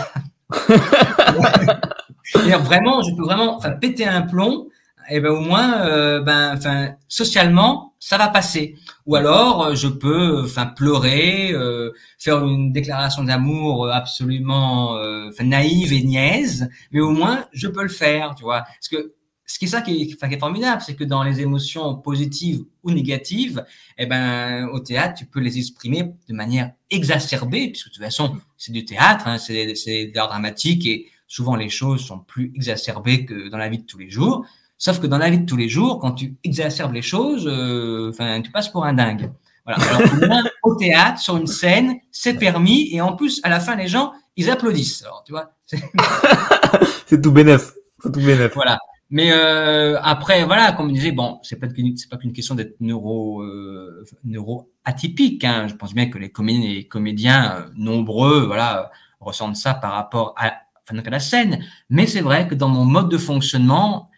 vraiment, 2.33 3.03
je 3.03 3.15
peux 3.15 3.23
vraiment 3.23 3.59
péter 3.79 4.07
un 4.07 4.23
plomb, 4.23 4.67
et 5.09 5.19
ben 5.19 5.31
au 5.31 5.39
moins, 5.39 5.81
euh, 5.85 6.21
ben, 6.21 6.55
enfin, 6.55 6.95
socialement, 7.07 7.93
ça 7.99 8.17
va 8.17 8.27
passer. 8.27 8.75
Ou 9.05 9.15
alors, 9.15 9.75
je 9.75 9.87
peux, 9.87 10.43
enfin, 10.43 10.65
pleurer, 10.65 11.51
euh, 11.51 11.91
faire 12.19 12.43
une 12.45 12.71
déclaration 12.71 13.23
d'amour 13.23 13.89
absolument 13.89 14.97
euh, 14.97 15.29
naïve 15.41 15.93
et 15.93 16.03
niaise, 16.03 16.69
mais 16.91 16.99
au 16.99 17.11
moins, 17.11 17.45
je 17.53 17.67
peux 17.67 17.83
le 17.83 17.89
faire, 17.89 18.35
tu 18.35 18.43
vois. 18.43 18.61
Parce 18.61 18.89
que 18.89 19.13
ce 19.45 19.59
qui 19.59 19.65
est 19.65 19.69
ça 19.69 19.81
qui 19.81 20.01
est, 20.01 20.07
qui 20.07 20.13
est 20.13 20.39
formidable, 20.39 20.81
c'est 20.85 20.95
que 20.95 21.03
dans 21.03 21.23
les 21.23 21.39
émotions 21.41 21.95
positives 21.95 22.63
ou 22.83 22.91
négatives, 22.91 23.63
eh 23.97 24.05
ben, 24.07 24.67
au 24.69 24.79
théâtre, 24.79 25.15
tu 25.19 25.25
peux 25.25 25.39
les 25.39 25.57
exprimer 25.57 26.11
de 26.27 26.33
manière 26.33 26.71
exacerbée, 26.89 27.69
puisque 27.69 27.89
de 27.89 27.93
toute 27.93 28.03
façon, 28.03 28.37
c'est 28.57 28.71
du 28.71 28.85
théâtre, 28.85 29.27
hein, 29.27 29.37
c'est 29.37 29.65
de 29.65 30.15
l'art 30.15 30.29
dramatique, 30.29 30.85
et 30.87 31.07
souvent 31.27 31.55
les 31.55 31.69
choses 31.69 32.05
sont 32.05 32.19
plus 32.19 32.51
exacerbées 32.55 33.25
que 33.25 33.49
dans 33.49 33.57
la 33.57 33.69
vie 33.69 33.79
de 33.79 33.85
tous 33.85 33.97
les 33.97 34.09
jours. 34.09 34.45
Sauf 34.77 34.99
que 34.99 35.07
dans 35.07 35.17
la 35.17 35.29
vie 35.29 35.39
de 35.39 35.45
tous 35.45 35.57
les 35.57 35.69
jours, 35.69 35.99
quand 35.99 36.13
tu 36.13 36.35
exacerbes 36.43 36.93
les 36.93 37.01
choses, 37.01 37.47
euh, 37.47 38.09
enfin, 38.09 38.41
tu 38.41 38.51
passes 38.51 38.69
pour 38.69 38.85
un 38.85 38.93
dingue. 38.93 39.31
Voilà. 39.65 39.81
Alors, 39.81 40.43
au 40.63 40.75
théâtre, 40.75 41.19
sur 41.19 41.37
une 41.37 41.47
scène, 41.47 41.95
c'est 42.11 42.35
permis, 42.35 42.89
et 42.93 43.01
en 43.01 43.15
plus, 43.15 43.41
à 43.43 43.49
la 43.49 43.59
fin, 43.59 43.75
les 43.75 43.87
gens, 43.87 44.13
ils 44.35 44.49
applaudissent. 44.49 45.03
Alors, 45.03 45.23
tu 45.25 45.31
vois. 45.31 45.51
C'est 47.07 47.21
tout 47.21 47.31
bénef. 47.31 47.73
C'est 48.03 48.11
tout 48.11 48.19
bénef. 48.19 48.53
Voilà. 48.53 48.79
Mais 49.11 49.31
euh, 49.31 49.99
après, 50.01 50.43
voilà, 50.45 50.71
comme 50.71 50.89
je 50.89 50.93
disais, 50.93 51.11
bon, 51.11 51.39
c'est 51.43 51.59
pas 51.59 51.67
qu'une 51.67 51.95
c'est 51.95 52.09
pas 52.09 52.17
qu'une 52.17 52.33
question 52.33 52.55
d'être 52.55 52.75
neuro 52.81 53.43
euh, 53.43 54.03
neuro 54.23 54.71
atypique. 54.83 55.43
Hein. 55.43 55.67
Je 55.67 55.75
pense 55.75 55.93
bien 55.93 56.09
que 56.09 56.17
les 56.17 56.31
comédiens 56.31 56.71
et 56.71 56.87
comédiens 56.87 57.55
euh, 57.55 57.69
nombreux, 57.75 58.45
voilà, 58.45 58.91
ressentent 59.19 59.57
ça 59.57 59.75
par 59.75 59.91
rapport 59.93 60.33
à, 60.37 60.53
enfin, 60.83 60.97
à 60.97 61.09
la 61.09 61.19
scène. 61.19 61.63
Mais 61.89 62.07
c'est 62.07 62.21
vrai 62.21 62.47
que 62.47 62.55
dans 62.55 62.69
mon 62.69 62.85
mode 62.85 63.09
de 63.09 63.17
fonctionnement, 63.17 64.09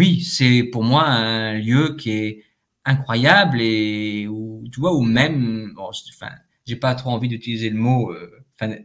oui, 0.00 0.22
c'est 0.22 0.62
pour 0.62 0.82
moi 0.82 1.04
un 1.06 1.52
lieu 1.58 1.94
qui 1.94 2.10
est 2.10 2.44
incroyable 2.86 3.60
et 3.60 4.26
où 4.28 4.64
tu 4.72 4.80
vois, 4.80 4.94
ou 4.94 5.02
même, 5.02 5.72
bon, 5.74 5.90
enfin, 5.90 6.30
j'ai 6.66 6.76
pas 6.76 6.94
trop 6.94 7.10
envie 7.10 7.28
d'utiliser 7.28 7.68
le 7.68 7.76
mot, 7.76 8.10
euh, 8.10 8.30
enfin, 8.54 8.76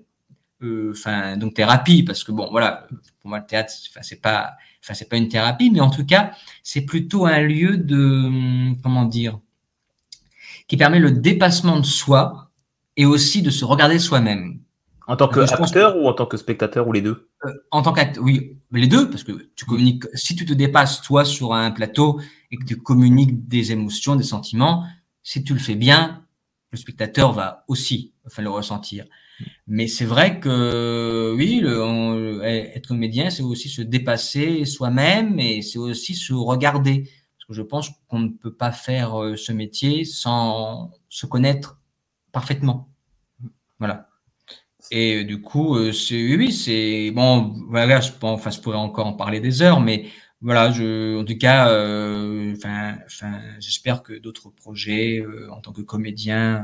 euh, 0.62 0.92
enfin, 0.92 1.38
donc 1.38 1.54
thérapie, 1.54 2.04
parce 2.04 2.26
que 2.26 2.34
bon, 2.34 2.50
voilà, 2.52 2.88
pour 3.22 3.30
moi 3.30 3.40
le 3.40 3.46
théâtre, 3.46 3.74
enfin, 3.90 4.02
c'est 4.04 4.22
pas 4.22 4.56
enfin 4.84 4.94
c'est 4.94 5.08
pas 5.08 5.16
une 5.16 5.30
thérapie, 5.30 5.72
mais 5.72 5.80
en 5.80 5.90
tout 5.90 6.06
cas 6.06 6.32
c'est 6.64 6.86
plutôt 6.86 7.26
un 7.26 7.40
lieu 7.40 7.78
de 7.78 8.74
comment 8.84 9.06
dire 9.06 9.40
qui 10.68 10.76
permet 10.76 11.00
le 11.00 11.12
dépassement 11.12 11.80
de 11.80 11.86
soi 11.86 12.52
et 12.98 13.06
aussi 13.06 13.42
de 13.42 13.52
se 13.52 13.64
regarder 13.64 14.00
soi-même. 14.00 14.60
En 15.08 15.16
tant 15.16 15.28
qu'acteur 15.28 15.98
ou 15.98 16.08
en 16.08 16.14
tant 16.14 16.26
que 16.26 16.38
spectateur 16.38 16.88
ou 16.88 16.92
les 16.92 17.02
deux? 17.02 17.30
Euh, 17.46 17.52
En 17.72 17.82
tant 17.82 17.94
qu'acteur, 17.94 18.24
oui, 18.24 18.58
les 18.72 18.88
deux, 18.88 19.10
parce 19.10 19.24
que 19.24 19.50
tu 19.56 19.66
communiques. 19.66 20.06
Si 20.14 20.36
tu 20.36 20.46
te 20.46 20.54
dépasses 20.54 21.02
toi 21.02 21.26
sur 21.26 21.54
un 21.54 21.72
plateau 21.72 22.20
et 22.52 22.58
que 22.58 22.66
tu 22.66 22.78
communiques 22.78 23.48
des 23.48 23.72
émotions, 23.72 24.16
des 24.16 24.24
sentiments, 24.24 24.84
si 25.22 25.44
tu 25.44 25.54
le 25.54 25.60
fais 25.60 25.76
bien, 25.76 26.26
le 26.72 26.78
spectateur 26.78 27.34
va 27.34 27.64
aussi 27.68 28.14
enfin, 28.26 28.42
le 28.42 28.50
ressentir. 28.50 29.06
Mais 29.68 29.88
c'est 29.88 30.06
vrai 30.06 30.40
que 30.40 31.34
oui, 31.36 31.60
le, 31.60 32.42
être 32.44 32.88
comédien, 32.88 33.30
c'est 33.30 33.44
aussi 33.44 33.70
se 33.70 33.82
dépasser 33.82 34.66
soi-même 34.66 35.40
et 35.40 35.62
c'est 35.62 35.80
aussi 35.80 36.16
se 36.16 36.34
regarder. 36.34 37.04
Parce 37.38 37.48
que 37.50 37.54
je 37.54 37.62
pense 37.62 37.92
qu'on 38.08 38.20
ne 38.20 38.30
peut 38.30 38.54
pas 38.54 38.72
faire 38.72 39.22
euh, 39.22 39.36
ce 39.36 39.52
métier 39.52 40.06
sans 40.06 40.92
se 41.10 41.26
connaître 41.26 41.80
parfaitement. 42.32 42.90
Voilà. 43.80 44.10
Et 44.92 45.24
du 45.24 45.42
coup, 45.42 45.76
euh, 45.76 45.92
c'est 45.92 46.36
oui, 46.36 46.52
c'est 46.52 47.12
bon. 47.12 47.54
Voilà, 47.70 48.00
je 48.02 48.12
pense, 48.12 48.40
enfin, 48.40 48.52
je 48.52 48.60
pourrais 48.60 48.78
encore 48.78 49.08
en 49.08 49.14
parler 49.14 49.40
des 49.40 49.62
heures, 49.62 49.82
mais 49.82 50.06
voilà, 50.42 50.72
je, 50.72 51.20
en 51.20 51.24
tout 51.26 51.38
cas, 51.38 51.70
euh, 51.70 52.54
enfin, 52.56 52.96
enfin, 53.06 53.40
j'espère 53.60 54.04
que 54.04 54.14
d'autres 54.14 54.50
projets 54.50 55.26
en 55.52 55.60
tant 55.62 55.72
que 55.72 55.82
comédien 55.82 56.64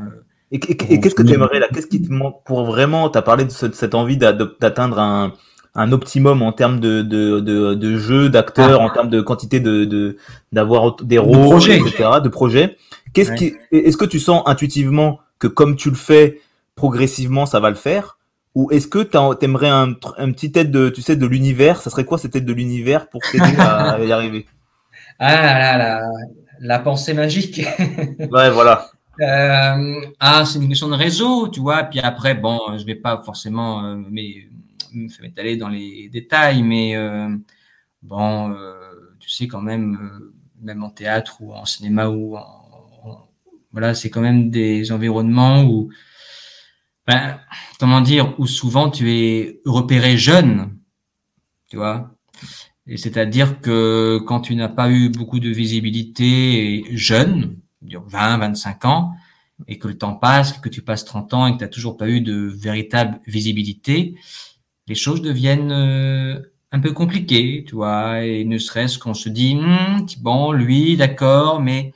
et, 0.51 0.59
qu'est-ce 0.59 1.15
que 1.15 1.23
tu 1.23 1.33
aimerais 1.33 1.59
là 1.59 1.67
Qu'est-ce 1.73 1.87
qui 1.87 2.01
te 2.01 2.11
manque 2.11 2.43
pour 2.43 2.65
vraiment 2.65 3.09
Tu 3.09 3.17
as 3.17 3.21
parlé 3.21 3.45
de, 3.45 3.49
cette 3.49 3.95
envie 3.95 4.17
d'atteindre 4.17 4.99
un, 4.99 5.33
un, 5.75 5.91
optimum 5.93 6.41
en 6.41 6.51
termes 6.51 6.81
de, 6.81 7.01
de, 7.01 7.39
de, 7.39 7.73
de 7.73 7.97
jeu, 7.97 8.29
d'acteurs, 8.29 8.81
ah. 8.81 8.85
en 8.85 8.89
termes 8.89 9.09
de 9.09 9.21
quantité 9.21 9.61
de 9.61 10.17
d'avoir 10.51 10.97
des 10.97 11.17
rôles, 11.17 11.63
etc., 11.71 12.09
de 12.21 12.29
projets. 12.29 12.77
Qu'est-ce 13.13 13.31
qui 13.31 13.53
Est-ce 13.71 13.97
que 13.97 14.05
tu 14.05 14.19
sens 14.19 14.43
intuitivement 14.45 15.19
que 15.39 15.47
comme 15.47 15.75
tu 15.77 15.89
le 15.89 15.95
fais 15.95 16.41
progressivement, 16.81 17.45
ça 17.45 17.59
va 17.59 17.69
le 17.69 17.75
faire? 17.75 18.17
Ou 18.55 18.71
est-ce 18.71 18.87
que 18.87 19.03
tu 19.03 19.45
aimerais 19.45 19.69
un, 19.69 19.93
un 20.17 20.31
petit 20.31 20.51
tête 20.51 20.71
de, 20.71 20.89
tu 20.89 21.03
sais, 21.03 21.15
de 21.15 21.27
l'univers? 21.27 21.79
Ça 21.79 21.91
serait 21.91 22.05
quoi 22.05 22.17
cette 22.17 22.31
tête 22.31 22.45
de 22.45 22.53
l'univers 22.53 23.07
pour 23.07 23.21
t'aider 23.21 23.55
à 23.59 23.99
y 24.03 24.11
arriver? 24.11 24.47
Ah 25.19 25.35
là 25.35 25.77
là, 25.77 26.09
la 26.59 26.79
pensée 26.79 27.13
magique. 27.13 27.61
ouais, 28.19 28.49
voilà. 28.49 28.89
Euh, 29.19 30.01
ah, 30.19 30.43
c'est 30.43 30.57
une 30.57 30.69
question 30.69 30.89
de 30.89 30.95
réseau, 30.95 31.49
tu 31.49 31.59
vois. 31.59 31.83
Puis 31.83 31.99
après, 31.99 32.33
bon, 32.33 32.59
je 32.79 32.83
vais 32.83 32.95
pas 32.95 33.21
forcément 33.23 33.85
euh, 33.85 33.95
m'étaler 34.91 35.57
dans 35.57 35.69
les 35.69 36.09
détails, 36.09 36.63
mais 36.63 36.95
euh, 36.95 37.29
bon, 38.01 38.51
euh, 38.53 38.73
tu 39.19 39.29
sais 39.29 39.47
quand 39.47 39.61
même, 39.61 40.31
même 40.59 40.83
en 40.83 40.89
théâtre 40.89 41.37
ou 41.41 41.53
en 41.53 41.65
cinéma 41.65 42.09
ou 42.09 42.37
en, 42.37 43.27
voilà, 43.71 43.93
c'est 43.93 44.09
quand 44.09 44.21
même 44.21 44.49
des 44.49 44.91
environnements 44.91 45.63
où, 45.63 45.91
ben, 47.07 47.39
comment 47.79 48.01
dire, 48.01 48.39
où 48.39 48.47
souvent 48.47 48.89
tu 48.89 49.11
es 49.11 49.61
repéré 49.65 50.17
jeune, 50.17 50.77
tu 51.69 51.77
vois. 51.77 52.15
Et 52.87 52.97
c'est-à-dire 52.97 53.61
que 53.61 54.19
quand 54.25 54.41
tu 54.41 54.55
n'as 54.55 54.69
pas 54.69 54.89
eu 54.91 55.09
beaucoup 55.09 55.39
de 55.39 55.49
visibilité 55.49 56.83
jeune, 56.91 57.57
20, 57.81 58.37
25 58.37 58.85
ans, 58.85 59.13
et 59.67 59.77
que 59.77 59.87
le 59.87 59.97
temps 59.97 60.15
passe, 60.15 60.53
que 60.53 60.69
tu 60.69 60.81
passes 60.81 61.05
30 61.05 61.33
ans 61.33 61.47
et 61.47 61.53
que 61.53 61.57
tu 61.57 61.63
n'as 61.63 61.69
toujours 61.69 61.97
pas 61.97 62.09
eu 62.09 62.21
de 62.21 62.33
véritable 62.33 63.19
visibilité, 63.27 64.15
les 64.87 64.95
choses 64.95 65.21
deviennent 65.21 65.71
euh, 65.71 66.39
un 66.71 66.79
peu 66.79 66.91
compliquées, 66.91 67.63
tu 67.67 67.75
vois, 67.75 68.23
et 68.23 68.43
ne 68.43 68.57
serait-ce 68.57 68.97
qu'on 68.97 69.13
se 69.13 69.29
dit, 69.29 69.55
hm, 69.55 70.05
bon, 70.19 70.51
lui, 70.51 70.97
d'accord, 70.97 71.61
mais 71.61 71.93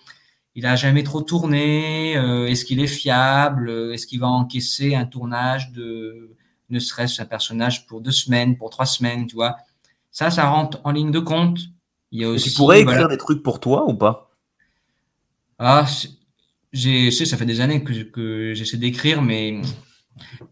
il 0.55 0.65
a 0.65 0.75
jamais 0.75 1.03
trop 1.03 1.21
tourné, 1.21 2.17
euh, 2.17 2.47
est-ce 2.47 2.63
qu'il 2.63 2.79
est 2.79 2.87
fiable, 2.87 3.69
est-ce 3.93 4.07
qu'il 4.07 4.21
va 4.21 4.27
encaisser 4.27 4.95
un 4.95 5.05
tournage 5.05 5.71
de, 5.73 6.35
ne 6.69 6.79
serait-ce 6.79 7.21
un 7.21 7.25
personnage 7.25 7.85
pour 7.87 8.01
deux 8.01 8.11
semaines, 8.11 8.57
pour 8.57 8.69
trois 8.69 8.85
semaines, 8.85 9.27
tu 9.27 9.35
vois. 9.35 9.57
Ça, 10.11 10.31
ça 10.31 10.47
rentre 10.47 10.79
en 10.83 10.91
ligne 10.91 11.11
de 11.11 11.19
compte. 11.19 11.59
Il 12.11 12.21
y 12.21 12.23
a 12.23 12.29
aussi, 12.29 12.49
tu 12.49 12.55
pourrais 12.55 12.81
écrire 12.81 13.09
des 13.09 13.17
trucs 13.17 13.43
pour 13.43 13.59
toi 13.59 13.85
ou 13.87 13.93
pas? 13.93 14.31
Ah, 15.59 15.85
j'ai, 16.71 17.11
sais, 17.11 17.25
ça 17.25 17.37
fait 17.37 17.45
des 17.45 17.61
années 17.61 17.83
que, 17.83 18.03
que 18.03 18.53
j'essaie 18.53 18.77
d'écrire, 18.77 19.21
mais 19.21 19.61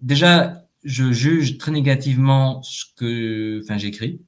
déjà, 0.02 0.66
je 0.84 1.12
juge 1.13 1.58
très 1.58 1.72
négativement 1.72 2.62
ce 2.63 2.86
que, 2.98 3.62
enfin, 3.63 3.78
j'écris. 3.78 4.22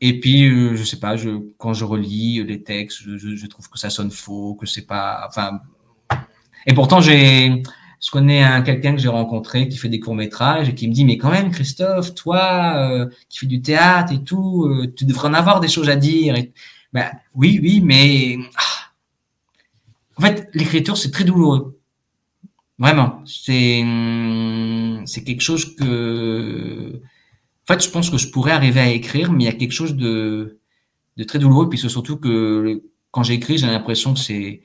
Et 0.00 0.18
puis, 0.20 0.48
euh, 0.48 0.76
je 0.76 0.84
sais 0.84 0.98
pas, 0.98 1.16
je, 1.16 1.30
quand 1.58 1.72
je 1.72 1.84
relis 1.84 2.42
les 2.44 2.62
textes, 2.62 3.02
je, 3.02 3.16
je, 3.16 3.46
trouve 3.46 3.68
que 3.68 3.78
ça 3.78 3.90
sonne 3.90 4.10
faux, 4.10 4.54
que 4.54 4.66
c'est 4.66 4.86
pas, 4.86 5.24
enfin. 5.28 5.60
Et 6.66 6.74
pourtant, 6.74 7.00
j'ai, 7.00 7.62
je 8.04 8.10
connais 8.10 8.42
un 8.42 8.62
quelqu'un 8.62 8.92
que 8.94 9.00
j'ai 9.00 9.08
rencontré 9.08 9.68
qui 9.68 9.78
fait 9.78 9.88
des 9.88 10.00
courts 10.00 10.14
métrages 10.14 10.68
et 10.68 10.74
qui 10.74 10.88
me 10.88 10.92
dit 10.92 11.04
mais 11.04 11.18
quand 11.18 11.30
même 11.30 11.50
Christophe, 11.50 12.14
toi 12.14 12.74
euh, 12.76 13.06
qui 13.28 13.38
fais 13.38 13.46
du 13.46 13.62
théâtre 13.62 14.12
et 14.12 14.22
tout, 14.22 14.64
euh, 14.66 14.92
tu 14.96 15.04
devrais 15.04 15.28
en 15.28 15.34
avoir 15.34 15.60
des 15.60 15.68
choses 15.68 15.88
à 15.88 15.96
dire. 15.96 16.34
Ben 16.92 17.10
oui, 17.34 17.60
oui, 17.62 17.80
mais 17.82 18.38
ah, 18.56 18.76
en 20.18 20.22
fait, 20.22 20.48
l'écriture, 20.54 20.96
c'est 20.96 21.10
très 21.10 21.24
douloureux. 21.24 21.78
Vraiment. 22.78 23.22
C'est, 23.26 23.82
hum, 23.82 25.02
c'est 25.06 25.24
quelque 25.24 25.40
chose 25.40 25.76
que, 25.76 27.00
en 27.68 27.72
fait, 27.72 27.84
je 27.84 27.90
pense 27.90 28.10
que 28.10 28.18
je 28.18 28.28
pourrais 28.28 28.52
arriver 28.52 28.80
à 28.80 28.88
écrire, 28.88 29.32
mais 29.32 29.44
il 29.44 29.46
y 29.46 29.50
a 29.50 29.52
quelque 29.52 29.72
chose 29.72 29.96
de, 29.96 30.60
de 31.16 31.24
très 31.24 31.40
douloureux. 31.40 31.68
Puis 31.68 31.78
c'est 31.78 31.88
surtout 31.88 32.16
que 32.16 32.80
quand 33.10 33.24
j'écris, 33.24 33.58
j'ai 33.58 33.66
l'impression 33.66 34.14
que 34.14 34.20
c'est, 34.20 34.62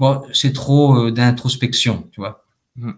bon, 0.00 0.22
c'est 0.32 0.54
trop 0.54 0.96
euh, 0.96 1.10
d'introspection, 1.10 2.08
tu 2.12 2.20
vois. 2.20 2.46
Mmh. 2.76 2.92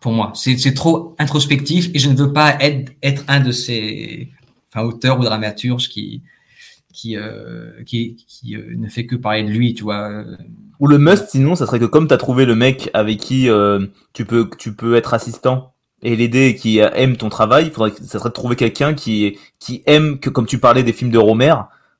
Pour 0.00 0.12
moi, 0.12 0.32
c'est, 0.34 0.74
trop 0.74 1.14
introspectif 1.18 1.90
et 1.94 1.98
je 1.98 2.08
ne 2.08 2.16
veux 2.16 2.32
pas 2.32 2.56
être, 2.60 2.92
être 3.02 3.24
un 3.28 3.40
de 3.40 3.52
ces, 3.52 4.30
enfin, 4.72 4.86
auteurs 4.86 5.20
ou 5.20 5.22
dramaturges 5.22 5.88
qui, 5.88 6.22
qui, 6.92 7.16
qui, 7.86 8.16
qui 8.26 8.56
ne 8.56 8.88
fait 8.88 9.06
que 9.06 9.14
parler 9.14 9.44
de 9.44 9.50
lui, 9.50 9.74
tu 9.74 9.84
vois. 9.84 10.24
Ou 10.80 10.88
le 10.88 10.98
must, 10.98 11.28
sinon, 11.28 11.54
ça 11.54 11.66
serait 11.66 11.78
que 11.78 11.84
comme 11.84 12.08
tu 12.08 12.14
as 12.14 12.16
trouvé 12.16 12.46
le 12.46 12.56
mec 12.56 12.90
avec 12.94 13.20
qui 13.20 13.48
tu, 14.12 14.24
peux, 14.24 14.50
tu 14.58 14.74
peux 14.74 14.96
être 14.96 15.14
assistant 15.14 15.71
et 16.02 16.16
l'aider 16.16 16.54
qui 16.54 16.78
aime 16.78 17.16
ton 17.16 17.28
travail, 17.28 17.66
il 17.66 17.70
faudrait, 17.72 17.92
ça 17.92 18.18
serait 18.18 18.28
de 18.28 18.34
trouver 18.34 18.56
quelqu'un 18.56 18.94
qui, 18.94 19.38
qui 19.58 19.82
aime, 19.86 20.18
que 20.18 20.30
comme 20.30 20.46
tu 20.46 20.58
parlais 20.58 20.82
des 20.82 20.92
films 20.92 21.10
de 21.10 21.18
Romer, 21.18 21.54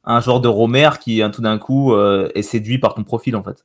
un 0.04 0.20
genre 0.20 0.40
de 0.40 0.48
Romer 0.48 0.90
qui, 1.00 1.22
tout 1.32 1.42
d'un 1.42 1.58
coup, 1.58 1.96
est 1.96 2.42
séduit 2.42 2.78
par 2.78 2.94
ton 2.94 3.04
profil, 3.04 3.36
en 3.36 3.42
fait. 3.42 3.64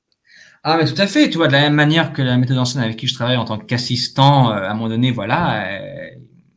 Ah, 0.69 0.75
mais 0.77 0.85
tout 0.85 1.01
à 1.01 1.07
fait. 1.07 1.29
Tu 1.29 1.37
vois, 1.37 1.47
de 1.47 1.53
la 1.53 1.61
même 1.61 1.75
manière 1.75 2.11
que 2.13 2.21
la 2.21 2.37
méthode 2.37 2.57
en 2.57 2.65
scène 2.65 2.81
avec 2.81 2.97
qui 2.97 3.07
je 3.07 3.13
travaille 3.13 3.37
en 3.37 3.45
tant 3.45 3.57
qu'assistant, 3.57 4.51
euh, 4.51 4.55
à 4.55 4.71
un 4.71 4.73
moment 4.73 4.89
donné, 4.89 5.11
voilà, 5.11 5.65
euh, 5.65 6.09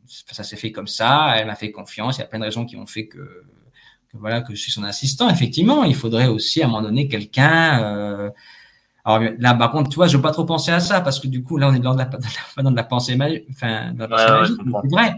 ça 0.05 0.43
s'est 0.43 0.57
fait 0.57 0.73
comme 0.73 0.87
ça. 0.87 1.35
Elle 1.37 1.47
m'a 1.47 1.55
fait 1.55 1.71
confiance. 1.71 2.17
Il 2.17 2.19
y 2.19 2.23
a 2.23 2.27
plein 2.27 2.39
de 2.39 2.43
raisons 2.43 2.65
qui 2.65 2.75
ont 2.75 2.85
fait 2.85 3.07
que, 3.07 3.19
que, 3.19 4.17
voilà, 4.17 4.41
que 4.41 4.53
je 4.53 4.61
suis 4.61 4.71
son 4.71 4.83
assistant. 4.83 5.29
Effectivement, 5.29 5.85
il 5.85 5.95
faudrait 5.95 6.27
aussi 6.27 6.61
à 6.61 6.65
un 6.65 6.67
moment 6.67 6.81
donné 6.81 7.07
quelqu'un. 7.07 8.31
Alors 9.03 9.31
là, 9.39 9.53
par 9.55 9.71
contre, 9.71 9.89
tu 9.89 9.95
vois, 9.95 10.07
je 10.07 10.15
veux 10.15 10.21
pas 10.21 10.31
trop 10.31 10.45
penser 10.45 10.71
à 10.71 10.79
ça 10.79 11.01
parce 11.01 11.19
que 11.19 11.27
du 11.27 11.43
coup, 11.43 11.57
là, 11.57 11.69
on 11.69 11.73
est 11.73 11.79
dans 11.79 11.93
de 11.93 11.99
la, 11.99 12.09
dans 12.63 12.71
de 12.71 12.75
la 12.75 12.83
pensée 12.83 13.15
magique. 13.15 13.45
Enfin, 13.51 13.93
dans 13.93 14.07
la 14.07 14.09
pensée 14.09 14.53
magique. 14.53 14.57
c'est 14.83 14.95
vrai. 14.95 15.15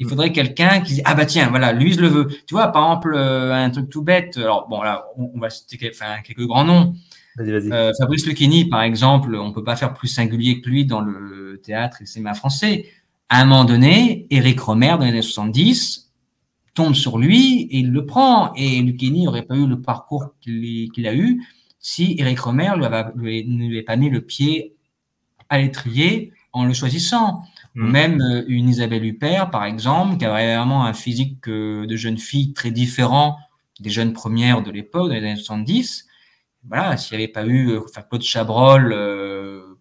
Il 0.00 0.08
faudrait 0.08 0.30
quelqu'un 0.30 0.80
qui 0.80 0.94
dit 0.94 1.02
ah 1.04 1.16
bah 1.16 1.26
tiens 1.26 1.48
voilà 1.48 1.72
lui 1.72 1.92
je 1.92 2.00
le 2.00 2.06
veux 2.06 2.28
tu 2.28 2.54
vois 2.54 2.68
par 2.68 2.84
exemple 2.84 3.14
euh, 3.16 3.52
un 3.52 3.68
truc 3.68 3.90
tout 3.90 4.00
bête 4.00 4.36
alors 4.36 4.68
bon 4.68 4.80
là 4.80 5.06
on, 5.16 5.32
on 5.34 5.40
va 5.40 5.50
citer 5.50 5.90
enfin, 5.92 6.22
quelques 6.22 6.46
grands 6.46 6.62
noms 6.62 6.94
euh, 7.40 7.92
Fabrice 7.98 8.26
Lucchini, 8.26 8.64
par 8.64 8.82
exemple, 8.82 9.34
on 9.36 9.52
peut 9.52 9.64
pas 9.64 9.76
faire 9.76 9.94
plus 9.94 10.08
singulier 10.08 10.60
que 10.60 10.68
lui 10.68 10.86
dans 10.86 11.00
le 11.00 11.60
théâtre 11.62 11.98
et 12.00 12.04
le 12.04 12.06
cinéma 12.06 12.34
français. 12.34 12.86
À 13.28 13.42
un 13.42 13.44
moment 13.44 13.64
donné, 13.64 14.26
Éric 14.30 14.60
Romer, 14.60 14.90
dans 14.98 15.04
les 15.04 15.10
années 15.10 15.22
70, 15.22 16.12
tombe 16.74 16.94
sur 16.94 17.18
lui 17.18 17.62
et 17.62 17.78
il 17.78 17.92
le 17.92 18.06
prend. 18.06 18.52
Et 18.54 18.80
Lucchini 18.80 19.24
n'aurait 19.24 19.42
pas 19.42 19.56
eu 19.56 19.66
le 19.66 19.80
parcours 19.80 20.34
qu'il 20.40 21.06
a 21.06 21.14
eu 21.14 21.42
si 21.88 22.16
Éric 22.18 22.40
Romer 22.40 22.72
lui 23.16 23.46
ne 23.48 23.66
lui 23.66 23.76
avait 23.76 23.82
pas 23.82 23.96
mis 23.96 24.10
le 24.10 24.20
pied 24.20 24.76
à 25.48 25.58
l'étrier 25.58 26.34
en 26.52 26.66
le 26.66 26.74
choisissant. 26.74 27.42
Hmm. 27.74 27.90
Même 27.90 28.20
euh, 28.20 28.44
une 28.46 28.68
Isabelle 28.68 29.06
Huppert, 29.06 29.50
par 29.50 29.64
exemple, 29.64 30.18
qui 30.18 30.26
avait 30.26 30.56
vraiment 30.56 30.84
un 30.84 30.92
physique 30.92 31.48
euh, 31.48 31.86
de 31.86 31.96
jeune 31.96 32.18
fille 32.18 32.52
très 32.52 32.70
différent 32.70 33.38
des 33.80 33.88
jeunes 33.88 34.12
premières 34.12 34.62
de 34.62 34.70
l'époque, 34.70 35.08
dans 35.08 35.14
les 35.14 35.20
années 35.20 35.36
70, 35.36 36.06
voilà, 36.68 36.96
s'il 36.96 37.16
n'y 37.16 37.24
avait 37.24 37.32
pas 37.32 37.46
eu 37.46 37.70
euh, 37.70 37.80
enfin, 37.84 38.02
Claude 38.02 38.22
Chabrol 38.22 38.92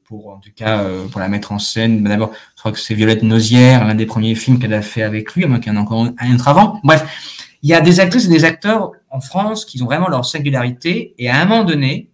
pour 0.08 0.30
en 0.30 0.40
tout 0.40 0.52
cas 0.56 0.80
euh, 0.80 1.08
pour 1.08 1.20
la 1.20 1.28
mettre 1.28 1.52
en 1.52 1.60
scène. 1.60 2.04
D'abord, 2.04 2.32
je 2.56 2.62
crois 2.62 2.72
que 2.72 2.80
c'est 2.80 2.96
Violette 2.96 3.24
Nozière, 3.24 3.86
l'un 3.86 3.96
des 3.96 4.06
premiers 4.06 4.36
films 4.36 4.60
qu'elle 4.60 4.74
a 4.74 4.82
fait 4.82 5.04
avec 5.04 5.34
lui, 5.34 5.44
à 5.44 5.48
moins 5.48 5.60
qu'il 5.60 5.74
y 5.74 5.76
en 5.76 5.80
ait 5.80 5.82
encore 5.82 6.08
un 6.18 6.34
autre 6.34 6.48
avant. 6.48 6.80
Bref, 6.84 7.37
il 7.62 7.70
y 7.70 7.74
a 7.74 7.82
des 7.82 8.00
actrices 8.00 8.26
et 8.26 8.30
des 8.30 8.46
acteurs 8.46 8.92
en 9.10 9.20
France 9.20 9.66
qui 9.66 9.82
ont 9.82 9.86
vraiment 9.86 10.10
leur 10.10 10.26
singularité 10.26 11.16
et 11.18 11.30
à 11.30 11.42
un 11.42 11.46
moment 11.46 11.64
donné, 11.64 12.12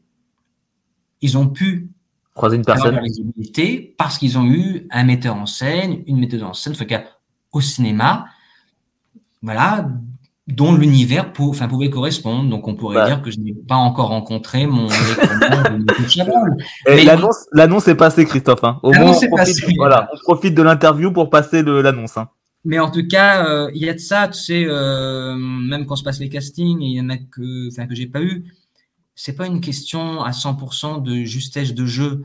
ils 1.22 1.38
ont 1.38 1.48
pu 1.48 1.89
croiser 2.34 2.58
une 2.58 2.66
personne 2.66 3.00
parce 3.98 4.18
qu'ils 4.18 4.38
ont 4.38 4.46
eu 4.46 4.88
un 4.91 5.04
metteur 5.04 5.36
en 5.36 5.46
scène, 5.46 6.04
une 6.08 6.20
metteuse 6.20 6.44
en 6.44 6.54
scène, 6.54 6.74
en 6.74 6.78
tout 6.78 6.86
cas 6.86 7.04
au 7.52 7.62
cinéma, 7.62 8.26
voilà, 9.41 9.88
dont 10.48 10.76
l'univers 10.76 11.32
enfin, 11.39 11.68
pouvait 11.68 11.89
correspondre. 11.89 12.50
Donc, 12.50 12.68
on 12.68 12.76
pourrait 12.76 12.96
bah. 12.96 13.08
dire 13.08 13.22
que 13.22 13.32
je 13.32 13.39
n'ai 13.39 13.54
pas 13.54 13.76
encore 13.76 14.10
rencontré 14.10 14.68
mon 14.68 14.88
L'annonce, 16.88 17.46
l'annonce 17.52 17.88
est 17.88 17.96
passée, 17.96 18.26
Christophe. 18.26 18.64
Hein. 18.64 18.80
Au 18.84 18.91
moins, 18.91 19.12
on 19.12 19.36
profite, 19.36 19.78
voilà, 19.78 20.10
on 20.14 20.18
profite 20.18 20.56
de 20.56 20.62
l'interview 20.62 21.12
pour 21.12 21.30
passer 21.30 21.62
l'annonce. 21.62 22.18
Hein. 22.18 22.30
Mais 22.66 22.80
en 22.80 22.89
tout 22.89 23.05
cas, 23.07 23.45
euh, 23.47 23.72
il 23.76 23.82
y 23.82 23.89
a 23.89 23.93
de 23.93 23.99
ça, 23.99 24.28
tu 24.30 24.39
sais, 24.39 24.66
euh, 24.66 25.36
même 25.36 25.86
quand 25.86 25.95
se 25.97 26.03
passe 26.03 26.20
les 26.20 26.30
castings, 26.30 26.82
il 26.82 26.93
y 26.93 27.01
en 27.01 27.09
a 27.09 27.18
que, 27.18 27.68
enfin, 27.70 27.88
que 27.88 27.95
j'ai 27.95 28.07
pas 28.07 28.22
eu. 28.22 28.45
C'est 29.16 29.36
pas 29.36 29.47
une 29.47 29.61
question 29.61 30.24
à 30.24 30.32
100% 30.34 30.99
de 31.03 31.24
justesse 31.26 31.74
de 31.74 31.86
jeu. 31.86 32.24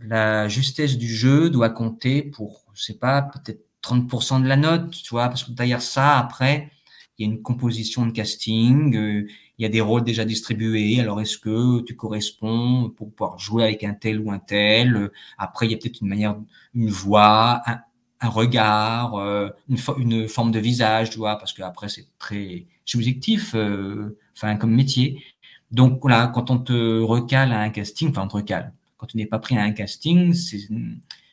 La 0.00 0.48
justesse 0.48 0.98
du 0.98 1.08
jeu 1.08 1.50
doit 1.50 1.70
compter 1.70 2.22
pour, 2.22 2.64
je 2.74 2.84
sais 2.84 2.98
pas, 2.98 3.22
peut-être 3.22 3.64
30% 3.82 4.42
de 4.42 4.48
la 4.48 4.56
note, 4.56 4.90
tu 4.92 5.10
vois, 5.10 5.28
parce 5.28 5.44
que 5.44 5.52
derrière 5.52 5.82
ça, 5.82 6.18
après, 6.18 6.70
il 7.18 7.26
y 7.26 7.30
a 7.30 7.32
une 7.32 7.42
composition 7.42 8.06
de 8.06 8.12
casting, 8.12 8.96
euh, 8.96 9.26
il 9.58 9.62
y 9.62 9.66
a 9.66 9.68
des 9.68 9.80
rôles 9.82 10.04
déjà 10.04 10.24
distribués. 10.24 11.00
Alors, 11.00 11.20
est-ce 11.20 11.38
que 11.38 11.82
tu 11.82 11.96
corresponds 11.96 12.90
pour 12.96 13.12
pouvoir 13.12 13.38
jouer 13.38 13.64
avec 13.64 13.84
un 13.84 13.94
tel 13.94 14.20
ou 14.20 14.30
un 14.32 14.38
tel? 14.38 15.10
Après, 15.38 15.66
il 15.66 15.72
y 15.72 15.74
a 15.74 15.78
peut-être 15.78 16.00
une 16.00 16.08
manière, 16.08 16.36
une 16.74 16.90
voix, 16.90 17.62
un, 17.66 17.80
regard, 18.28 19.14
euh, 19.14 19.48
une, 19.68 19.78
une, 19.98 20.28
forme 20.28 20.50
de 20.50 20.58
visage, 20.58 21.10
tu 21.10 21.18
vois, 21.18 21.36
parce 21.36 21.52
que 21.52 21.62
après, 21.62 21.88
c'est 21.88 22.06
très 22.18 22.66
subjectif, 22.84 23.54
euh, 23.54 24.18
enfin, 24.36 24.56
comme 24.56 24.72
métier. 24.74 25.22
Donc, 25.70 26.00
voilà, 26.02 26.26
quand 26.26 26.50
on 26.50 26.58
te 26.58 27.00
recale 27.00 27.52
à 27.52 27.60
un 27.60 27.70
casting, 27.70 28.10
enfin, 28.10 28.22
on 28.24 28.28
te 28.28 28.36
recale. 28.36 28.72
Quand 28.98 29.06
tu 29.06 29.16
n'es 29.16 29.26
pas 29.26 29.38
pris 29.38 29.56
à 29.56 29.62
un 29.62 29.72
casting, 29.72 30.34
c'est, 30.34 30.68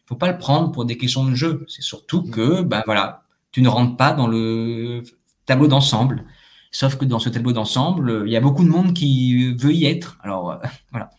faut 0.05 0.15
pas 0.15 0.31
le 0.31 0.37
prendre 0.37 0.71
pour 0.71 0.85
des 0.85 0.97
questions 0.97 1.25
de 1.25 1.35
jeu. 1.35 1.65
C'est 1.67 1.81
surtout 1.81 2.23
que, 2.23 2.61
ben 2.61 2.81
voilà, 2.85 3.23
tu 3.51 3.61
ne 3.61 3.67
rentres 3.67 3.97
pas 3.97 4.13
dans 4.13 4.27
le 4.27 5.03
tableau 5.45 5.67
d'ensemble. 5.67 6.25
Sauf 6.71 6.95
que 6.95 7.05
dans 7.05 7.19
ce 7.19 7.29
tableau 7.29 7.53
d'ensemble, 7.53 8.23
il 8.25 8.31
y 8.31 8.37
a 8.37 8.41
beaucoup 8.41 8.63
de 8.63 8.69
monde 8.69 8.93
qui 8.93 9.53
veut 9.55 9.73
y 9.73 9.85
être. 9.85 10.17
Alors, 10.23 10.51
euh, 10.51 10.57
voilà. 10.91 11.09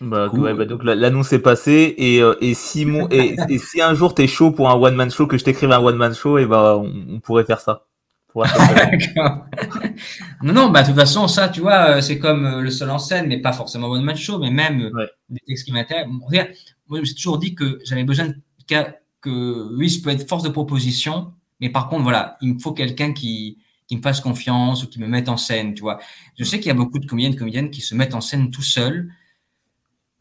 Bah, 0.00 0.28
bah, 0.32 0.64
donc 0.64 0.84
l'annonce 0.84 1.32
est 1.32 1.40
passée 1.40 1.94
et, 1.98 2.20
euh, 2.22 2.34
et, 2.40 2.54
si 2.54 2.84
mon, 2.84 3.08
et, 3.10 3.36
si 3.58 3.80
un 3.80 3.94
jour 3.94 4.14
t'es 4.14 4.26
chaud 4.26 4.50
pour 4.50 4.70
un 4.70 4.74
one 4.74 4.94
man 4.94 5.10
show 5.10 5.26
que 5.26 5.38
je 5.38 5.44
t'écrive 5.44 5.72
un 5.72 5.78
one 5.78 5.96
man 5.96 6.14
show 6.14 6.38
et 6.38 6.46
bah 6.46 6.76
on, 6.78 7.20
pourrait 7.20 7.44
faire 7.44 7.60
ça. 7.60 7.86
non 10.42 10.52
non 10.52 10.68
bah 10.68 10.82
de 10.82 10.88
toute 10.88 10.96
façon 10.96 11.28
ça 11.28 11.48
tu 11.48 11.60
vois 11.60 11.98
euh, 11.98 12.00
c'est 12.00 12.18
comme 12.18 12.62
le 12.62 12.70
seul 12.70 12.90
en 12.90 12.98
scène 12.98 13.28
mais 13.28 13.40
pas 13.40 13.52
forcément 13.52 13.86
one 13.86 14.02
man 14.02 14.16
show 14.16 14.40
mais 14.40 14.50
même 14.50 14.90
des 15.28 15.38
textes 15.46 15.66
qui 15.66 15.72
m'intéressent. 15.72 16.10
moi 16.88 17.00
j'ai 17.04 17.14
toujours 17.14 17.38
dit 17.38 17.54
que 17.54 17.78
j'avais 17.84 18.02
besoin 18.02 18.26
de, 18.26 18.34
que 19.20 19.76
oui 19.76 19.88
je 19.88 20.02
peux 20.02 20.10
être 20.10 20.28
force 20.28 20.42
de 20.42 20.48
proposition 20.48 21.32
mais 21.60 21.70
par 21.70 21.88
contre 21.88 22.02
voilà 22.02 22.36
il 22.40 22.54
me 22.54 22.58
faut 22.58 22.72
quelqu'un 22.72 23.12
qui 23.12 23.58
qui 23.86 23.96
me 23.96 24.02
fasse 24.02 24.20
confiance 24.20 24.82
ou 24.82 24.88
qui 24.88 25.00
me 25.00 25.06
mette 25.06 25.28
en 25.28 25.36
scène, 25.36 25.74
tu 25.74 25.82
vois. 25.82 26.00
Je 26.38 26.44
sais 26.44 26.58
qu'il 26.58 26.68
y 26.68 26.70
a 26.70 26.74
beaucoup 26.74 26.98
de 26.98 27.06
comédiens 27.06 27.30
et 27.30 27.34
de 27.34 27.38
comédiennes 27.38 27.70
qui 27.70 27.80
se 27.80 27.94
mettent 27.94 28.14
en 28.14 28.20
scène 28.20 28.50
tout 28.50 28.62
seuls. 28.62 29.10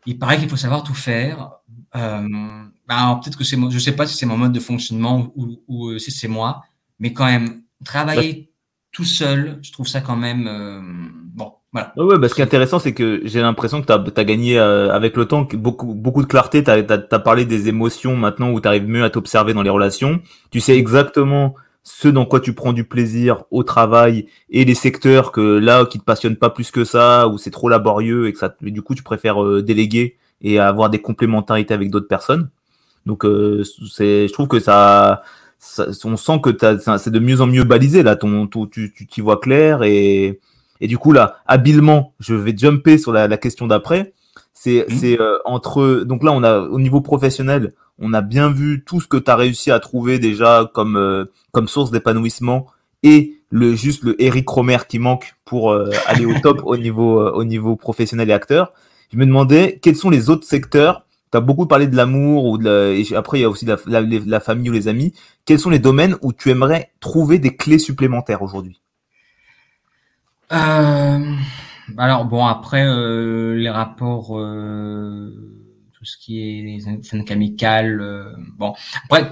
Il 0.06 0.20
paraît 0.20 0.38
qu'il 0.38 0.50
faut 0.50 0.58
savoir 0.58 0.84
tout 0.84 0.94
faire. 0.94 1.52
Euh, 1.96 2.28
bah, 2.88 3.20
peut-être 3.24 3.38
que 3.38 3.44
c'est 3.44 3.58
je 3.70 3.80
sais 3.80 3.96
pas 3.96 4.06
si 4.06 4.16
c'est 4.16 4.26
mon 4.26 4.38
mode 4.38 4.52
de 4.52 4.60
fonctionnement 4.60 5.32
ou, 5.36 5.62
ou, 5.68 5.90
euh, 5.90 6.00
si 6.00 6.12
c'est 6.12 6.28
moi, 6.28 6.64
mais 7.00 7.14
quand 7.14 7.26
même 7.26 7.64
travailler 7.86 8.52
tout 8.92 9.04
seul, 9.04 9.60
je 9.62 9.72
trouve 9.72 9.88
ça 9.88 10.02
quand 10.02 10.16
même 10.16 10.48
euh, 10.48 10.80
bon. 11.34 11.54
Voilà. 11.72 11.92
Ouais, 11.98 12.20
bah, 12.20 12.30
ce 12.30 12.36
qui 12.36 12.42
est 12.42 12.44
intéressant, 12.44 12.78
c'est 12.78 12.94
que 12.94 13.22
j'ai 13.24 13.42
l'impression 13.42 13.82
que 13.82 13.88
tu 13.88 13.92
as, 13.92 14.24
gagné 14.24 14.60
euh, 14.60 14.94
avec 14.94 15.18
le 15.18 15.26
temps 15.26 15.48
beaucoup, 15.54 15.96
beaucoup 15.96 16.22
de 16.22 16.28
clarté. 16.28 16.64
Tu 16.64 16.70
as, 16.70 16.76
as, 16.78 17.20
parlé 17.20 17.46
des 17.46 17.68
émotions 17.68 18.16
maintenant 18.16 18.52
où 18.52 18.62
tu 18.62 18.68
arrives 18.68 18.88
mieux 18.88 19.04
à 19.04 19.10
t'observer 19.10 19.56
dans 19.56 19.64
les 19.64 19.72
relations. 19.72 20.22
Tu 20.52 20.60
sais 20.60 20.78
exactement 20.78 21.56
ce 21.84 22.08
dans 22.08 22.26
quoi 22.26 22.40
tu 22.40 22.54
prends 22.54 22.74
du 22.74 22.86
plaisir 22.86 23.44
au 23.52 23.64
travail 23.64 24.26
et 24.50 24.64
les 24.64 24.76
secteurs 24.76 25.32
que 25.32 25.42
là 25.42 25.86
qui 25.86 26.00
te 26.00 26.04
passionnent 26.04 26.38
pas 26.38 26.50
plus 26.50 26.72
que 26.72 26.86
ça 26.86 27.28
ou 27.28 27.38
c'est 27.38 27.52
trop 27.52 27.68
laborieux 27.68 28.28
et 28.28 28.34
que 28.34 28.40
ça 28.40 28.56
du 28.62 28.82
coup 28.82 28.96
tu 28.96 29.04
préfères 29.04 29.44
euh, 29.44 29.62
déléguer 29.62 30.18
et 30.42 30.60
avoir 30.60 30.90
des 30.90 31.02
complémentarités 31.02 31.74
avec 31.74 31.90
d'autres 31.90 32.08
personnes. 32.08 32.50
Donc 33.06 33.26
euh, 33.26 33.64
c'est 33.92 34.28
je 34.28 34.34
trouve 34.34 34.48
que 34.48 34.60
ça, 34.60 35.24
on 36.06 36.18
sent 36.18 36.40
que 36.42 36.50
c'est 36.98 37.12
de 37.12 37.20
mieux 37.20 37.42
en 37.42 37.48
mieux 37.48 37.66
balisé 37.66 38.02
là 38.02 38.16
ton, 38.16 38.48
tu 38.48 38.94
tu 38.94 39.08
t'y 39.08 39.22
vois 39.22 39.40
clair 39.40 39.84
et 39.84 40.40
et 40.80 40.88
du 40.88 40.98
coup 40.98 41.12
là 41.12 41.38
habilement 41.48 42.14
je 42.20 42.34
vais 42.34 42.56
jumper 42.58 42.98
sur 42.98 43.12
la, 43.12 43.28
la 43.28 43.38
question 43.38 43.68
d'après 43.68 44.14
c'est 44.54 44.86
mmh. 44.88 44.94
c'est 44.96 45.20
euh, 45.20 45.38
entre 45.46 46.04
donc 46.06 46.24
là 46.24 46.32
on 46.32 46.44
a 46.44 46.60
au 46.60 46.80
niveau 46.80 47.02
professionnel 47.02 47.74
on 48.04 48.14
a 48.14 48.22
bien 48.22 48.52
vu 48.52 48.84
tout 48.86 49.00
ce 49.00 49.08
que 49.08 49.18
tu 49.18 49.32
as 49.32 49.36
réussi 49.36 49.72
à 49.72 49.80
trouver 49.80 50.20
déjà 50.20 50.70
comme, 50.74 50.98
euh, 50.98 51.26
comme 51.52 51.68
source 51.68 51.90
d'épanouissement 51.90 52.68
et 53.02 53.40
le 53.50 53.76
juste 53.76 54.04
le 54.04 54.22
Eric 54.22 54.48
Romer 54.48 54.80
qui 54.88 55.00
manque 55.00 55.36
pour 55.46 55.72
euh, 55.72 55.90
aller 56.08 56.26
au 56.26 56.38
top 56.40 56.62
au 56.66 56.76
niveau 56.76 57.20
euh, 57.20 57.32
au 57.32 57.46
niveau 57.46 57.76
professionnel 57.76 58.30
et 58.30 58.34
acteur. 58.34 58.74
Je 59.12 59.18
me 59.18 59.26
demandais 59.26 59.80
quels 59.82 59.96
sont 59.96 60.10
les 60.10 60.30
autres 60.30 60.46
secteurs? 60.46 61.06
Tu 61.32 61.38
as 61.38 61.42
beaucoup 61.42 61.66
parlé 61.66 61.88
de 61.88 61.96
l'amour 61.96 62.60
et 62.68 63.04
après 63.16 63.40
il 63.40 63.42
y 63.42 63.46
a 63.46 63.50
aussi 63.50 63.66
la, 63.66 64.40
famille 64.40 64.70
ou 64.70 64.74
les 64.74 64.88
amis. 64.88 65.14
Quels 65.46 65.60
sont 65.60 65.72
les 65.72 65.80
domaines 65.80 66.16
où 66.22 66.32
tu 66.34 66.52
aimerais 66.52 66.92
trouver 67.00 67.40
des 67.40 67.56
clés 67.56 67.80
supplémentaires 67.80 68.44
aujourd'hui? 68.44 68.80
Alors 70.50 72.26
bon 72.26 72.46
après 72.46 72.86
les 72.86 73.70
rapports 73.70 74.38
ce 76.04 76.18
qui 76.18 76.40
est 76.40 76.62
les 76.62 77.04
scènes 77.04 77.26
amicales. 77.30 78.02
Euh, 78.02 78.32
bon, 78.58 78.74
après, 79.06 79.32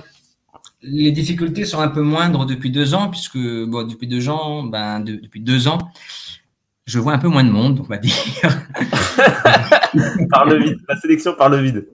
les 0.81 1.11
difficultés 1.11 1.65
sont 1.65 1.79
un 1.79 1.87
peu 1.87 2.01
moindres 2.01 2.45
depuis 2.45 2.71
deux 2.71 2.93
ans, 2.93 3.09
puisque 3.09 3.37
bon, 3.37 3.87
depuis 3.87 4.07
deux 4.07 4.29
ans, 4.29 4.63
ben, 4.63 4.99
depuis 4.99 5.41
deux 5.41 5.67
ans, 5.67 5.77
je 6.85 6.99
vois 6.99 7.13
un 7.13 7.19
peu 7.19 7.27
moins 7.27 7.43
de 7.43 7.51
monde, 7.51 7.81
on 7.81 7.87
va 7.87 7.97
dire. 7.97 8.13
par 10.29 10.45
le 10.45 10.63
vide, 10.63 10.77
la 10.87 10.97
sélection 10.97 11.35
par 11.35 11.49
le 11.49 11.61
vide. 11.61 11.87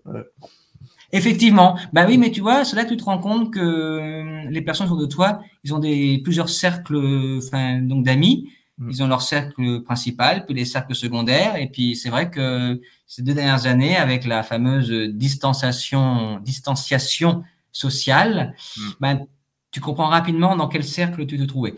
Effectivement, 1.13 1.79
bah 1.93 2.05
oui, 2.07 2.17
mais 2.17 2.31
tu 2.31 2.41
vois, 2.41 2.63
que 2.63 2.89
tu 2.89 2.97
te 2.97 3.03
rends 3.03 3.19
compte 3.19 3.53
que 3.53 3.59
euh, 3.59 4.49
les 4.49 4.61
personnes 4.61 4.87
autour 4.87 4.99
de 4.99 5.05
toi, 5.05 5.39
ils 5.63 5.73
ont 5.73 5.79
des 5.79 6.19
plusieurs 6.23 6.49
cercles, 6.49 7.37
enfin 7.37 7.81
donc 7.81 8.03
d'amis. 8.03 8.49
Ils 8.79 9.01
ont 9.01 9.07
leur 9.07 9.23
cercle 9.23 9.81
principal, 9.81 10.45
puis 10.45 10.53
les 10.53 10.65
cercles 10.65 10.93
secondaires. 10.93 11.55
Et 11.55 11.67
puis 11.67 11.95
c'est 11.95 12.09
vrai 12.09 12.29
que 12.29 12.79
ces 13.07 13.23
deux 13.23 13.33
dernières 13.33 13.65
années, 13.65 13.97
avec 13.97 14.25
la 14.25 14.43
fameuse 14.43 14.91
distanciation, 15.13 16.39
distanciation 16.39 17.43
sociale, 17.71 18.55
mm. 18.77 18.81
ben, 18.99 19.25
tu 19.71 19.81
comprends 19.81 20.07
rapidement 20.07 20.55
dans 20.55 20.67
quel 20.67 20.83
cercle 20.83 21.25
tu 21.25 21.37
te 21.37 21.43
trouvais. 21.43 21.75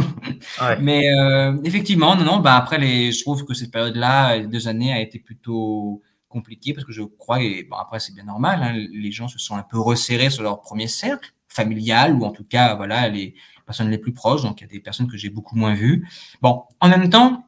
Mais 0.80 1.12
euh, 1.12 1.56
effectivement, 1.64 2.16
non, 2.16 2.24
non. 2.24 2.38
Ben 2.38 2.52
après, 2.52 2.78
les, 2.78 3.12
je 3.12 3.20
trouve 3.22 3.44
que 3.44 3.54
cette 3.54 3.70
période-là, 3.70 4.36
les 4.38 4.46
deux 4.46 4.68
années, 4.68 4.92
a 4.92 5.00
été 5.00 5.18
plutôt 5.18 6.02
compliquée 6.28 6.72
parce 6.72 6.86
que 6.86 6.92
je 6.92 7.02
crois 7.02 7.42
et 7.42 7.64
bon 7.64 7.76
après 7.76 8.00
c'est 8.00 8.14
bien 8.14 8.24
normal. 8.24 8.62
Hein, 8.62 8.86
les 8.92 9.12
gens 9.12 9.28
se 9.28 9.38
sont 9.38 9.56
un 9.56 9.62
peu 9.62 9.78
resserrés 9.78 10.30
sur 10.30 10.42
leur 10.42 10.60
premier 10.60 10.86
cercle 10.86 11.34
familial 11.48 12.14
ou 12.14 12.24
en 12.24 12.30
tout 12.30 12.44
cas 12.44 12.76
voilà 12.76 13.08
les 13.08 13.34
personnes 13.70 13.90
les 13.90 13.98
plus 13.98 14.12
proches. 14.12 14.42
Donc, 14.42 14.60
il 14.60 14.64
y 14.64 14.66
a 14.66 14.70
des 14.70 14.80
personnes 14.80 15.08
que 15.08 15.16
j'ai 15.16 15.30
beaucoup 15.30 15.56
moins 15.56 15.74
vues. 15.74 16.08
Bon, 16.42 16.64
en 16.80 16.88
même 16.88 17.08
temps, 17.08 17.46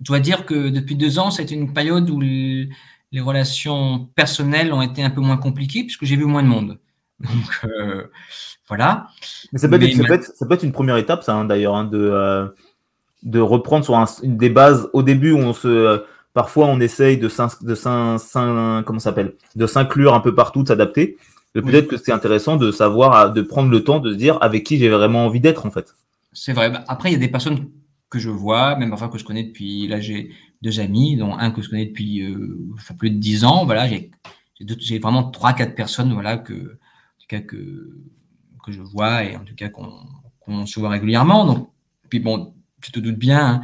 je 0.00 0.04
dois 0.04 0.20
dire 0.20 0.44
que 0.44 0.68
depuis 0.68 0.94
deux 0.94 1.18
ans, 1.18 1.30
c'est 1.30 1.50
une 1.50 1.72
période 1.72 2.08
où 2.10 2.20
les 2.20 2.68
relations 3.20 4.10
personnelles 4.14 4.72
ont 4.72 4.82
été 4.82 5.02
un 5.02 5.10
peu 5.10 5.22
moins 5.22 5.38
compliquées 5.38 5.84
puisque 5.84 6.04
j'ai 6.04 6.16
vu 6.16 6.26
moins 6.26 6.42
de 6.42 6.48
monde. 6.48 6.78
Donc, 7.20 7.64
euh, 7.64 8.04
voilà. 8.68 9.06
Mais 9.52 9.58
ça 9.58 9.68
peut, 9.68 9.82
être, 9.82 10.24
ça, 10.36 10.46
peut 10.46 10.54
être, 10.54 10.64
une 10.64 10.72
première 10.72 10.98
étape, 10.98 11.22
ça, 11.22 11.34
hein, 11.34 11.46
d'ailleurs, 11.46 11.74
hein, 11.74 11.84
de, 11.84 11.98
euh, 11.98 12.48
de 13.22 13.40
reprendre 13.40 13.86
sur 13.86 13.94
une 14.22 14.36
des 14.36 14.50
bases. 14.50 14.90
Au 14.92 15.02
début, 15.02 15.32
où 15.32 15.38
on 15.38 15.54
se, 15.54 15.66
euh, 15.66 15.98
parfois, 16.34 16.66
on 16.66 16.78
essaye 16.78 17.16
de 17.16 17.30
s'appelle, 17.30 17.54
de 19.56 19.66
s'inclure 19.66 20.12
un 20.12 20.20
peu 20.20 20.34
partout, 20.34 20.62
de 20.62 20.68
s'adapter. 20.68 21.16
Peut-être 21.52 21.88
que 21.88 21.96
c'est 21.96 22.12
intéressant 22.12 22.56
de 22.56 22.70
savoir, 22.70 23.32
de 23.32 23.40
prendre 23.40 23.70
le 23.70 23.82
temps 23.82 23.98
de 23.98 24.12
se 24.12 24.16
dire 24.16 24.36
avec 24.42 24.64
qui 24.64 24.78
j'ai 24.78 24.90
vraiment 24.90 25.24
envie 25.24 25.40
d'être 25.40 25.64
en 25.64 25.70
fait. 25.70 25.94
C'est 26.32 26.52
vrai. 26.52 26.70
Bah, 26.70 26.84
après, 26.86 27.08
il 27.08 27.12
y 27.12 27.16
a 27.16 27.18
des 27.18 27.28
personnes 27.28 27.70
que 28.10 28.18
je 28.18 28.28
vois, 28.28 28.76
même 28.76 28.92
enfin 28.92 29.08
que 29.08 29.16
je 29.16 29.24
connais 29.24 29.44
depuis. 29.44 29.88
Là, 29.88 30.00
j'ai 30.00 30.30
deux 30.60 30.80
amis, 30.80 31.16
dont 31.16 31.34
un 31.34 31.50
que 31.50 31.62
je 31.62 31.70
connais 31.70 31.86
depuis 31.86 32.22
euh, 32.22 32.58
plus 32.98 33.10
de 33.10 33.16
dix 33.16 33.44
ans. 33.44 33.64
Voilà, 33.64 33.88
j'ai 34.58 34.98
vraiment 34.98 35.30
trois, 35.30 35.54
quatre 35.54 35.74
personnes, 35.74 36.12
voilà, 36.12 36.36
que 36.36 36.52
en 36.52 37.20
tout 37.20 37.26
cas 37.28 37.40
que 37.40 37.90
que 38.66 38.72
je 38.72 38.82
vois 38.82 39.24
et 39.24 39.36
en 39.36 39.44
tout 39.44 39.54
cas 39.54 39.68
qu'on 39.68 40.66
se 40.66 40.80
voit 40.80 40.90
régulièrement. 40.90 41.46
Donc, 41.46 41.70
puis 42.10 42.18
bon, 42.18 42.52
tu 42.82 42.90
te 42.92 43.00
doutes 43.00 43.18
bien, 43.18 43.46
hein, 43.46 43.62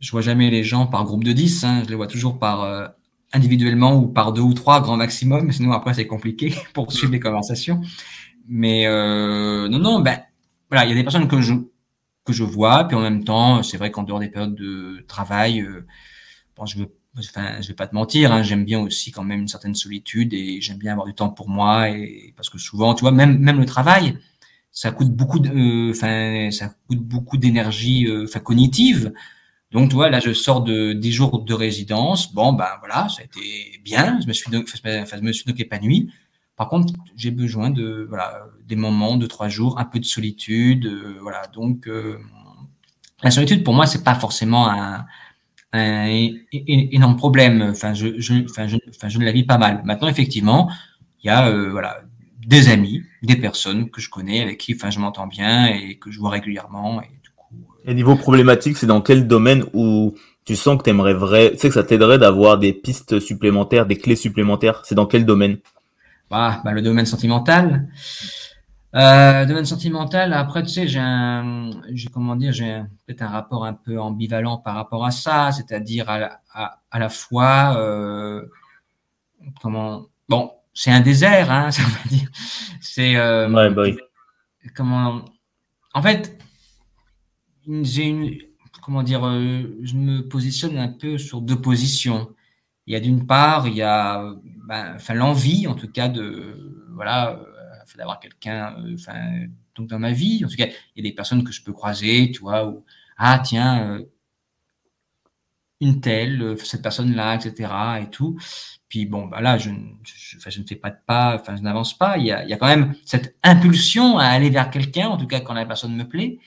je 0.00 0.10
vois 0.10 0.20
jamais 0.20 0.50
les 0.50 0.64
gens 0.64 0.86
par 0.86 1.04
groupe 1.04 1.24
de 1.24 1.32
10, 1.32 1.64
hein, 1.64 1.82
je 1.84 1.88
les 1.88 1.94
vois 1.94 2.08
toujours 2.08 2.38
par 2.38 2.62
euh, 2.64 2.88
individuellement 3.32 3.96
ou 3.96 4.08
par 4.08 4.32
deux 4.32 4.42
ou 4.42 4.54
trois 4.54 4.80
grand 4.80 4.96
maximum, 4.96 5.52
sinon 5.52 5.72
après 5.72 5.94
c'est 5.94 6.06
compliqué 6.06 6.54
pour 6.74 6.92
suivre 6.92 7.12
les 7.12 7.20
conversations. 7.20 7.80
Mais 8.48 8.86
euh, 8.86 9.68
non, 9.68 9.78
non, 9.78 10.00
ben 10.00 10.20
voilà, 10.70 10.84
il 10.86 10.90
y 10.90 10.92
a 10.92 10.94
des 10.94 11.02
personnes 11.04 11.28
que 11.28 11.40
je 11.40 11.54
que 12.24 12.32
je 12.32 12.44
vois, 12.44 12.84
puis 12.84 12.96
en 12.96 13.00
même 13.00 13.24
temps, 13.24 13.62
c'est 13.62 13.76
vrai 13.76 13.90
qu'en 13.90 14.02
dehors 14.02 14.20
des 14.20 14.28
périodes 14.28 14.54
de 14.54 15.04
travail, 15.08 15.60
euh, 15.60 15.86
bon, 16.56 16.66
je 16.66 16.78
veux, 16.78 16.88
enfin, 17.18 17.60
je 17.60 17.68
vais 17.68 17.74
pas 17.74 17.86
te 17.86 17.94
mentir, 17.94 18.32
hein, 18.32 18.42
j'aime 18.42 18.64
bien 18.64 18.80
aussi 18.80 19.10
quand 19.10 19.24
même 19.24 19.40
une 19.40 19.48
certaine 19.48 19.74
solitude 19.74 20.34
et 20.34 20.60
j'aime 20.60 20.78
bien 20.78 20.92
avoir 20.92 21.06
du 21.06 21.14
temps 21.14 21.30
pour 21.30 21.48
moi 21.48 21.88
et 21.90 22.34
parce 22.36 22.50
que 22.50 22.58
souvent, 22.58 22.94
tu 22.94 23.02
vois, 23.02 23.12
même 23.12 23.38
même 23.38 23.58
le 23.58 23.66
travail, 23.66 24.18
ça 24.72 24.92
coûte 24.92 25.10
beaucoup 25.10 25.38
de, 25.38 25.50
euh, 25.50 25.90
enfin, 25.90 26.50
ça 26.50 26.74
coûte 26.88 27.00
beaucoup 27.00 27.36
d'énergie, 27.36 28.06
euh, 28.06 28.24
enfin 28.24 28.40
cognitive. 28.40 29.12
Donc, 29.72 29.90
tu 29.90 29.94
vois, 29.94 30.10
là, 30.10 30.18
je 30.18 30.32
sors 30.32 30.62
de 30.62 30.92
10 30.92 31.12
jours 31.12 31.42
de 31.42 31.54
résidence. 31.54 32.32
Bon, 32.34 32.52
ben 32.52 32.68
voilà, 32.80 33.08
ça 33.08 33.22
a 33.22 33.24
été 33.24 33.80
bien. 33.84 34.18
Je 34.20 34.26
me 34.26 34.32
suis, 34.32 34.50
donc, 34.50 34.66
enfin, 34.68 35.16
je 35.16 35.22
me 35.22 35.32
suis 35.32 35.44
donc 35.44 35.60
épanoui. 35.60 36.10
Par 36.56 36.68
contre, 36.68 36.92
j'ai 37.16 37.30
besoin 37.30 37.70
de, 37.70 38.04
voilà, 38.08 38.46
des 38.66 38.76
moments 38.76 39.16
de 39.16 39.26
trois 39.26 39.48
jours, 39.48 39.78
un 39.78 39.84
peu 39.84 39.98
de 39.98 40.04
solitude, 40.04 40.86
euh, 40.86 41.16
voilà. 41.22 41.46
Donc, 41.54 41.86
euh, 41.88 42.18
la 43.22 43.30
solitude, 43.30 43.64
pour 43.64 43.74
moi, 43.74 43.86
c'est 43.86 44.04
pas 44.04 44.14
forcément 44.14 44.68
un, 44.68 45.06
un, 45.72 46.06
énorme 46.52 47.16
problème. 47.16 47.62
Enfin, 47.70 47.94
je, 47.94 48.20
je, 48.20 48.44
enfin, 48.44 48.66
je, 48.66 48.76
enfin, 48.90 49.08
je 49.08 49.18
ne 49.18 49.24
la 49.24 49.32
vis 49.32 49.44
pas 49.44 49.56
mal. 49.58 49.82
Maintenant, 49.84 50.08
effectivement, 50.08 50.70
il 51.22 51.28
y 51.28 51.30
a, 51.30 51.48
euh, 51.48 51.70
voilà, 51.70 52.02
des 52.46 52.68
amis, 52.68 53.02
des 53.22 53.36
personnes 53.36 53.90
que 53.90 54.00
je 54.00 54.10
connais, 54.10 54.40
avec 54.42 54.58
qui, 54.58 54.74
enfin, 54.74 54.90
je 54.90 54.98
m'entends 54.98 55.26
bien 55.26 55.66
et 55.66 55.96
que 55.96 56.10
je 56.10 56.18
vois 56.18 56.30
régulièrement. 56.30 57.00
Et 57.84 57.94
niveau 57.94 58.16
problématique, 58.16 58.76
c'est 58.76 58.86
dans 58.86 59.00
quel 59.00 59.26
domaine 59.26 59.64
où 59.72 60.14
tu 60.44 60.56
sens 60.56 60.78
que 60.78 60.82
t'aimerais 60.82 61.14
vrai, 61.14 61.52
tu 61.52 61.58
sais 61.58 61.68
que 61.68 61.74
ça 61.74 61.84
t'aiderait 61.84 62.18
d'avoir 62.18 62.58
des 62.58 62.72
pistes 62.72 63.20
supplémentaires, 63.20 63.86
des 63.86 63.96
clés 63.96 64.16
supplémentaires? 64.16 64.82
C'est 64.84 64.94
dans 64.94 65.06
quel 65.06 65.24
domaine? 65.24 65.58
Bah, 66.30 66.60
bah, 66.64 66.72
le 66.72 66.82
domaine 66.82 67.06
sentimental. 67.06 67.88
Euh, 68.94 69.46
domaine 69.46 69.64
sentimental. 69.64 70.32
Après, 70.32 70.62
tu 70.62 70.68
sais, 70.68 70.88
j'ai 70.88 71.00
un, 71.00 71.70
j'ai 71.92 72.08
comment 72.08 72.34
dire, 72.34 72.52
j'ai 72.52 72.82
peut-être 73.06 73.22
un 73.22 73.28
rapport 73.28 73.64
un 73.64 73.72
peu 73.72 74.00
ambivalent 74.00 74.58
par 74.58 74.74
rapport 74.74 75.04
à 75.04 75.10
ça, 75.10 75.52
c'est-à-dire 75.52 76.10
à, 76.10 76.18
la, 76.18 76.40
à, 76.52 76.98
la 76.98 77.08
fois, 77.08 77.76
euh, 77.76 78.44
comment, 79.62 80.06
bon, 80.28 80.52
c'est 80.74 80.90
un 80.90 81.00
désert, 81.00 81.50
hein, 81.50 81.70
ça 81.70 81.82
veut 81.82 82.08
dire. 82.08 82.28
C'est, 82.80 83.16
euh, 83.16 83.48
ouais, 83.48 83.70
bah 83.70 83.82
oui. 83.82 83.96
comment, 84.74 85.24
en 85.94 86.02
fait, 86.02 86.36
j'ai 87.66 88.04
une, 88.04 88.38
comment 88.82 89.02
dire, 89.02 89.26
euh, 89.26 89.78
je 89.82 89.94
me 89.94 90.22
positionne 90.28 90.78
un 90.78 90.88
peu 90.88 91.18
sur 91.18 91.40
deux 91.40 91.60
positions. 91.60 92.34
Il 92.86 92.92
y 92.94 92.96
a 92.96 93.00
d'une 93.00 93.26
part, 93.26 93.68
il 93.68 93.74
y 93.74 93.82
a, 93.82 94.34
ben, 94.66 94.94
enfin, 94.96 95.14
l'envie, 95.14 95.66
en 95.66 95.74
tout 95.74 95.88
cas, 95.88 96.08
de, 96.08 96.86
voilà, 96.94 97.32
euh, 97.32 97.96
d'avoir 97.96 98.20
quelqu'un, 98.20 98.76
euh, 98.78 98.94
enfin, 98.94 99.46
donc 99.74 99.88
dans 99.88 99.98
ma 99.98 100.12
vie. 100.12 100.44
En 100.44 100.48
tout 100.48 100.56
cas, 100.56 100.66
il 100.66 101.04
y 101.04 101.06
a 101.06 101.10
des 101.10 101.14
personnes 101.14 101.44
que 101.44 101.52
je 101.52 101.62
peux 101.62 101.72
croiser, 101.72 102.30
tu 102.32 102.40
vois, 102.40 102.66
où, 102.68 102.84
ah, 103.18 103.40
tiens, 103.44 104.00
une 105.80 106.00
telle, 106.00 106.56
cette 106.58 106.82
personne-là, 106.82 107.36
etc. 107.36 107.72
et 108.02 108.10
tout. 108.10 108.38
Puis 108.88 109.06
bon, 109.06 109.26
bah 109.26 109.40
là, 109.40 109.56
je, 109.56 109.70
ne 109.70 110.66
fais 110.66 110.76
pas 110.76 110.90
de 110.90 110.96
pas, 111.06 111.36
enfin, 111.40 111.56
je 111.56 111.62
n'avance 111.62 111.96
pas. 111.96 112.18
Il 112.18 112.26
y 112.26 112.32
a 112.32 112.56
quand 112.56 112.66
même 112.66 112.94
cette 113.04 113.36
impulsion 113.42 114.18
à 114.18 114.26
aller 114.26 114.50
vers 114.50 114.70
quelqu'un, 114.70 115.08
en 115.08 115.16
tout 115.16 115.26
cas 115.26 115.40
quand 115.40 115.54
la 115.54 115.66
personne 115.66 115.96
me 115.96 116.08
plaît. 116.08 116.38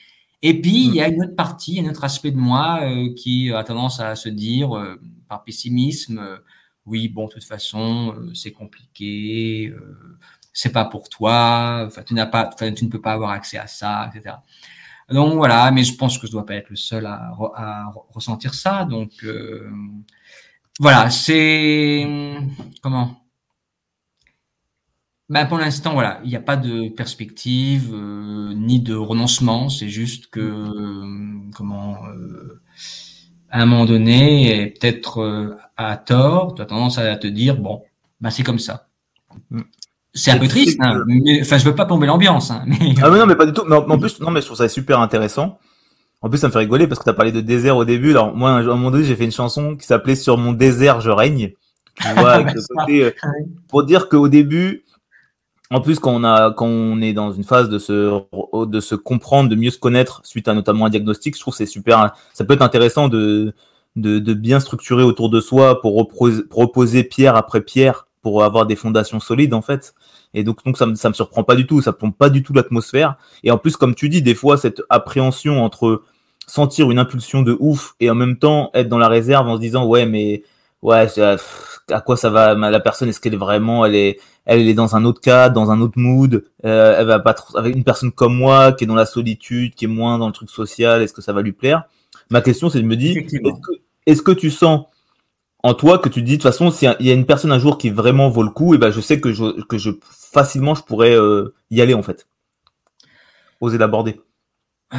Et 0.46 0.60
puis, 0.60 0.84
il 0.88 0.94
y 0.94 1.00
a 1.00 1.08
mm. 1.08 1.14
une 1.14 1.22
autre 1.22 1.36
partie, 1.36 1.80
un 1.80 1.88
autre 1.88 2.04
aspect 2.04 2.30
de 2.30 2.36
moi 2.36 2.80
euh, 2.82 3.14
qui 3.14 3.50
a 3.50 3.64
tendance 3.64 3.98
à 3.98 4.14
se 4.14 4.28
dire, 4.28 4.76
euh, 4.76 5.00
par 5.26 5.42
pessimisme, 5.42 6.18
euh, 6.18 6.36
oui, 6.84 7.08
bon, 7.08 7.28
de 7.28 7.32
toute 7.32 7.44
façon, 7.44 8.14
c'est 8.34 8.52
compliqué, 8.52 9.72
c'est 10.52 10.70
pas 10.70 10.84
pour 10.84 11.08
toi, 11.08 11.88
tu 12.06 12.12
n'as 12.12 12.26
pas, 12.26 12.50
tu 12.58 12.84
ne 12.84 12.90
peux 12.90 13.00
pas 13.00 13.12
avoir 13.12 13.30
accès 13.30 13.56
à 13.56 13.66
ça, 13.66 14.10
etc. 14.14 14.36
Donc 15.08 15.32
voilà, 15.36 15.70
mais 15.70 15.82
je 15.82 15.96
pense 15.96 16.18
que 16.18 16.26
je 16.26 16.32
dois 16.32 16.44
pas 16.44 16.56
être 16.56 16.68
le 16.68 16.76
seul 16.76 17.06
à, 17.06 17.32
à 17.56 17.90
ressentir 18.12 18.52
ça. 18.52 18.84
Donc 18.84 19.24
voilà, 20.78 21.08
c'est 21.08 22.06
comment? 22.82 23.23
Bah 25.30 25.46
pour 25.46 25.56
l'instant, 25.56 25.94
voilà, 25.94 26.20
il 26.22 26.28
n'y 26.28 26.36
a 26.36 26.40
pas 26.40 26.56
de 26.56 26.88
perspective 26.90 27.92
euh, 27.94 28.52
ni 28.54 28.80
de 28.80 28.94
renoncement. 28.94 29.70
C'est 29.70 29.88
juste 29.88 30.26
que, 30.26 30.40
euh, 30.40 31.50
comment, 31.54 31.96
euh, 32.06 32.60
à 33.50 33.62
un 33.62 33.66
moment 33.66 33.86
donné, 33.86 34.54
et 34.54 34.66
peut-être 34.66 35.56
à 35.78 35.96
tort, 35.96 36.54
tu 36.54 36.62
as 36.62 36.66
tendance 36.66 36.98
à 36.98 37.16
te 37.16 37.26
dire 37.26 37.56
bon, 37.56 37.82
bah 38.20 38.30
c'est 38.30 38.42
comme 38.42 38.58
ça. 38.58 38.88
Mm. 39.50 39.62
C'est 40.16 40.30
un 40.30 40.38
peu 40.38 40.46
triste, 40.46 40.78
hein, 40.80 41.02
mais, 41.08 41.40
enfin, 41.40 41.58
je 41.58 41.64
veux 41.64 41.74
pas 41.74 41.86
plomber 41.86 42.06
l'ambiance. 42.06 42.50
Hein, 42.50 42.62
mais... 42.66 42.94
Ah 43.02 43.10
mais 43.10 43.18
non, 43.18 43.26
mais 43.26 43.34
pas 43.34 43.46
du 43.46 43.52
tout. 43.52 43.64
Mais 43.66 43.74
en, 43.74 43.98
plus, 43.98 44.20
non, 44.20 44.30
mais 44.30 44.40
je 44.40 44.46
trouve 44.46 44.58
ça 44.58 44.68
super 44.68 45.00
intéressant. 45.00 45.58
En 46.20 46.28
plus, 46.28 46.38
ça 46.38 46.46
me 46.46 46.52
fait 46.52 46.60
rigoler 46.60 46.86
parce 46.86 47.00
que 47.00 47.04
tu 47.04 47.10
as 47.10 47.14
parlé 47.14 47.32
de 47.32 47.40
désert 47.40 47.76
au 47.76 47.84
début. 47.84 48.10
Alors 48.10 48.34
moi, 48.34 48.50
à 48.50 48.58
un 48.58 48.62
moment 48.62 48.90
donné, 48.90 49.04
j'ai 49.04 49.16
fait 49.16 49.24
une 49.24 49.32
chanson 49.32 49.74
qui 49.74 49.86
s'appelait 49.86 50.14
Sur 50.14 50.38
mon 50.38 50.52
désert, 50.52 51.00
je 51.00 51.10
règne. 51.10 51.54
Tu 51.96 52.08
vois, 52.16 52.32
avec 52.34 52.54
le 52.54 52.60
côté, 52.62 53.14
pour 53.68 53.84
dire 53.84 54.08
qu'au 54.08 54.28
début, 54.28 54.84
en 55.74 55.80
plus, 55.80 55.98
quand 55.98 56.22
on, 56.60 57.02
est 57.02 57.12
dans 57.12 57.32
une 57.32 57.42
phase 57.42 57.68
de 57.68 57.78
se, 57.80 58.94
comprendre, 58.94 59.50
de 59.50 59.56
mieux 59.56 59.70
se 59.70 59.78
connaître 59.78 60.20
suite 60.22 60.46
à 60.46 60.54
notamment 60.54 60.86
un 60.86 60.88
diagnostic, 60.88 61.34
je 61.34 61.40
trouve 61.40 61.52
que 61.52 61.58
c'est 61.58 61.66
super. 61.66 62.14
Ça 62.32 62.44
peut 62.44 62.54
être 62.54 62.62
intéressant 62.62 63.08
de, 63.08 63.52
bien 63.96 64.60
structurer 64.60 65.02
autour 65.02 65.30
de 65.30 65.40
soi 65.40 65.80
pour 65.80 65.96
reposer, 65.96 67.02
pierre 67.02 67.34
après 67.34 67.60
pierre 67.60 68.06
pour 68.22 68.44
avoir 68.44 68.66
des 68.66 68.76
fondations 68.76 69.18
solides 69.18 69.52
en 69.52 69.62
fait. 69.62 69.94
Et 70.32 70.44
donc, 70.44 70.60
ça, 70.76 70.86
ça 70.94 71.08
me 71.08 71.14
surprend 71.14 71.42
pas 71.42 71.56
du 71.56 71.66
tout, 71.66 71.82
ça 71.82 71.92
pompe 71.92 72.16
pas 72.16 72.30
du 72.30 72.44
tout 72.44 72.52
l'atmosphère. 72.52 73.16
Et 73.42 73.50
en 73.50 73.58
plus, 73.58 73.76
comme 73.76 73.96
tu 73.96 74.08
dis, 74.08 74.22
des 74.22 74.36
fois, 74.36 74.56
cette 74.56 74.80
appréhension 74.90 75.64
entre 75.64 76.02
sentir 76.46 76.88
une 76.92 77.00
impulsion 77.00 77.42
de 77.42 77.56
ouf 77.58 77.96
et 77.98 78.10
en 78.10 78.14
même 78.14 78.38
temps 78.38 78.70
être 78.74 78.88
dans 78.88 78.98
la 78.98 79.08
réserve 79.08 79.48
en 79.48 79.56
se 79.56 79.60
disant 79.60 79.86
ouais 79.86 80.06
mais 80.06 80.42
ouais 80.82 81.06
à 81.88 82.00
quoi 82.00 82.16
ça 82.16 82.30
va 82.30 82.54
la 82.54 82.80
personne 82.80 83.08
est-ce 83.08 83.18
qu'elle 83.18 83.32
est 83.34 83.38
vraiment 83.38 83.86
elle 84.46 84.68
est 84.68 84.74
dans 84.74 84.96
un 84.96 85.04
autre 85.04 85.20
cadre, 85.20 85.54
dans 85.54 85.70
un 85.70 85.80
autre 85.80 85.98
mood, 85.98 86.44
euh, 86.64 86.96
elle 86.98 87.06
va 87.06 87.18
pas 87.18 87.34
trop, 87.34 87.56
avec 87.56 87.74
une 87.74 87.84
personne 87.84 88.12
comme 88.12 88.36
moi 88.36 88.72
qui 88.72 88.84
est 88.84 88.86
dans 88.86 88.94
la 88.94 89.06
solitude, 89.06 89.74
qui 89.74 89.86
est 89.86 89.88
moins 89.88 90.18
dans 90.18 90.26
le 90.26 90.32
truc 90.32 90.50
social, 90.50 91.02
est-ce 91.02 91.12
que 91.12 91.22
ça 91.22 91.32
va 91.32 91.42
lui 91.42 91.52
plaire? 91.52 91.84
Ma 92.30 92.40
question 92.40 92.68
c'est 92.68 92.80
de 92.80 92.86
me 92.86 92.96
dire, 92.96 93.16
est-ce 94.06 94.22
que, 94.22 94.32
tu 94.32 94.50
sens 94.50 94.86
en 95.62 95.74
toi 95.74 95.98
que 95.98 96.08
tu 96.08 96.22
dis 96.22 96.32
de 96.32 96.36
toute 96.36 96.50
façon 96.50 96.70
s'il 96.70 96.94
y 97.00 97.10
a 97.10 97.14
une 97.14 97.26
personne 97.26 97.52
un 97.52 97.58
jour 97.58 97.78
qui 97.78 97.90
vraiment 97.90 98.28
vaut 98.28 98.42
le 98.42 98.50
coup, 98.50 98.74
et 98.74 98.78
ben 98.78 98.90
je 98.90 99.00
sais 99.00 99.20
que 99.20 99.32
je, 99.32 99.62
que 99.62 99.78
je 99.78 99.90
facilement 100.08 100.74
je 100.74 100.82
pourrais 100.82 101.16
euh, 101.16 101.54
y 101.70 101.80
aller 101.80 101.94
en 101.94 102.02
fait, 102.02 102.26
oser 103.60 103.78
l'aborder. 103.78 104.20
Euh, 104.92 104.98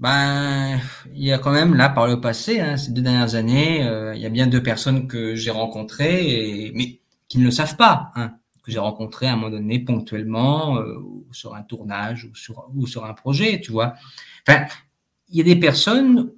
Ben, 0.00 0.80
il 1.14 1.24
y 1.24 1.32
a 1.32 1.38
quand 1.38 1.52
même 1.52 1.74
là 1.74 1.88
par 1.88 2.08
le 2.08 2.20
passé, 2.20 2.60
hein, 2.60 2.76
ces 2.76 2.90
deux 2.90 3.02
dernières 3.02 3.36
années, 3.36 3.86
euh, 3.86 4.14
il 4.14 4.20
y 4.20 4.26
a 4.26 4.28
bien 4.28 4.46
deux 4.48 4.62
personnes 4.62 5.06
que 5.06 5.36
j'ai 5.36 5.50
rencontrées, 5.52 6.26
et, 6.66 6.72
mais 6.74 6.98
qui 7.28 7.38
ne 7.38 7.44
le 7.44 7.50
savent 7.50 7.76
pas, 7.76 8.10
hein, 8.14 8.32
que 8.62 8.70
j'ai 8.70 8.78
rencontrées 8.78 9.26
à 9.26 9.32
un 9.32 9.36
moment 9.36 9.50
donné 9.50 9.78
ponctuellement 9.78 10.78
euh, 10.78 10.98
sur 11.32 11.54
un 11.54 11.62
tournage 11.62 12.24
ou 12.24 12.34
sur 12.34 12.70
ou 12.74 12.86
sur 12.86 13.04
un 13.04 13.14
projet, 13.14 13.60
tu 13.60 13.72
vois. 13.72 13.94
Enfin, 14.46 14.66
il 15.28 15.36
y 15.36 15.40
a 15.40 15.44
des 15.44 15.56
personnes 15.56 16.32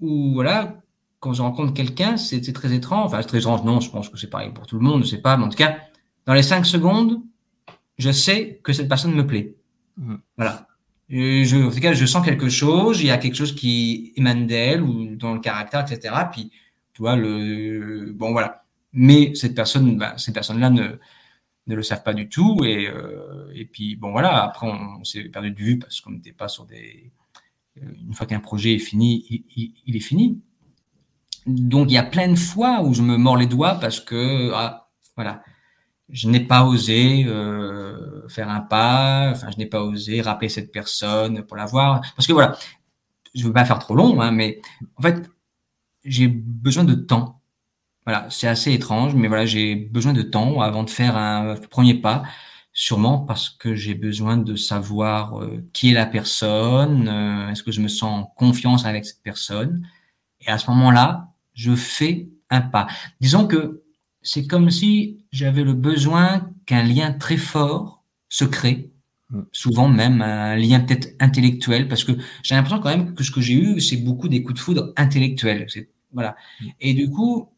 où 0.00 0.34
voilà, 0.34 0.82
quand 1.20 1.32
je 1.32 1.42
rencontre 1.42 1.72
quelqu'un, 1.72 2.16
c'est 2.16 2.40
très 2.52 2.72
étrange. 2.72 3.06
Enfin, 3.06 3.22
c'est 3.22 3.28
très 3.28 3.38
étrange. 3.38 3.64
Non, 3.64 3.80
je 3.80 3.90
pense 3.90 4.08
que 4.08 4.18
c'est 4.18 4.30
pareil 4.30 4.50
pour 4.50 4.66
tout 4.66 4.76
le 4.76 4.82
monde, 4.82 5.04
je 5.04 5.08
sais 5.08 5.20
pas, 5.20 5.36
mais 5.36 5.44
en 5.44 5.48
tout 5.48 5.56
cas, 5.56 5.78
dans 6.26 6.34
les 6.34 6.42
cinq 6.42 6.66
secondes, 6.66 7.20
je 7.98 8.10
sais 8.10 8.60
que 8.62 8.72
cette 8.72 8.88
personne 8.88 9.14
me 9.14 9.26
plaît. 9.26 9.54
Mmh. 9.96 10.14
Voilà. 10.36 10.66
je, 11.08 11.66
en 11.66 11.70
tout 11.70 11.80
cas, 11.80 11.92
je 11.92 12.06
sens 12.06 12.24
quelque 12.24 12.48
chose, 12.48 13.00
il 13.00 13.06
y 13.06 13.10
a 13.10 13.18
quelque 13.18 13.36
chose 13.36 13.54
qui 13.54 14.12
émane 14.16 14.46
d'elle 14.46 14.82
ou 14.82 15.16
dans 15.16 15.34
le 15.34 15.40
caractère, 15.40 15.80
etc. 15.80 16.14
Puis, 16.32 16.50
tu 16.92 17.02
vois, 17.02 17.16
le, 17.16 18.12
bon, 18.14 18.32
voilà. 18.32 18.64
Mais 18.92 19.34
cette 19.34 19.54
personne, 19.54 19.96
ben, 19.96 20.16
ces 20.18 20.32
personnes-là 20.32 20.70
ne, 20.70 20.98
ne 21.66 21.74
le 21.74 21.82
savent 21.82 22.02
pas 22.02 22.14
du 22.14 22.28
tout. 22.28 22.64
Et, 22.64 22.88
euh, 22.88 23.50
et 23.54 23.64
puis, 23.64 23.96
bon, 23.96 24.12
voilà, 24.12 24.42
après, 24.44 24.66
on, 24.66 25.04
s'est 25.04 25.24
perdu 25.24 25.50
de 25.50 25.58
vue 25.58 25.78
parce 25.78 26.00
qu'on 26.00 26.10
n'était 26.10 26.32
pas 26.32 26.48
sur 26.48 26.66
des. 26.66 27.12
Euh, 27.78 27.86
une 28.06 28.14
fois 28.14 28.26
qu'un 28.26 28.40
projet 28.40 28.74
est 28.74 28.78
fini, 28.78 29.44
il, 29.86 29.96
est 29.96 30.00
fini. 30.00 30.40
Donc, 31.46 31.90
il 31.90 31.94
y 31.94 31.98
a 31.98 32.02
plein 32.02 32.28
de 32.28 32.36
fois 32.36 32.82
où 32.82 32.94
je 32.94 33.02
me 33.02 33.16
mords 33.16 33.36
les 33.36 33.46
doigts 33.46 33.74
parce 33.80 34.00
que, 34.00 34.52
ah, 34.54 34.90
voilà, 35.16 35.42
je 36.08 36.28
n'ai 36.28 36.40
pas 36.40 36.64
osé 36.64 37.24
euh, 37.26 38.28
faire 38.28 38.50
un 38.50 38.60
pas, 38.60 39.30
enfin, 39.32 39.50
je 39.50 39.58
n'ai 39.58 39.66
pas 39.66 39.82
osé 39.82 40.20
rappeler 40.20 40.48
cette 40.48 40.72
personne 40.72 41.42
pour 41.44 41.56
la 41.56 41.64
voir. 41.66 42.02
Parce 42.16 42.26
que 42.26 42.32
voilà, 42.32 42.56
je 43.34 43.44
veux 43.46 43.52
pas 43.52 43.64
faire 43.64 43.78
trop 43.78 43.94
long, 43.94 44.20
hein, 44.20 44.30
mais 44.30 44.60
en 44.96 45.02
fait, 45.02 45.30
j'ai 46.04 46.28
besoin 46.28 46.84
de 46.84 46.94
temps. 46.94 47.41
Voilà, 48.04 48.26
c'est 48.30 48.48
assez 48.48 48.72
étrange, 48.72 49.14
mais 49.14 49.28
voilà, 49.28 49.46
j'ai 49.46 49.76
besoin 49.76 50.12
de 50.12 50.22
temps 50.22 50.60
avant 50.60 50.82
de 50.82 50.90
faire 50.90 51.16
un 51.16 51.54
premier 51.70 51.94
pas, 51.94 52.24
sûrement 52.72 53.18
parce 53.18 53.48
que 53.50 53.74
j'ai 53.74 53.94
besoin 53.94 54.36
de 54.36 54.56
savoir 54.56 55.40
euh, 55.40 55.64
qui 55.72 55.90
est 55.90 55.94
la 55.94 56.06
personne, 56.06 57.08
euh, 57.08 57.50
est-ce 57.50 57.62
que 57.62 57.70
je 57.70 57.80
me 57.80 57.88
sens 57.88 58.24
en 58.24 58.24
confiance 58.24 58.86
avec 58.86 59.04
cette 59.04 59.22
personne, 59.22 59.86
et 60.40 60.48
à 60.50 60.58
ce 60.58 60.70
moment-là, 60.70 61.28
je 61.54 61.74
fais 61.74 62.28
un 62.50 62.60
pas. 62.60 62.86
Disons 63.20 63.46
que 63.46 63.82
c'est 64.22 64.46
comme 64.46 64.70
si 64.70 65.24
j'avais 65.32 65.64
le 65.64 65.74
besoin 65.74 66.50
qu'un 66.66 66.82
lien 66.82 67.12
très 67.12 67.36
fort 67.36 68.02
se 68.28 68.44
crée, 68.44 68.90
mm. 69.30 69.42
souvent 69.52 69.88
même 69.88 70.22
un 70.22 70.56
lien 70.56 70.80
peut-être 70.80 71.14
intellectuel, 71.20 71.88
parce 71.88 72.04
que 72.04 72.12
j'ai 72.42 72.54
l'impression 72.54 72.80
quand 72.80 72.90
même 72.90 73.14
que 73.14 73.22
ce 73.22 73.30
que 73.30 73.40
j'ai 73.40 73.54
eu, 73.54 73.80
c'est 73.80 73.98
beaucoup 73.98 74.28
des 74.28 74.42
coups 74.42 74.54
de 74.54 74.60
foudre 74.60 74.92
intellectuels. 74.96 75.66
Voilà. 76.12 76.36
Mm. 76.60 76.66
Et 76.80 76.94
du 76.94 77.10
coup, 77.10 77.48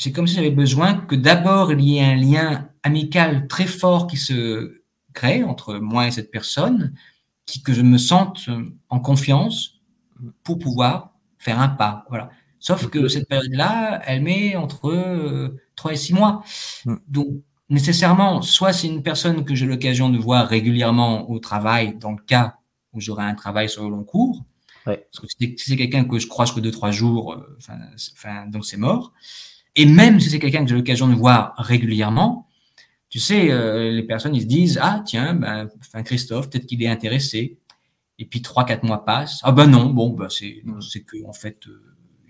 c'est 0.00 0.12
comme 0.12 0.26
si 0.26 0.36
j'avais 0.36 0.50
besoin 0.50 0.94
que 0.94 1.14
d'abord 1.14 1.72
il 1.72 1.82
y 1.82 1.98
ait 1.98 2.04
un 2.04 2.16
lien 2.16 2.70
amical 2.82 3.46
très 3.48 3.66
fort 3.66 4.06
qui 4.06 4.16
se 4.16 4.80
crée 5.12 5.44
entre 5.44 5.74
moi 5.74 6.06
et 6.06 6.10
cette 6.10 6.30
personne, 6.30 6.94
qui, 7.44 7.62
que 7.62 7.74
je 7.74 7.82
me 7.82 7.98
sente 7.98 8.48
en 8.88 8.98
confiance 8.98 9.82
pour 10.42 10.58
pouvoir 10.58 11.10
faire 11.36 11.60
un 11.60 11.68
pas. 11.68 12.06
Voilà. 12.08 12.30
Sauf 12.60 12.88
que 12.88 13.08
cette 13.08 13.28
période-là, 13.28 14.00
elle 14.06 14.22
met 14.22 14.56
entre 14.56 14.88
euh, 14.88 15.60
trois 15.76 15.92
et 15.92 15.96
six 15.96 16.14
mois. 16.14 16.44
Mm. 16.86 16.94
Donc, 17.06 17.28
nécessairement, 17.68 18.40
soit 18.40 18.72
c'est 18.72 18.88
une 18.88 19.02
personne 19.02 19.44
que 19.44 19.54
j'ai 19.54 19.66
l'occasion 19.66 20.08
de 20.08 20.16
voir 20.16 20.48
régulièrement 20.48 21.30
au 21.30 21.38
travail, 21.40 21.98
dans 21.98 22.12
le 22.12 22.22
cas 22.26 22.56
où 22.94 23.02
j'aurai 23.02 23.24
un 23.24 23.34
travail 23.34 23.68
sur 23.68 23.84
le 23.84 23.90
long 23.90 24.04
cours. 24.04 24.46
Parce 24.86 25.20
que 25.20 25.26
si 25.28 25.54
c'est 25.58 25.76
quelqu'un 25.76 26.04
que 26.04 26.18
je 26.18 26.26
croise 26.26 26.52
que 26.52 26.60
deux, 26.60 26.70
trois 26.70 26.90
jours, 26.90 27.34
euh, 27.34 28.46
donc 28.46 28.64
c'est 28.64 28.78
mort. 28.78 29.12
Et 29.76 29.86
même 29.86 30.20
si 30.20 30.30
c'est 30.30 30.38
quelqu'un 30.38 30.64
que 30.64 30.70
j'ai 30.70 30.76
l'occasion 30.76 31.08
de 31.08 31.14
voir 31.14 31.54
régulièrement, 31.56 32.46
tu 33.08 33.18
sais, 33.18 33.50
euh, 33.50 33.90
les 33.90 34.02
personnes, 34.02 34.34
ils 34.34 34.42
se 34.42 34.46
disent, 34.46 34.78
ah, 34.80 35.02
tiens, 35.04 35.34
ben, 35.34 35.68
enfin, 35.80 36.02
Christophe, 36.02 36.50
peut-être 36.50 36.66
qu'il 36.66 36.82
est 36.82 36.88
intéressé. 36.88 37.58
Et 38.18 38.24
puis 38.26 38.42
trois, 38.42 38.64
quatre 38.64 38.84
mois 38.84 39.04
passent. 39.04 39.40
Ah 39.42 39.52
ben 39.52 39.66
non, 39.66 39.86
bon, 39.86 40.10
ben, 40.10 40.28
c'est, 40.28 40.60
mm. 40.64 40.80
c'est 40.80 41.00
que, 41.00 41.16
en 41.26 41.32
fait, 41.32 41.66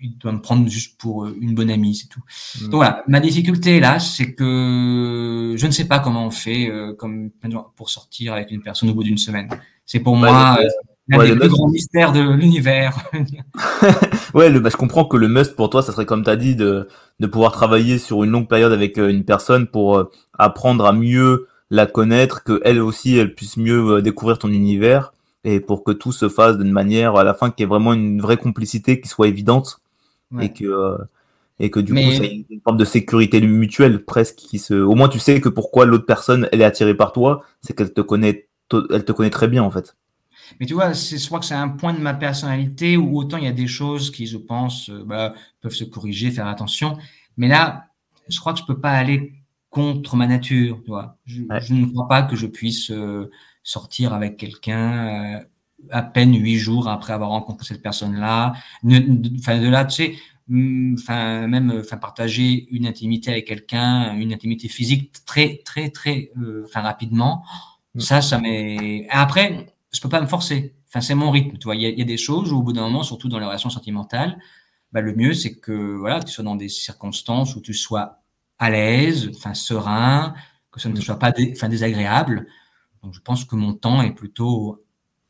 il 0.02 0.16
doit 0.18 0.32
me 0.32 0.40
prendre 0.40 0.68
juste 0.68 0.98
pour 0.98 1.24
euh, 1.24 1.36
une 1.40 1.54
bonne 1.54 1.70
amie, 1.70 1.94
c'est 1.94 2.08
tout. 2.08 2.22
Mm. 2.60 2.64
Donc 2.64 2.74
voilà, 2.74 3.04
ma 3.06 3.20
difficulté 3.20 3.80
là, 3.80 3.98
c'est 3.98 4.34
que 4.34 5.54
je 5.56 5.66
ne 5.66 5.70
sais 5.70 5.86
pas 5.86 5.98
comment 5.98 6.26
on 6.26 6.30
fait 6.30 6.70
euh, 6.70 6.94
comme 6.94 7.30
pour 7.76 7.90
sortir 7.90 8.32
avec 8.34 8.50
une 8.50 8.62
personne 8.62 8.90
au 8.90 8.94
bout 8.94 9.04
d'une 9.04 9.18
semaine. 9.18 9.48
C'est 9.84 10.00
pour 10.00 10.16
moi 10.16 10.58
euh, 10.60 10.68
l'un 11.08 11.24
des 11.24 11.36
plus 11.36 11.48
grands 11.48 11.68
mystères 11.68 12.12
de 12.12 12.20
l'univers. 12.20 13.10
ouais, 14.34 14.50
le, 14.50 14.60
bah, 14.60 14.70
je 14.70 14.76
comprends 14.76 15.04
que 15.04 15.16
le 15.16 15.28
must 15.28 15.54
pour 15.56 15.70
toi, 15.70 15.82
ça 15.82 15.92
serait 15.92 16.06
comme 16.06 16.24
tu 16.24 16.30
as 16.30 16.36
dit 16.36 16.56
de, 16.56 16.88
de 17.20 17.26
pouvoir 17.26 17.52
travailler 17.52 17.98
sur 17.98 18.24
une 18.24 18.30
longue 18.30 18.48
période 18.48 18.72
avec 18.72 18.96
une 18.96 19.24
personne 19.24 19.66
pour 19.66 20.10
apprendre 20.38 20.86
à 20.86 20.92
mieux 20.92 21.46
la 21.70 21.86
connaître, 21.86 22.42
que 22.42 22.60
elle 22.64 22.80
aussi 22.80 23.16
elle 23.16 23.34
puisse 23.34 23.56
mieux 23.56 24.02
découvrir 24.02 24.38
ton 24.38 24.48
univers 24.48 25.12
et 25.44 25.60
pour 25.60 25.84
que 25.84 25.92
tout 25.92 26.12
se 26.12 26.28
fasse 26.28 26.58
d'une 26.58 26.72
manière 26.72 27.16
à 27.16 27.24
la 27.24 27.34
fin 27.34 27.50
qui 27.50 27.62
est 27.62 27.66
vraiment 27.66 27.92
une 27.92 28.20
vraie 28.20 28.36
complicité 28.36 29.00
qui 29.00 29.08
soit 29.08 29.28
évidente 29.28 29.80
et 30.40 30.52
que 30.52 30.64
euh, 30.64 30.98
et 31.58 31.70
que 31.70 31.80
du 31.80 31.92
coup 31.92 32.10
c'est 32.10 32.44
une 32.50 32.60
forme 32.62 32.76
de 32.76 32.84
sécurité 32.84 33.40
mutuelle 33.40 34.04
presque 34.04 34.36
qui 34.36 34.58
se 34.58 34.74
au 34.74 34.94
moins 34.94 35.08
tu 35.08 35.18
sais 35.18 35.40
que 35.40 35.48
pourquoi 35.48 35.86
l'autre 35.86 36.06
personne 36.06 36.48
elle 36.52 36.60
est 36.60 36.64
attirée 36.64 36.94
par 36.94 37.12
toi 37.12 37.44
c'est 37.62 37.74
qu'elle 37.74 37.92
te 37.92 38.00
connaît 38.00 38.48
elle 38.90 39.04
te 39.04 39.12
connaît 39.12 39.30
très 39.30 39.48
bien 39.48 39.62
en 39.62 39.70
fait 39.70 39.96
mais 40.58 40.66
tu 40.66 40.74
vois 40.74 40.94
c'est 40.94 41.18
soit 41.18 41.38
que 41.38 41.44
c'est 41.44 41.54
un 41.54 41.68
point 41.68 41.92
de 41.92 42.00
ma 42.00 42.14
personnalité 42.14 42.96
ou 42.96 43.16
autant 43.16 43.36
il 43.36 43.44
y 43.44 43.48
a 43.48 43.52
des 43.52 43.66
choses 43.66 44.10
qui 44.10 44.26
je 44.26 44.38
pense 44.38 44.90
euh, 44.90 45.04
bah, 45.04 45.34
peuvent 45.60 45.74
se 45.74 45.84
corriger 45.84 46.30
faire 46.30 46.46
attention 46.46 46.98
mais 47.36 47.48
là 47.48 47.86
je 48.28 48.38
crois 48.40 48.52
que 48.52 48.58
je 48.58 48.64
peux 48.64 48.80
pas 48.80 48.92
aller 48.92 49.34
contre 49.70 50.16
ma 50.16 50.26
nature 50.26 50.80
tu 50.84 50.90
vois 50.90 51.18
je, 51.26 51.42
ne 51.42 51.86
crois 51.86 52.08
pas 52.08 52.22
que 52.22 52.36
je 52.36 52.46
puisse 52.46 52.90
euh, 52.90 53.30
sortir 53.62 54.12
avec 54.14 54.36
quelqu'un 54.36 55.44
à 55.90 56.02
peine 56.02 56.34
huit 56.34 56.58
jours 56.58 56.88
après 56.88 57.12
avoir 57.12 57.30
rencontré 57.30 57.66
cette 57.66 57.82
personne-là. 57.82 58.52
Enfin, 58.84 59.60
de 59.60 59.68
là, 59.68 59.84
tu 59.84 59.94
sais, 59.94 60.14
mm, 60.48 60.96
enfin, 60.98 61.46
même, 61.46 61.72
enfin, 61.80 61.96
partager 61.96 62.66
une 62.70 62.86
intimité 62.86 63.30
avec 63.30 63.46
quelqu'un, 63.46 64.14
une 64.16 64.32
intimité 64.32 64.68
physique 64.68 65.12
très, 65.24 65.60
très, 65.64 65.90
très, 65.90 66.30
euh, 66.38 66.66
rapidement. 66.74 67.44
Mm. 67.94 68.00
Ça, 68.00 68.22
ça 68.22 68.38
m'est. 68.38 69.06
Après, 69.10 69.66
je 69.92 70.00
peux 70.00 70.08
pas 70.08 70.20
me 70.20 70.26
forcer. 70.26 70.74
Enfin, 70.88 71.00
c'est 71.00 71.14
mon 71.14 71.30
rythme. 71.30 71.56
Tu 71.58 71.64
vois, 71.64 71.76
il 71.76 71.82
y, 71.82 72.02
a, 72.02 72.04
des 72.04 72.16
choses 72.16 72.52
où, 72.52 72.58
au 72.58 72.62
bout 72.62 72.72
d'un 72.72 72.82
moment, 72.82 73.02
surtout 73.02 73.28
dans 73.28 73.38
les 73.38 73.46
relations 73.46 73.70
sentimentales, 73.70 74.38
bah, 74.92 75.00
le 75.00 75.14
mieux, 75.14 75.34
c'est 75.34 75.58
que, 75.58 75.96
voilà, 75.96 76.20
tu 76.20 76.32
sois 76.32 76.44
dans 76.44 76.56
des 76.56 76.68
circonstances 76.68 77.56
où 77.56 77.60
tu 77.60 77.74
sois 77.74 78.22
à 78.58 78.70
l'aise, 78.70 79.30
enfin, 79.36 79.54
serein, 79.54 80.34
que 80.70 80.80
ça 80.80 80.88
ne 80.88 80.94
te 80.94 81.00
mm. 81.00 81.02
soit 81.02 81.18
pas, 81.18 81.32
enfin, 81.52 81.68
désagréable. 81.68 82.46
Donc, 83.02 83.14
je 83.14 83.20
pense 83.20 83.44
que 83.44 83.56
mon 83.56 83.72
temps 83.72 84.02
est 84.02 84.12
plutôt 84.12 84.84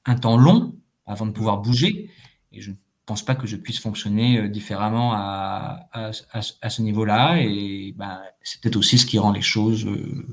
un 0.05 0.17
temps 0.17 0.37
long 0.37 0.75
avant 1.07 1.27
de 1.27 1.33
pouvoir 1.33 1.59
bouger. 1.59 2.11
Et 2.53 2.61
je 2.61 2.71
ne 2.71 2.77
pense 3.07 3.23
pas 3.25 3.35
que 3.35 3.47
je 3.47 3.57
puisse 3.57 3.81
fonctionner 3.81 4.39
euh, 4.39 4.49
différemment 4.49 5.13
à, 5.15 5.89
à, 5.93 6.11
à, 6.33 6.71
ce 6.71 6.83
niveau-là. 6.83 7.41
Et 7.41 7.95
ben, 7.97 8.21
c'est 8.43 8.61
peut-être 8.61 8.77
aussi 8.77 8.99
ce 8.99 9.07
qui 9.07 9.19
rend 9.19 9.33
les 9.33 9.43
choses 9.43 9.87
euh, 9.87 10.27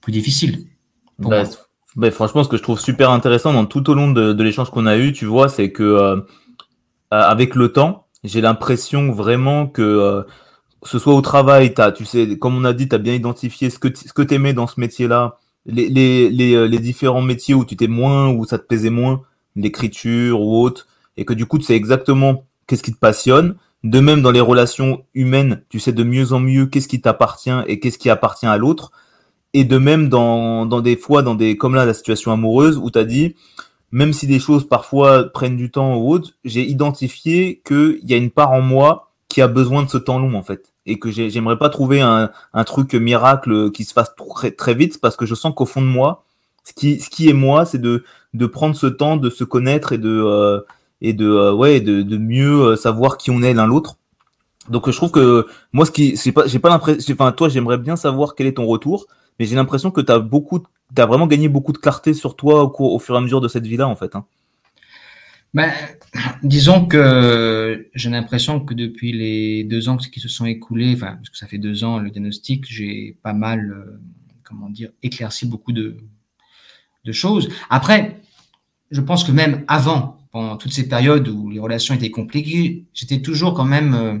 plus 0.00 0.12
difficiles. 0.12 0.68
Bah, 1.18 1.44
bah, 1.98 2.10
franchement, 2.10 2.42
ce 2.44 2.48
que 2.48 2.56
je 2.56 2.62
trouve 2.62 2.80
super 2.80 3.10
intéressant 3.10 3.52
dans 3.52 3.66
tout 3.66 3.90
au 3.90 3.94
long 3.94 4.10
de, 4.10 4.42
l'échange 4.42 4.70
qu'on 4.70 4.86
a 4.86 4.96
eu, 4.96 5.12
tu 5.12 5.26
vois, 5.26 5.50
c'est 5.50 5.72
que 5.72 5.82
euh, 5.82 6.16
avec 7.10 7.54
le 7.54 7.72
temps, 7.72 8.06
j'ai 8.24 8.40
l'impression 8.40 9.12
vraiment 9.12 9.66
que 9.66 10.24
ce 10.82 10.98
soit 10.98 11.14
au 11.14 11.20
travail, 11.20 11.74
as, 11.78 11.92
tu 11.92 12.04
sais, 12.04 12.38
comme 12.38 12.56
on 12.56 12.64
a 12.64 12.72
dit, 12.72 12.88
tu 12.88 12.94
as 12.94 12.98
bien 12.98 13.14
identifié 13.14 13.70
ce 13.70 13.78
que 13.78 13.88
ce 13.94 14.12
que 14.12 14.32
aimais 14.32 14.52
dans 14.52 14.66
ce 14.66 14.80
métier-là, 14.80 15.38
les, 15.66 15.88
les, 15.88 16.30
les, 16.30 16.54
euh, 16.54 16.66
les, 16.66 16.78
différents 16.78 17.22
métiers 17.22 17.54
où 17.54 17.64
tu 17.64 17.76
t'es 17.76 17.88
moins, 17.88 18.28
où 18.28 18.44
ça 18.44 18.58
te 18.58 18.64
plaisait 18.64 18.90
moins, 18.90 19.22
l'écriture 19.56 20.40
ou 20.40 20.62
autre, 20.62 20.86
et 21.16 21.24
que 21.24 21.34
du 21.34 21.46
coup 21.46 21.58
tu 21.58 21.64
sais 21.64 21.74
exactement 21.74 22.46
qu'est-ce 22.66 22.82
qui 22.82 22.92
te 22.92 22.98
passionne. 22.98 23.56
De 23.84 24.00
même 24.00 24.22
dans 24.22 24.32
les 24.32 24.40
relations 24.40 25.04
humaines, 25.14 25.62
tu 25.68 25.78
sais 25.78 25.92
de 25.92 26.02
mieux 26.02 26.32
en 26.32 26.40
mieux 26.40 26.66
qu'est-ce 26.66 26.88
qui 26.88 27.00
t'appartient 27.00 27.50
et 27.68 27.78
qu'est-ce 27.78 27.98
qui 27.98 28.10
appartient 28.10 28.46
à 28.46 28.56
l'autre. 28.56 28.90
Et 29.54 29.64
de 29.64 29.78
même 29.78 30.08
dans, 30.08 30.66
dans 30.66 30.80
des 30.80 30.96
fois, 30.96 31.22
dans 31.22 31.34
des 31.34 31.56
comme 31.56 31.74
là 31.74 31.86
la 31.86 31.94
situation 31.94 32.32
amoureuse 32.32 32.76
où 32.78 32.90
tu 32.90 32.98
as 32.98 33.04
dit, 33.04 33.34
même 33.90 34.12
si 34.12 34.26
des 34.26 34.38
choses 34.38 34.68
parfois 34.68 35.32
prennent 35.32 35.56
du 35.56 35.70
temps 35.70 35.96
ou 35.96 36.10
autre, 36.10 36.32
j'ai 36.44 36.62
identifié 36.62 37.62
qu'il 37.66 38.00
y 38.04 38.14
a 38.14 38.16
une 38.16 38.30
part 38.30 38.52
en 38.52 38.60
moi 38.60 39.10
qui 39.28 39.40
a 39.40 39.48
besoin 39.48 39.82
de 39.82 39.88
ce 39.88 39.98
temps 39.98 40.18
long 40.18 40.34
en 40.34 40.42
fait 40.42 40.72
et 40.88 40.98
que 40.98 41.10
j'aimerais 41.10 41.58
pas 41.58 41.68
trouver 41.68 42.00
un, 42.00 42.30
un, 42.54 42.64
truc 42.64 42.94
miracle 42.94 43.70
qui 43.72 43.84
se 43.84 43.92
fasse 43.92 44.12
très, 44.16 44.50
très 44.50 44.74
vite 44.74 45.00
parce 45.00 45.16
que 45.16 45.26
je 45.26 45.34
sens 45.34 45.52
qu'au 45.54 45.66
fond 45.66 45.82
de 45.82 45.86
moi, 45.86 46.24
ce 46.64 46.72
qui, 46.72 46.98
ce 46.98 47.10
qui 47.10 47.28
est 47.28 47.34
moi, 47.34 47.66
c'est 47.66 47.78
de, 47.78 48.04
de 48.34 48.46
prendre 48.46 48.74
ce 48.74 48.86
temps 48.86 49.16
de 49.16 49.28
se 49.30 49.44
connaître 49.44 49.92
et 49.92 49.98
de, 49.98 50.08
euh, 50.08 50.60
et 51.02 51.12
de, 51.12 51.28
euh, 51.28 51.52
ouais, 51.52 51.80
de, 51.80 52.02
de 52.02 52.16
mieux 52.16 52.62
euh, 52.62 52.76
savoir 52.76 53.18
qui 53.18 53.30
on 53.30 53.42
est 53.42 53.52
l'un 53.52 53.66
l'autre. 53.66 53.96
Donc 54.70 54.90
je 54.90 54.96
trouve 54.96 55.10
que 55.10 55.46
moi, 55.72 55.86
ce 55.86 55.90
qui, 55.90 56.16
j'ai 56.16 56.32
pas, 56.32 56.46
j'ai 56.46 56.58
pas 56.58 56.70
l'impression, 56.70 57.14
enfin 57.14 57.32
toi, 57.32 57.48
j'aimerais 57.48 57.78
bien 57.78 57.96
savoir 57.96 58.34
quel 58.34 58.46
est 58.46 58.56
ton 58.56 58.66
retour, 58.66 59.06
mais 59.38 59.46
j'ai 59.46 59.56
l'impression 59.56 59.90
que 59.90 60.00
tu 60.00 60.12
as 60.12 60.18
beaucoup, 60.18 60.62
as 60.96 61.06
vraiment 61.06 61.26
gagné 61.26 61.48
beaucoup 61.48 61.72
de 61.72 61.78
clarté 61.78 62.14
sur 62.14 62.36
toi 62.36 62.62
au, 62.62 62.70
cours, 62.70 62.92
au 62.92 62.98
fur 62.98 63.14
et 63.14 63.18
à 63.18 63.20
mesure 63.20 63.40
de 63.40 63.48
cette 63.48 63.66
vie-là, 63.66 63.88
en 63.88 63.96
fait. 63.96 64.16
Hein. 64.16 64.26
ben, 65.54 65.70
disons 66.42 66.86
que 66.86 67.88
j'ai 67.94 68.10
l'impression 68.10 68.60
que 68.60 68.74
depuis 68.74 69.12
les 69.12 69.64
deux 69.64 69.88
ans 69.88 69.96
qui 69.96 70.20
se 70.20 70.28
sont 70.28 70.46
écoulés, 70.46 70.96
parce 70.96 71.30
que 71.30 71.36
ça 71.36 71.46
fait 71.46 71.58
deux 71.58 71.84
ans 71.84 71.98
le 71.98 72.10
diagnostic, 72.10 72.66
j'ai 72.68 73.16
pas 73.22 73.32
mal, 73.32 73.70
euh, 73.70 74.00
comment 74.44 74.70
dire, 74.70 74.90
éclairci 75.02 75.46
beaucoup 75.46 75.72
de, 75.72 75.96
de 77.04 77.12
choses. 77.12 77.48
Après, 77.70 78.20
je 78.90 79.00
pense 79.00 79.24
que 79.24 79.32
même 79.32 79.64
avant, 79.68 80.18
pendant 80.30 80.56
toutes 80.56 80.72
ces 80.72 80.88
périodes 80.88 81.28
où 81.28 81.50
les 81.50 81.60
relations 81.60 81.94
étaient 81.94 82.10
compliquées, 82.10 82.86
j'étais 82.94 83.20
toujours 83.20 83.54
quand 83.54 83.64
même, 83.64 83.94
euh, 83.94 84.18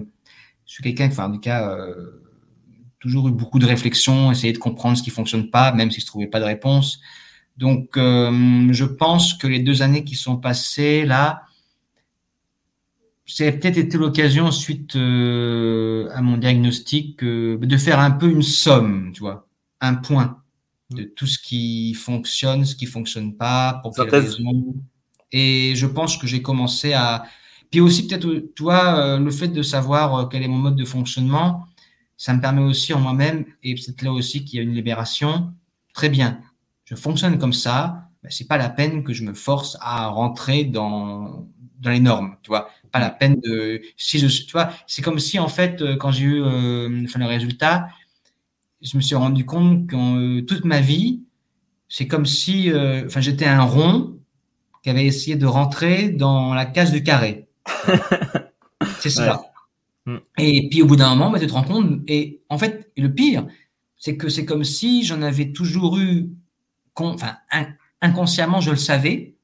je 0.66 0.72
suis 0.74 0.82
quelqu'un, 0.82 1.06
enfin, 1.06 1.28
en 1.28 1.32
tout 1.32 1.40
cas, 1.40 1.70
euh, 1.70 2.27
toujours 3.00 3.28
eu 3.28 3.32
beaucoup 3.32 3.58
de 3.58 3.66
réflexion, 3.66 4.30
essayer 4.30 4.52
de 4.52 4.58
comprendre 4.58 4.96
ce 4.96 5.02
qui 5.02 5.10
fonctionne 5.10 5.50
pas, 5.50 5.72
même 5.72 5.90
si 5.90 6.00
je 6.00 6.06
trouvais 6.06 6.26
pas 6.26 6.40
de 6.40 6.44
réponse. 6.44 7.00
Donc, 7.56 7.96
euh, 7.96 8.68
je 8.72 8.84
pense 8.84 9.34
que 9.34 9.46
les 9.46 9.58
deux 9.58 9.82
années 9.82 10.04
qui 10.04 10.14
sont 10.14 10.36
passées 10.36 11.04
là, 11.04 11.42
c'est 13.26 13.52
peut-être 13.52 13.76
été 13.76 13.98
l'occasion 13.98 14.50
suite 14.50 14.96
euh, 14.96 16.08
à 16.14 16.22
mon 16.22 16.38
diagnostic 16.38 17.22
euh, 17.22 17.58
de 17.58 17.76
faire 17.76 18.00
un 18.00 18.12
peu 18.12 18.30
une 18.30 18.42
somme, 18.42 19.10
tu 19.12 19.20
vois, 19.20 19.46
un 19.80 19.96
point 19.96 20.40
de 20.90 21.02
tout 21.02 21.26
ce 21.26 21.38
qui 21.38 21.92
fonctionne, 21.94 22.64
ce 22.64 22.74
qui 22.74 22.86
fonctionne 22.86 23.36
pas, 23.36 23.80
pour 23.82 23.94
quelles 23.94 24.08
raisons. 24.08 24.74
Et 25.30 25.74
je 25.74 25.86
pense 25.86 26.16
que 26.16 26.26
j'ai 26.26 26.40
commencé 26.40 26.94
à, 26.94 27.24
puis 27.70 27.80
aussi 27.80 28.06
peut-être, 28.06 28.26
tu 28.56 28.62
vois, 28.62 29.18
le 29.18 29.30
fait 29.30 29.48
de 29.48 29.60
savoir 29.62 30.30
quel 30.30 30.42
est 30.42 30.48
mon 30.48 30.56
mode 30.56 30.76
de 30.76 30.86
fonctionnement, 30.86 31.67
ça 32.18 32.34
me 32.34 32.40
permet 32.42 32.60
aussi 32.60 32.92
en 32.92 33.00
moi-même, 33.00 33.46
et 33.62 33.74
c'est 33.78 34.02
là 34.02 34.12
aussi 34.12 34.44
qu'il 34.44 34.58
y 34.58 34.60
a 34.60 34.62
une 34.62 34.74
libération. 34.74 35.54
Très 35.94 36.10
bien, 36.10 36.42
je 36.84 36.94
fonctionne 36.94 37.38
comme 37.38 37.54
ça, 37.54 38.10
ben, 38.22 38.30
c'est 38.30 38.46
pas 38.46 38.58
la 38.58 38.68
peine 38.68 39.02
que 39.02 39.14
je 39.14 39.24
me 39.24 39.32
force 39.32 39.78
à 39.80 40.08
rentrer 40.08 40.64
dans, 40.64 41.48
dans 41.80 41.90
les 41.90 42.00
normes, 42.00 42.36
tu 42.42 42.48
vois. 42.48 42.68
Pas 42.92 43.00
la 43.00 43.10
peine 43.10 43.40
de, 43.40 43.80
si 43.96 44.18
je, 44.18 44.26
tu 44.26 44.52
vois, 44.52 44.70
c'est 44.86 45.02
comme 45.02 45.18
si 45.18 45.38
en 45.38 45.48
fait, 45.48 45.80
euh, 45.80 45.96
quand 45.96 46.10
j'ai 46.10 46.24
eu 46.24 46.42
euh, 46.42 47.04
enfin, 47.04 47.18
le 47.18 47.26
résultat, 47.26 47.88
je 48.82 48.96
me 48.96 49.02
suis 49.02 49.16
rendu 49.16 49.44
compte 49.44 49.86
que 49.88 49.96
euh, 50.38 50.42
toute 50.42 50.64
ma 50.64 50.80
vie, 50.80 51.22
c'est 51.88 52.06
comme 52.06 52.26
si, 52.26 52.70
euh, 52.70 53.06
enfin, 53.06 53.20
j'étais 53.20 53.46
un 53.46 53.62
rond 53.62 54.18
qui 54.82 54.90
avait 54.90 55.06
essayé 55.06 55.36
de 55.36 55.46
rentrer 55.46 56.10
dans 56.10 56.54
la 56.54 56.66
case 56.66 56.92
du 56.92 57.02
carré. 57.02 57.48
c'est 59.00 59.10
ça. 59.10 59.42
Mm. 60.08 60.16
Et 60.38 60.68
puis 60.70 60.82
au 60.82 60.86
bout 60.86 60.96
d'un 60.96 61.10
moment, 61.10 61.30
bah, 61.30 61.38
tu 61.38 61.46
te 61.46 61.52
rends 61.52 61.64
compte, 61.64 62.00
et 62.08 62.40
en 62.48 62.56
fait, 62.56 62.90
le 62.96 63.12
pire, 63.12 63.46
c'est 63.98 64.16
que 64.16 64.28
c'est 64.30 64.46
comme 64.46 64.64
si 64.64 65.04
j'en 65.04 65.20
avais 65.20 65.52
toujours 65.52 65.98
eu, 65.98 66.30
enfin, 66.94 67.36
inconsciemment, 68.00 68.60
je 68.60 68.70
le 68.70 68.76
savais, 68.76 69.34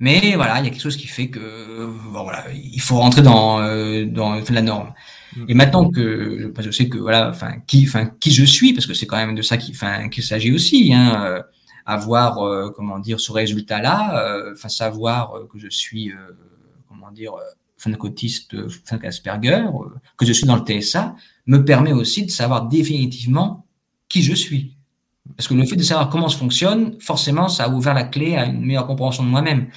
mais 0.00 0.34
voilà, 0.34 0.58
il 0.58 0.64
y 0.64 0.68
a 0.68 0.70
quelque 0.70 0.82
chose 0.82 0.98
qui 0.98 1.06
fait 1.06 1.30
que, 1.30 1.86
bon, 2.12 2.24
voilà, 2.24 2.44
il 2.52 2.80
faut 2.80 2.96
rentrer 2.96 3.22
dans, 3.22 3.60
euh, 3.60 4.04
dans 4.04 4.34
la 4.34 4.62
norme. 4.62 4.92
Mm. 5.36 5.44
Et 5.48 5.54
maintenant 5.54 5.90
que 5.90 6.52
je 6.58 6.70
sais 6.70 6.88
que 6.88 6.98
voilà, 6.98 7.30
enfin 7.30 7.54
qui, 7.66 7.86
enfin 7.88 8.06
qui 8.06 8.30
je 8.30 8.44
suis, 8.44 8.74
parce 8.74 8.86
que 8.86 8.92
c'est 8.92 9.06
quand 9.06 9.16
même 9.16 9.34
de 9.34 9.42
ça 9.42 9.56
qu'il, 9.56 9.74
s'agit 10.22 10.52
aussi, 10.52 10.92
hein, 10.92 11.24
euh, 11.24 11.42
avoir 11.86 12.44
euh, 12.44 12.70
comment 12.76 12.98
dire 12.98 13.20
ce 13.20 13.32
résultat-là, 13.32 14.52
enfin 14.52 14.68
savoir 14.68 15.32
que 15.50 15.58
je 15.58 15.68
suis, 15.70 16.12
comment 16.88 17.10
dire, 17.10 17.32
Frank 17.92 19.04
Asperger, 19.04 19.64
euh, 19.66 19.88
que 20.16 20.26
je 20.26 20.32
suis 20.32 20.46
dans 20.46 20.56
le 20.56 20.62
TSA, 20.64 21.14
me 21.46 21.64
permet 21.64 21.92
aussi 21.92 22.24
de 22.24 22.30
savoir 22.30 22.68
définitivement 22.68 23.66
qui 24.08 24.22
je 24.22 24.34
suis. 24.34 24.76
Parce 25.36 25.48
que 25.48 25.54
le 25.54 25.64
fait 25.64 25.76
de 25.76 25.82
savoir 25.82 26.10
comment 26.10 26.28
je 26.28 26.36
fonctionne, 26.36 27.00
forcément, 27.00 27.48
ça 27.48 27.64
a 27.64 27.68
ouvert 27.68 27.94
la 27.94 28.04
clé 28.04 28.36
à 28.36 28.46
une 28.46 28.60
meilleure 28.60 28.86
compréhension 28.86 29.24
de 29.24 29.28
moi-même. 29.28 29.68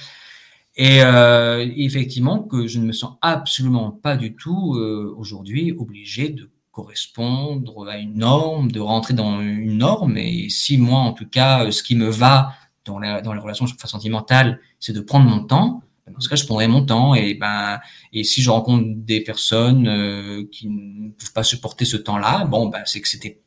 Et 0.76 1.02
euh, 1.02 1.66
effectivement, 1.76 2.42
que 2.42 2.66
je 2.66 2.78
ne 2.78 2.86
me 2.86 2.92
sens 2.92 3.16
absolument 3.20 3.90
pas 3.90 4.16
du 4.16 4.36
tout 4.36 4.76
euh, 4.76 5.12
aujourd'hui 5.16 5.72
obligé 5.72 6.28
de 6.28 6.50
correspondre 6.70 7.88
à 7.88 7.98
une 7.98 8.18
norme, 8.18 8.70
de 8.70 8.78
rentrer 8.78 9.14
dans 9.14 9.40
une 9.40 9.78
norme. 9.78 10.16
Et 10.16 10.48
si 10.48 10.78
moi, 10.78 11.00
en 11.00 11.12
tout 11.12 11.26
cas, 11.28 11.70
ce 11.72 11.82
qui 11.82 11.96
me 11.96 12.08
va 12.08 12.52
dans, 12.84 13.00
dans 13.22 13.32
les 13.32 13.40
relations 13.40 13.66
sentimentales, 13.66 14.60
c'est 14.78 14.92
de 14.92 15.00
prendre 15.00 15.28
mon 15.28 15.42
temps, 15.42 15.82
dans 16.12 16.20
ce 16.20 16.28
cas, 16.28 16.36
je 16.36 16.44
prendrai 16.44 16.68
mon 16.68 16.84
temps 16.84 17.14
et 17.14 17.34
ben 17.34 17.78
et 18.12 18.24
si 18.24 18.42
je 18.42 18.50
rencontre 18.50 18.86
des 18.88 19.20
personnes 19.20 19.86
euh, 19.88 20.44
qui 20.50 20.68
ne 20.68 21.10
peuvent 21.10 21.32
pas 21.32 21.42
supporter 21.42 21.84
ce 21.84 21.96
temps-là, 21.96 22.44
bon 22.44 22.66
ben 22.68 22.82
c'est 22.84 23.00
que 23.00 23.08
c'était 23.08 23.40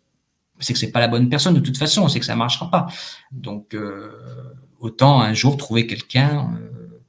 c'est 0.60 0.74
que 0.74 0.80
c'est 0.80 0.92
pas 0.92 1.00
la 1.00 1.08
bonne 1.08 1.30
personne 1.30 1.54
de 1.54 1.60
toute 1.60 1.78
façon, 1.78 2.08
c'est 2.08 2.20
que 2.20 2.26
ça 2.26 2.36
marchera 2.36 2.70
pas. 2.70 2.88
Donc 3.32 3.74
euh, 3.74 4.12
autant 4.80 5.22
un 5.22 5.34
jour 5.34 5.58
trouver 5.58 5.88
quelqu'un 5.88 6.54
euh, 6.60 7.02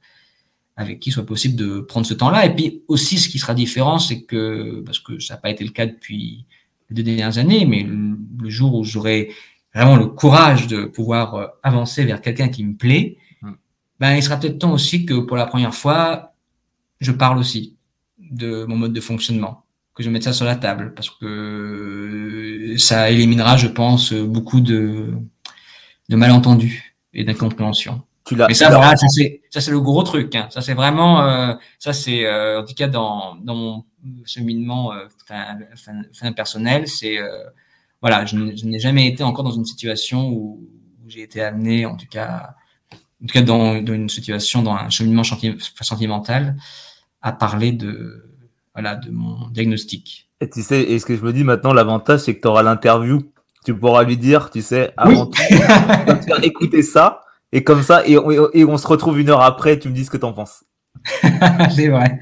avec 0.75 0.99
qui 0.99 1.11
soit 1.11 1.25
possible 1.25 1.55
de 1.55 1.79
prendre 1.81 2.05
ce 2.05 2.13
temps-là. 2.13 2.45
Et 2.45 2.55
puis 2.55 2.83
aussi, 2.87 3.19
ce 3.19 3.29
qui 3.29 3.39
sera 3.39 3.53
différent, 3.53 3.99
c'est 3.99 4.23
que 4.23 4.81
parce 4.85 4.99
que 4.99 5.19
ça 5.19 5.35
n'a 5.35 5.39
pas 5.39 5.51
été 5.51 5.63
le 5.63 5.71
cas 5.71 5.85
depuis 5.85 6.45
les 6.89 6.95
deux 6.95 7.03
dernières 7.03 7.37
années, 7.37 7.65
mais 7.65 7.83
le, 7.83 8.17
le 8.41 8.49
jour 8.49 8.75
où 8.75 8.83
j'aurai 8.83 9.31
vraiment 9.73 9.95
le 9.95 10.07
courage 10.07 10.67
de 10.67 10.85
pouvoir 10.85 11.53
avancer 11.63 12.05
vers 12.05 12.21
quelqu'un 12.21 12.49
qui 12.49 12.63
me 12.63 12.75
plaît, 12.75 13.17
ben, 14.03 14.17
il 14.17 14.21
sera 14.21 14.35
peut-être 14.35 14.59
temps 14.59 14.73
aussi 14.73 15.05
que 15.05 15.13
pour 15.13 15.37
la 15.37 15.45
première 15.45 15.73
fois, 15.73 16.33
je 16.99 17.13
parle 17.13 17.37
aussi 17.37 17.77
de 18.17 18.65
mon 18.65 18.75
mode 18.75 18.91
de 18.91 18.99
fonctionnement, 18.99 19.63
que 19.95 20.03
je 20.03 20.09
mette 20.09 20.23
ça 20.23 20.33
sur 20.33 20.45
la 20.45 20.57
table, 20.57 20.93
parce 20.93 21.09
que 21.09 22.75
ça 22.77 23.09
éliminera, 23.09 23.55
je 23.55 23.67
pense, 23.67 24.11
beaucoup 24.11 24.59
de, 24.59 25.13
de 26.09 26.15
malentendus 26.17 26.97
et 27.13 27.23
d'incompréhension. 27.23 28.01
Mais 28.49 28.53
ça, 28.53 28.71
voilà, 28.71 28.97
ça 28.97 29.07
c'est 29.07 29.41
ça 29.49 29.61
c'est 29.61 29.71
le 29.71 29.79
gros 29.79 30.03
truc. 30.03 30.35
Hein. 30.35 30.47
Ça 30.49 30.59
c'est 30.59 30.73
vraiment 30.73 31.23
euh, 31.23 31.53
ça 31.79 31.93
c'est 31.93 32.25
euh, 32.25 32.59
en 32.61 32.65
tout 32.65 32.73
cas 32.73 32.89
dans 32.89 33.35
dans 33.35 33.55
mon 33.55 33.85
cheminement 34.25 34.91
euh, 34.91 35.07
fin, 35.25 35.59
fin, 36.11 36.33
personnel, 36.33 36.89
c'est 36.89 37.19
euh, 37.19 37.45
voilà, 38.01 38.25
je 38.25 38.35
n'ai 38.35 38.79
jamais 38.79 39.07
été 39.07 39.23
encore 39.23 39.45
dans 39.45 39.51
une 39.51 39.65
situation 39.65 40.27
où, 40.27 40.67
où 41.05 41.09
j'ai 41.09 41.21
été 41.21 41.41
amené, 41.41 41.85
en 41.85 41.95
tout 41.95 42.07
cas, 42.09 42.55
en 43.23 43.27
tout 43.27 43.33
cas 43.33 43.41
dans, 43.41 43.75
une 43.75 44.09
situation, 44.09 44.61
dans 44.61 44.73
un 44.73 44.89
cheminement 44.89 45.23
sentimental, 45.23 46.57
à 47.21 47.31
parler 47.31 47.71
de, 47.71 48.29
voilà, 48.73 48.95
de 48.95 49.11
mon 49.11 49.47
diagnostic. 49.49 50.29
Et 50.41 50.49
tu 50.49 50.61
sais, 50.61 50.81
et 50.81 50.99
ce 50.99 51.05
que 51.05 51.15
je 51.15 51.21
me 51.21 51.31
dis 51.31 51.43
maintenant, 51.43 51.73
l'avantage, 51.73 52.21
c'est 52.21 52.35
que 52.35 52.41
tu 52.41 52.47
auras 52.47 52.63
l'interview. 52.63 53.21
Tu 53.65 53.73
pourras 53.73 54.03
lui 54.03 54.17
dire, 54.17 54.49
tu 54.49 54.61
sais, 54.61 54.91
avant 54.97 55.29
oui. 55.49 56.43
écouter 56.43 56.81
ça, 56.81 57.21
et 57.53 57.63
comme 57.63 57.81
ça, 57.81 58.05
et, 58.05 58.17
et, 58.53 58.65
on 58.65 58.77
se 58.77 58.87
retrouve 58.87 59.19
une 59.19 59.29
heure 59.29 59.41
après, 59.41 59.79
tu 59.79 59.87
me 59.87 59.93
dis 59.93 60.03
ce 60.03 60.09
que 60.09 60.17
tu 60.17 60.25
en 60.25 60.33
penses. 60.33 60.65
c'est 61.75 61.87
vrai. 61.87 62.19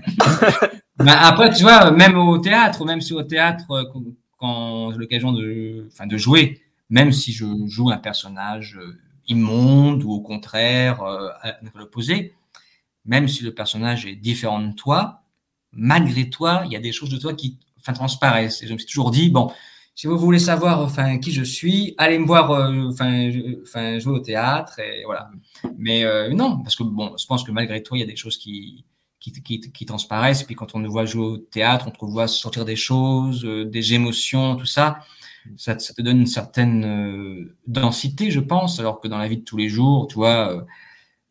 ben 0.97 1.07
après, 1.07 1.51
tu 1.51 1.63
vois, 1.63 1.89
même 1.89 2.15
au 2.15 2.37
théâtre, 2.37 2.85
même 2.85 3.01
si 3.01 3.13
au 3.13 3.23
théâtre, 3.23 3.65
euh, 3.71 3.85
quand 4.37 4.91
j'ai 4.91 4.97
l'occasion 4.97 5.31
de, 5.31 5.87
enfin, 5.91 6.05
de 6.05 6.17
jouer, 6.17 6.61
même 6.91 7.11
si 7.11 7.31
je 7.31 7.45
joue 7.65 7.89
un 7.89 7.97
personnage 7.97 8.77
euh, 8.79 8.99
immonde 9.31 10.03
ou 10.03 10.11
au 10.11 10.21
contraire 10.21 11.01
euh, 11.01 11.29
l'opposé, 11.75 12.35
même 13.05 13.27
si 13.27 13.43
le 13.43 13.53
personnage 13.53 14.05
est 14.05 14.15
différent 14.15 14.61
de 14.61 14.73
toi, 14.73 15.23
malgré 15.71 16.29
toi, 16.29 16.63
il 16.65 16.71
y 16.71 16.75
a 16.75 16.79
des 16.79 16.91
choses 16.91 17.09
de 17.09 17.17
toi 17.17 17.33
qui 17.33 17.59
enfin, 17.79 17.93
transparaissent. 17.93 18.61
Et 18.63 18.67
je 18.67 18.73
me 18.73 18.77
suis 18.77 18.87
toujours 18.87 19.11
dit, 19.11 19.29
bon, 19.29 19.51
si 19.95 20.07
vous 20.07 20.17
voulez 20.17 20.39
savoir 20.39 20.81
enfin 20.81 21.17
qui 21.17 21.31
je 21.31 21.43
suis, 21.43 21.95
allez 21.97 22.19
me 22.19 22.25
voir 22.25 22.51
euh, 22.51 22.89
enfin, 22.91 23.29
jouer 23.99 24.13
au 24.13 24.19
théâtre 24.19 24.79
et 24.79 25.03
voilà. 25.05 25.29
Mais 25.77 26.03
euh, 26.03 26.29
non, 26.33 26.61
parce 26.61 26.75
que 26.75 26.83
bon, 26.83 27.15
je 27.17 27.25
pense 27.25 27.43
que 27.43 27.51
malgré 27.51 27.83
toi, 27.83 27.97
il 27.97 28.01
y 28.01 28.03
a 28.03 28.07
des 28.07 28.15
choses 28.15 28.37
qui 28.37 28.85
qui, 29.19 29.31
qui, 29.43 29.59
qui 29.59 29.85
transparaissent. 29.85 30.41
Et 30.41 30.45
puis 30.45 30.55
quand 30.55 30.73
on 30.73 30.79
nous 30.79 30.91
voit 30.91 31.05
jouer 31.05 31.25
au 31.25 31.37
théâtre, 31.37 31.85
on 31.87 31.91
te 31.91 32.11
voit 32.11 32.27
sortir 32.27 32.65
des 32.65 32.75
choses, 32.75 33.45
euh, 33.45 33.65
des 33.65 33.93
émotions, 33.93 34.55
tout 34.55 34.65
ça 34.65 34.99
ça, 35.57 35.77
ça, 35.79 35.93
te 35.93 36.01
donne 36.01 36.19
une 36.19 36.27
certaine 36.27 36.85
euh, 36.85 37.55
densité, 37.67 38.31
je 38.31 38.39
pense, 38.39 38.79
alors 38.79 38.99
que 38.99 39.07
dans 39.07 39.17
la 39.17 39.27
vie 39.27 39.37
de 39.37 39.43
tous 39.43 39.57
les 39.57 39.69
jours, 39.69 40.07
tu 40.07 40.15
vois, 40.15 40.53
euh, 40.53 40.61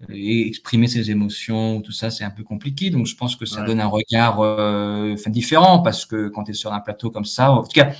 exprimer 0.08 0.86
ses 0.86 1.10
émotions, 1.10 1.80
tout 1.82 1.92
ça, 1.92 2.10
c'est 2.10 2.24
un 2.24 2.30
peu 2.30 2.42
compliqué. 2.42 2.90
Donc, 2.90 3.06
je 3.06 3.16
pense 3.16 3.36
que 3.36 3.46
ça 3.46 3.62
donne 3.62 3.80
un 3.80 3.86
regard 3.86 4.40
euh, 4.40 5.14
différent 5.26 5.80
parce 5.80 6.06
que 6.06 6.28
quand 6.28 6.44
tu 6.44 6.52
es 6.52 6.54
sur 6.54 6.72
un 6.72 6.80
plateau 6.80 7.10
comme 7.10 7.24
ça, 7.24 7.52
en 7.52 7.62
tout 7.62 7.72
cas, 7.72 7.92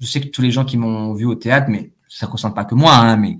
je 0.00 0.06
sais 0.06 0.20
que 0.20 0.28
tous 0.28 0.42
les 0.42 0.50
gens 0.50 0.64
qui 0.64 0.76
m'ont 0.76 1.12
vu 1.14 1.26
au 1.26 1.34
théâtre, 1.34 1.66
mais 1.68 1.92
ça 2.08 2.26
ne 2.26 2.30
concerne 2.30 2.54
pas 2.54 2.64
que 2.64 2.74
moi, 2.74 2.94
hein, 2.94 3.16
mais 3.16 3.38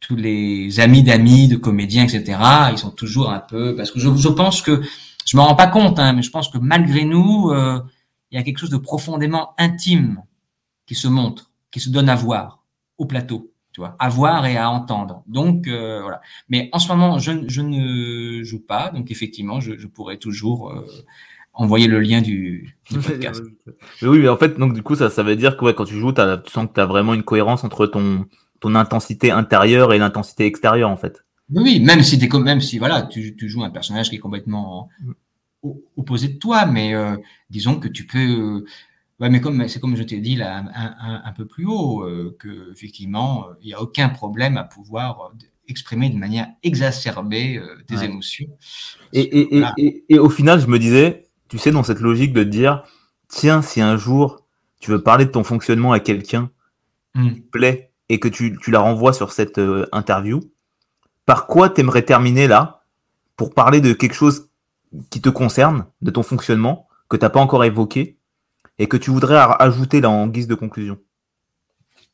tous 0.00 0.16
les 0.16 0.80
amis 0.80 1.02
d'amis, 1.02 1.48
de 1.48 1.56
comédiens, 1.56 2.04
etc., 2.04 2.38
ils 2.72 2.78
sont 2.78 2.90
toujours 2.90 3.30
un 3.30 3.38
peu, 3.40 3.74
parce 3.76 3.90
que 3.90 4.00
je, 4.00 4.14
je 4.14 4.28
pense 4.28 4.60
que, 4.60 4.82
je 5.24 5.36
me 5.36 5.42
rends 5.42 5.54
pas 5.54 5.68
compte, 5.68 5.98
hein, 5.98 6.12
mais 6.12 6.22
je 6.22 6.30
pense 6.30 6.48
que 6.48 6.58
malgré 6.58 7.04
nous, 7.04 7.50
euh, 7.50 7.80
il 8.30 8.36
y 8.36 8.38
a 8.38 8.42
quelque 8.42 8.58
chose 8.58 8.70
de 8.70 8.76
profondément 8.76 9.54
intime 9.56 10.22
qui 10.86 10.94
se 10.94 11.08
montre, 11.08 11.50
qui 11.70 11.80
se 11.80 11.90
donne 11.90 12.08
à 12.08 12.14
voir 12.14 12.64
au 12.98 13.06
plateau, 13.06 13.52
tu 13.72 13.80
vois, 13.80 13.96
à 13.98 14.08
voir 14.08 14.46
et 14.46 14.56
à 14.56 14.70
entendre. 14.70 15.22
Donc 15.26 15.66
euh, 15.66 16.00
voilà. 16.02 16.20
Mais 16.48 16.68
en 16.72 16.78
ce 16.78 16.88
moment, 16.88 17.18
je, 17.18 17.32
je, 17.46 17.62
ne 17.62 18.42
joue 18.42 18.60
pas, 18.60 18.90
donc 18.90 19.10
effectivement, 19.10 19.60
je, 19.60 19.76
je 19.76 19.86
pourrais 19.86 20.18
toujours 20.18 20.70
euh, 20.70 20.86
envoyer 21.52 21.86
le 21.86 22.00
lien 22.00 22.20
du, 22.20 22.76
du 22.90 22.98
podcast. 23.00 23.42
oui, 24.02 24.18
mais 24.18 24.28
en 24.28 24.36
fait, 24.36 24.58
donc 24.58 24.74
du 24.74 24.82
coup, 24.82 24.94
ça, 24.94 25.10
ça 25.10 25.22
veut 25.22 25.36
dire 25.36 25.56
que 25.56 25.64
ouais, 25.64 25.74
quand 25.74 25.84
tu 25.84 25.98
joues, 25.98 26.12
tu 26.12 26.20
sens 26.50 26.68
que 26.68 26.74
tu 26.74 26.80
as 26.80 26.86
vraiment 26.86 27.14
une 27.14 27.24
cohérence 27.24 27.64
entre 27.64 27.86
ton 27.86 28.26
ton 28.64 28.74
intensité 28.76 29.30
intérieure 29.30 29.92
et 29.92 29.98
l'intensité 29.98 30.46
extérieure, 30.46 30.88
en 30.88 30.96
fait. 30.96 31.22
Oui, 31.52 31.80
même 31.80 32.02
si 32.02 32.16
es, 32.16 32.38
même 32.38 32.62
si 32.62 32.78
voilà, 32.78 33.02
tu, 33.02 33.36
tu, 33.36 33.46
joues 33.46 33.62
un 33.62 33.68
personnage 33.68 34.08
qui 34.08 34.16
est 34.16 34.20
complètement 34.20 34.88
mm. 35.62 35.70
opposé 35.98 36.28
de 36.28 36.38
toi, 36.38 36.64
mais 36.64 36.94
euh, 36.94 37.14
disons 37.50 37.78
que 37.78 37.88
tu 37.88 38.06
peux. 38.06 38.64
Ouais, 39.20 39.30
mais 39.30 39.40
comme 39.40 39.66
c'est 39.68 39.80
comme 39.80 39.96
je 39.96 40.02
t'ai 40.02 40.20
dit 40.20 40.36
là 40.36 40.64
un, 40.74 41.22
un, 41.24 41.32
peu 41.32 41.46
plus 41.46 41.66
haut, 41.66 42.02
euh, 42.02 42.36
que 42.38 42.72
effectivement, 42.72 43.46
il 43.60 43.66
n'y 43.68 43.74
a 43.74 43.80
aucun 43.80 44.08
problème 44.08 44.56
à 44.56 44.64
pouvoir 44.64 45.32
exprimer 45.68 46.10
de 46.10 46.16
manière 46.16 46.48
exacerbée 46.62 47.60
tes 47.86 48.04
émotions. 48.04 48.48
Et, 49.12 49.40
et, 49.40 49.64
et, 49.78 50.04
et, 50.10 50.18
au 50.18 50.28
final, 50.28 50.60
je 50.60 50.66
me 50.66 50.78
disais, 50.78 51.28
tu 51.48 51.56
sais, 51.56 51.70
dans 51.70 51.82
cette 51.82 52.00
logique 52.00 52.34
de 52.34 52.44
te 52.44 52.48
dire, 52.48 52.84
tiens, 53.28 53.62
si 53.62 53.80
un 53.80 53.96
jour 53.96 54.44
tu 54.80 54.90
veux 54.90 55.02
parler 55.02 55.24
de 55.24 55.30
ton 55.30 55.44
fonctionnement 55.44 55.92
à 55.92 56.00
quelqu'un 56.00 56.50
mm. 57.14 57.32
qui 57.32 57.42
te 57.42 57.50
plaît 57.50 57.92
et 58.10 58.20
que 58.20 58.28
tu, 58.28 58.58
tu 58.60 58.70
la 58.70 58.80
renvoies 58.80 59.14
sur 59.14 59.32
cette 59.32 59.58
interview, 59.92 60.42
par 61.26 61.46
quoi 61.46 61.70
tu 61.70 61.80
aimerais 61.80 62.02
terminer 62.02 62.46
là 62.46 62.84
pour 63.36 63.54
parler 63.54 63.80
de 63.80 63.92
quelque 63.92 64.14
chose 64.14 64.50
qui 65.10 65.20
te 65.20 65.28
concerne, 65.28 65.86
de 66.02 66.10
ton 66.10 66.22
fonctionnement, 66.22 66.86
que 67.08 67.16
tu 67.16 67.22
n'as 67.22 67.30
pas 67.30 67.40
encore 67.40 67.64
évoqué? 67.64 68.13
Et 68.78 68.86
que 68.86 68.96
tu 68.96 69.10
voudrais 69.10 69.38
ajouter 69.58 70.00
là 70.00 70.10
en 70.10 70.26
guise 70.26 70.48
de 70.48 70.54
conclusion 70.54 70.98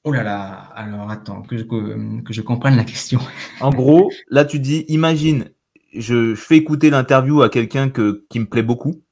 Oh 0.04 0.12
là 0.12 0.22
là, 0.22 0.70
alors 0.74 1.10
attends, 1.10 1.42
que 1.42 1.58
je, 1.58 1.64
que 1.64 2.32
je 2.32 2.40
comprenne 2.40 2.76
la 2.76 2.84
question. 2.84 3.20
En 3.60 3.70
gros, 3.70 4.10
là 4.28 4.46
tu 4.46 4.58
dis, 4.58 4.86
imagine, 4.88 5.50
je, 5.94 6.34
fais 6.34 6.56
écouter 6.56 6.88
l'interview 6.88 7.42
à 7.42 7.50
quelqu'un 7.50 7.90
qui 7.90 8.38
me 8.40 8.46
plaît 8.46 8.62
beaucoup. 8.62 9.02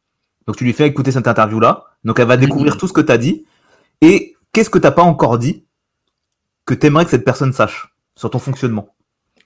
Donc 0.46 0.56
tu 0.56 0.64
lui 0.64 0.72
fais 0.72 0.86
écouter 0.86 1.12
cette 1.12 1.28
interview-là. 1.28 1.84
Donc 2.04 2.18
elle 2.18 2.26
va 2.26 2.38
découvrir 2.38 2.78
tout 2.78 2.88
ce 2.88 2.94
que 2.94 3.02
tu 3.02 3.12
as 3.12 3.18
dit. 3.18 3.44
Et 4.00 4.36
qu'est-ce 4.52 4.70
que 4.70 4.78
tu 4.78 4.84
n'as 4.84 4.92
pas 4.92 5.02
encore 5.02 5.38
dit 5.38 5.66
que 6.64 6.72
tu 6.72 6.86
aimerais 6.86 7.04
que 7.04 7.10
cette 7.10 7.24
personne 7.24 7.52
sache 7.52 7.94
sur 8.16 8.30
ton 8.30 8.38
fonctionnement? 8.38 8.94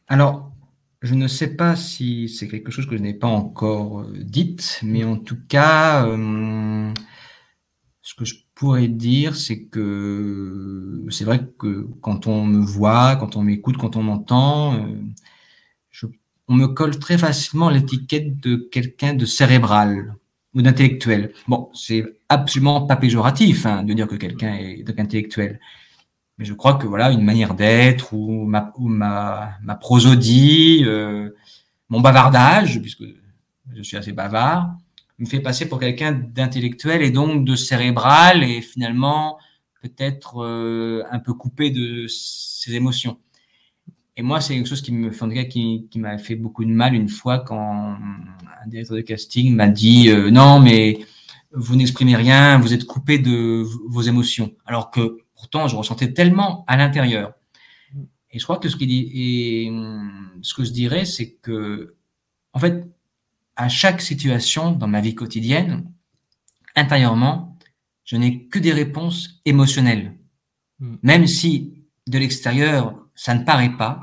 Alors, 0.06 0.52
je 1.00 1.14
ne 1.14 1.26
sais 1.26 1.56
pas 1.56 1.74
si 1.74 2.28
c'est 2.28 2.46
quelque 2.46 2.70
chose 2.70 2.86
que 2.86 2.96
je 2.96 3.02
n'ai 3.02 3.14
pas 3.14 3.26
encore 3.26 4.02
euh, 4.02 4.12
dit, 4.14 4.56
mais 4.84 5.02
en 5.02 5.16
tout 5.16 5.38
cas, 5.48 6.06
euh, 6.06 6.92
ce 8.02 8.14
que 8.14 8.24
je 8.24 8.34
pourrais 8.54 8.88
dire, 8.88 9.36
c'est 9.36 9.62
que 9.62 11.06
c'est 11.10 11.24
vrai 11.24 11.46
que 11.58 11.86
quand 12.00 12.26
on 12.26 12.44
me 12.44 12.64
voit, 12.64 13.16
quand 13.16 13.36
on 13.36 13.42
m'écoute, 13.42 13.76
quand 13.76 13.96
on 13.96 14.02
m'entend, 14.02 14.74
euh, 14.74 16.08
on 16.48 16.54
me 16.54 16.66
colle 16.66 16.98
très 16.98 17.16
facilement 17.16 17.70
l'étiquette 17.70 18.40
de 18.40 18.56
quelqu'un 18.56 19.14
de 19.14 19.24
cérébral 19.24 20.16
ou 20.54 20.62
d'intellectuel. 20.62 21.32
Bon, 21.46 21.70
c'est 21.72 22.04
absolument 22.28 22.86
pas 22.86 22.96
péjoratif 22.96 23.64
hein, 23.64 23.84
de 23.84 23.94
dire 23.94 24.08
que 24.08 24.16
quelqu'un 24.16 24.54
est 24.54 25.00
intellectuel. 25.00 25.60
Mais 26.38 26.44
je 26.44 26.54
crois 26.54 26.74
que 26.74 26.86
voilà, 26.86 27.12
une 27.12 27.24
manière 27.24 27.54
d'être 27.54 28.12
ou 28.12 28.44
ma, 28.44 28.72
ou 28.76 28.90
prosodie, 29.80 30.82
euh, 30.84 31.30
mon 31.88 32.00
bavardage, 32.00 32.80
puisque 32.80 33.04
je 33.74 33.82
suis 33.82 33.96
assez 33.96 34.12
bavard, 34.12 34.76
me 35.18 35.26
fait 35.26 35.40
passer 35.40 35.68
pour 35.68 35.78
quelqu'un 35.78 36.12
d'intellectuel 36.12 37.02
et 37.02 37.10
donc 37.10 37.44
de 37.44 37.54
cérébral 37.54 38.42
et 38.42 38.60
finalement 38.60 39.38
peut-être 39.82 40.42
euh, 40.44 41.02
un 41.10 41.18
peu 41.18 41.34
coupé 41.34 41.70
de 41.70 42.06
ses 42.08 42.74
émotions. 42.74 43.18
Et 44.16 44.22
moi, 44.22 44.40
c'est 44.40 44.54
quelque 44.54 44.68
chose 44.68 44.82
qui 44.82 44.92
me 44.92 45.10
fait, 45.10 45.48
qui, 45.48 45.88
qui 45.90 45.98
m'a 45.98 46.18
fait 46.18 46.36
beaucoup 46.36 46.64
de 46.64 46.70
mal 46.70 46.94
une 46.94 47.08
fois 47.08 47.38
quand 47.38 47.96
un 47.96 48.66
directeur 48.66 48.96
de 48.96 49.02
casting 49.02 49.54
m'a 49.54 49.68
dit 49.68 50.10
euh, 50.10 50.30
non, 50.30 50.60
mais 50.60 50.98
vous 51.52 51.76
n'exprimez 51.76 52.16
rien, 52.16 52.58
vous 52.58 52.74
êtes 52.74 52.84
coupé 52.84 53.18
de 53.18 53.64
vos 53.88 54.02
émotions. 54.02 54.52
Alors 54.66 54.90
que 54.90 55.22
Pourtant, 55.42 55.66
je 55.66 55.74
ressentais 55.74 56.12
tellement 56.12 56.64
à 56.68 56.76
l'intérieur. 56.76 57.34
Et 58.30 58.38
je 58.38 58.44
crois 58.44 58.58
que 58.58 58.68
ce, 58.68 58.76
et 58.80 59.72
ce 60.40 60.54
que 60.54 60.62
je 60.62 60.70
dirais, 60.70 61.04
c'est 61.04 61.32
que, 61.32 61.96
en 62.52 62.60
fait, 62.60 62.86
à 63.56 63.68
chaque 63.68 64.00
situation 64.00 64.72
dans 64.72 64.88
ma 64.88 65.00
vie 65.00 65.14
quotidienne, 65.14 65.90
intérieurement, 66.76 67.58
je 68.04 68.16
n'ai 68.16 68.46
que 68.48 68.58
des 68.58 68.72
réponses 68.72 69.40
émotionnelles. 69.44 70.16
Hmm. 70.80 70.96
Même 71.02 71.26
si 71.26 71.84
de 72.06 72.18
l'extérieur, 72.18 72.98
ça 73.14 73.34
ne 73.34 73.44
paraît 73.44 73.76
pas, 73.76 74.00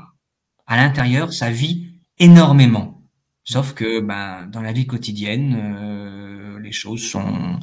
à 0.66 0.76
l'intérieur, 0.76 1.32
ça 1.32 1.50
vit 1.50 1.94
énormément. 2.18 3.02
Sauf 3.44 3.74
que 3.74 4.00
ben, 4.00 4.46
dans 4.46 4.62
la 4.62 4.72
vie 4.72 4.86
quotidienne, 4.86 5.56
euh, 5.58 6.60
les 6.60 6.72
choses 6.72 7.02
sont, 7.02 7.58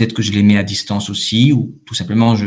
Peut-être 0.00 0.14
que 0.14 0.22
je 0.22 0.32
les 0.32 0.42
mets 0.42 0.56
à 0.56 0.62
distance 0.62 1.10
aussi, 1.10 1.52
ou 1.52 1.78
tout 1.84 1.92
simplement, 1.92 2.34
je 2.34 2.46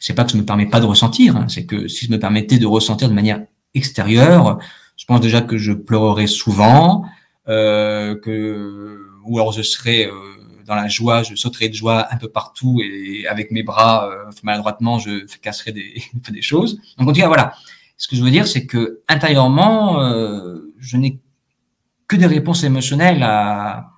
c'est 0.00 0.14
pas 0.14 0.24
que 0.24 0.32
je 0.32 0.38
me 0.38 0.46
permets 0.46 0.64
pas 0.64 0.80
de 0.80 0.86
ressentir, 0.86 1.36
hein, 1.36 1.48
c'est 1.50 1.66
que 1.66 1.86
si 1.86 2.06
je 2.06 2.10
me 2.10 2.18
permettais 2.18 2.56
de 2.56 2.64
ressentir 2.64 3.10
de 3.10 3.14
manière 3.14 3.42
extérieure, 3.74 4.58
je 4.96 5.04
pense 5.04 5.20
déjà 5.20 5.42
que 5.42 5.58
je 5.58 5.74
pleurerais 5.74 6.26
souvent, 6.26 7.04
que 7.46 9.04
ou 9.24 9.38
alors 9.38 9.52
je 9.52 9.62
serais 9.62 10.06
euh, 10.06 10.12
dans 10.66 10.74
la 10.74 10.88
joie, 10.88 11.22
je 11.22 11.34
sauterais 11.34 11.68
de 11.68 11.74
joie 11.74 12.06
un 12.12 12.16
peu 12.16 12.28
partout 12.28 12.80
et 12.82 13.26
avec 13.26 13.50
mes 13.50 13.62
bras 13.62 14.10
euh, 14.10 14.30
maladroitement, 14.42 14.98
je 14.98 15.24
casserais 15.38 15.72
des, 15.72 16.02
des 16.30 16.42
choses. 16.42 16.80
Donc 16.98 17.08
en 17.08 17.12
tout 17.12 17.20
cas, 17.20 17.28
voilà. 17.28 17.54
Ce 17.96 18.08
que 18.08 18.16
je 18.16 18.22
veux 18.22 18.30
dire, 18.30 18.46
c'est 18.46 18.66
que 18.66 19.02
intérieurement, 19.08 20.02
euh, 20.02 20.72
je 20.78 20.96
n'ai 20.96 21.20
que 22.08 22.16
des 22.16 22.26
réponses 22.26 22.64
émotionnelles 22.64 23.22
à, 23.22 23.90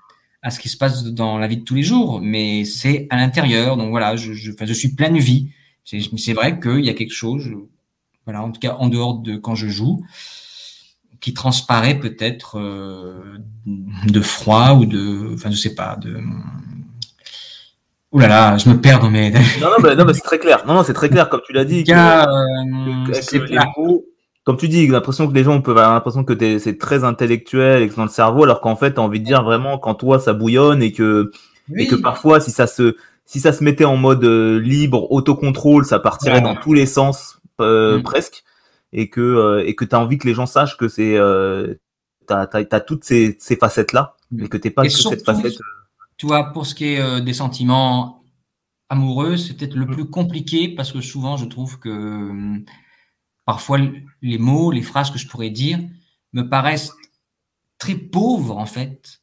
à 0.43 0.51
ce 0.51 0.61
qui 0.61 0.69
se 0.69 0.77
passe 0.77 1.05
dans 1.05 1.39
la 1.39 1.47
vie 1.47 1.57
de 1.57 1.65
tous 1.65 1.75
les 1.75 1.83
jours, 1.83 2.21
mais 2.21 2.65
c'est 2.65 3.07
à 3.11 3.17
l'intérieur. 3.17 3.77
Donc 3.77 3.91
voilà, 3.91 4.17
je, 4.17 4.33
je, 4.33 4.53
je 4.61 4.73
suis 4.73 4.95
pleine 4.95 5.19
vie. 5.19 5.51
C'est 5.85 6.33
vrai 6.33 6.61
qu'il 6.61 6.85
y 6.85 6.91
a 6.91 6.95
quelque 6.95 7.15
chose, 7.15 7.49
voilà, 8.25 8.43
en 8.43 8.51
tout 8.51 8.61
cas 8.61 8.75
en 8.75 8.89
dehors 8.89 9.15
de 9.21 9.37
quand 9.37 9.55
je 9.55 9.69
joue, 9.69 10.05
qui 11.21 11.35
transparaît 11.35 11.99
peut-être 11.99 12.59
euh, 12.59 13.39
de 13.67 14.21
froid 14.21 14.75
ou 14.75 14.87
de, 14.87 15.35
enfin 15.35 15.51
je 15.51 15.57
sais 15.57 15.75
pas, 15.75 15.97
de. 15.97 16.17
Ouh 18.13 18.21
là 18.21 18.29
là, 18.29 18.57
je 18.57 18.69
me 18.69 18.81
perds 18.81 19.01
dans 19.01 19.11
mes. 19.11 19.31
non 19.31 19.39
non, 19.79 20.05
mais, 20.05 20.15
c'est 20.15 20.21
très 20.21 20.39
clair. 20.39 20.65
Non 20.67 20.75
non, 20.75 20.85
c'est 20.85 20.95
très 20.95 21.09
clair 21.09 21.29
comme 21.29 21.41
tu 21.45 21.53
l'as 21.53 21.65
dit. 21.65 21.85
Que, 21.85 21.93
euh, 21.93 23.99
comme 24.45 24.57
tu 24.57 24.69
dis, 24.69 24.87
j'ai 24.87 24.93
l'impression 24.93 25.27
que 25.27 25.35
les 25.35 25.43
gens 25.43 25.61
peuvent 25.61 25.77
avoir 25.77 25.95
l'impression 25.95 26.23
que 26.23 26.59
c'est 26.61 26.79
très 26.79 27.03
intellectuel 27.03 27.83
et 27.83 27.89
que 27.89 27.97
dans 27.97 28.05
le 28.05 28.09
cerveau, 28.09 28.45
alors 28.45 28.61
qu'en 28.61 28.77
fait, 28.77 28.95
tu 28.95 29.01
as 29.01 29.03
envie 29.03 29.19
de 29.19 29.25
dire 29.25 29.43
vraiment 29.43 29.77
quand 29.77 29.95
toi 29.95 30.21
ça 30.21 30.35
bouillonne 30.35 30.83
et 30.83 30.93
que, 30.93 31.33
et 31.77 31.89
que 31.89 31.97
parfois, 31.97 32.39
si 32.39 32.53
ça 32.53 32.69
se, 32.69 32.95
si 33.25 33.41
ça 33.41 33.53
se 33.53 33.65
mettait 33.65 33.85
en 33.85 33.97
mode 33.97 34.25
euh, 34.25 34.61
libre, 34.61 35.11
autocontrôle, 35.11 35.85
ça 35.85 35.99
partirait 35.99 36.41
dans 36.41 36.55
tous 36.55 36.75
les 36.75 36.87
sens 36.87 37.41
euh, 37.61 37.99
mm. 37.99 38.03
presque, 38.05 38.45
et 38.93 39.11
que 39.11 39.21
euh, 39.21 39.67
et 39.67 39.75
que 39.75 39.85
t'as 39.85 39.99
envie 39.99 40.19
que 40.19 40.27
les 40.27 40.35
gens 40.35 40.47
sachent 40.47 40.77
que 40.77 40.89
c'est 40.89 41.17
euh, 41.17 41.75
t'as 42.27 42.49
as, 42.53 42.81
toutes 42.81 43.05
ces, 43.05 43.37
ces 43.39 43.57
facettes 43.57 43.93
là, 43.93 44.17
mais 44.31 44.49
que 44.49 44.57
t'es 44.57 44.71
pas 44.71 44.83
que 44.83 44.89
cette 44.89 45.25
facette. 45.25 45.59
Tu 46.17 46.27
vois, 46.27 46.53
pour 46.53 46.67
ce 46.67 46.75
qui 46.75 46.87
est 46.87 47.21
des 47.21 47.35
sentiments 47.35 48.25
amoureux, 48.89 49.37
c'est 49.37 49.55
peut-être 49.55 49.75
le 49.75 49.85
mm. 49.87 49.91
plus 49.91 50.05
compliqué 50.07 50.69
parce 50.69 50.93
que 50.93 51.01
souvent, 51.01 51.37
je 51.37 51.45
trouve 51.45 51.79
que 51.79 52.63
parfois 53.45 53.79
les 54.23 54.39
mots, 54.39 54.71
les 54.71 54.83
phrases 54.83 55.11
que 55.11 55.19
je 55.19 55.29
pourrais 55.29 55.51
dire 55.51 55.79
me 56.33 56.49
paraissent 56.49 56.93
très 57.79 57.95
pauvres 57.95 58.57
en 58.57 58.67
fait 58.67 59.21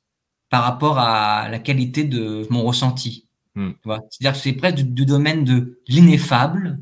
par 0.49 0.63
rapport 0.63 0.99
à 0.99 1.49
la 1.49 1.59
qualité 1.59 2.03
de 2.03 2.45
mon 2.49 2.63
ressenti. 2.63 3.27
Hmm. 3.55 3.71
C'est-à-dire 3.83 4.33
que 4.33 4.37
c'est 4.37 4.53
presque 4.53 4.77
du, 4.77 5.05
domaine 5.05 5.43
de 5.43 5.79
l'ineffable 5.87 6.79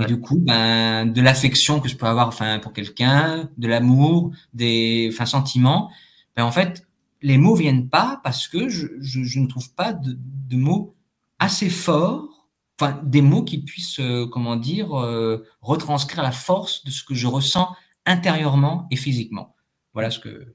et 0.00 0.06
du 0.06 0.20
coup 0.20 0.38
ben, 0.38 1.06
de 1.06 1.20
l'affection 1.20 1.80
que 1.80 1.88
je 1.88 1.96
peux 1.96 2.06
avoir 2.06 2.28
enfin 2.28 2.58
pour 2.58 2.72
quelqu'un, 2.72 3.48
de 3.56 3.68
l'amour, 3.68 4.32
des 4.52 5.10
enfin 5.12 5.26
sentiments. 5.26 5.90
Ben, 6.36 6.44
en 6.44 6.50
fait, 6.50 6.86
les 7.22 7.38
mots 7.38 7.54
viennent 7.54 7.88
pas 7.88 8.20
parce 8.24 8.48
que 8.48 8.68
je, 8.68 8.86
je, 9.00 9.38
ne 9.38 9.46
trouve 9.46 9.72
pas 9.74 9.92
de, 9.92 10.18
de 10.18 10.56
mots 10.56 10.94
assez 11.38 11.70
forts 11.70 12.34
enfin, 12.80 12.98
des 13.02 13.22
mots 13.22 13.44
qui 13.44 13.58
puissent, 13.62 14.00
euh, 14.00 14.26
comment 14.26 14.56
dire, 14.56 14.98
euh, 14.98 15.44
retranscrire 15.60 16.22
la 16.22 16.32
force 16.32 16.84
de 16.84 16.90
ce 16.90 17.04
que 17.04 17.14
je 17.14 17.26
ressens 17.26 17.68
intérieurement 18.06 18.86
et 18.90 18.96
physiquement. 18.96 19.54
Voilà 19.92 20.10
ce 20.10 20.18
que. 20.18 20.54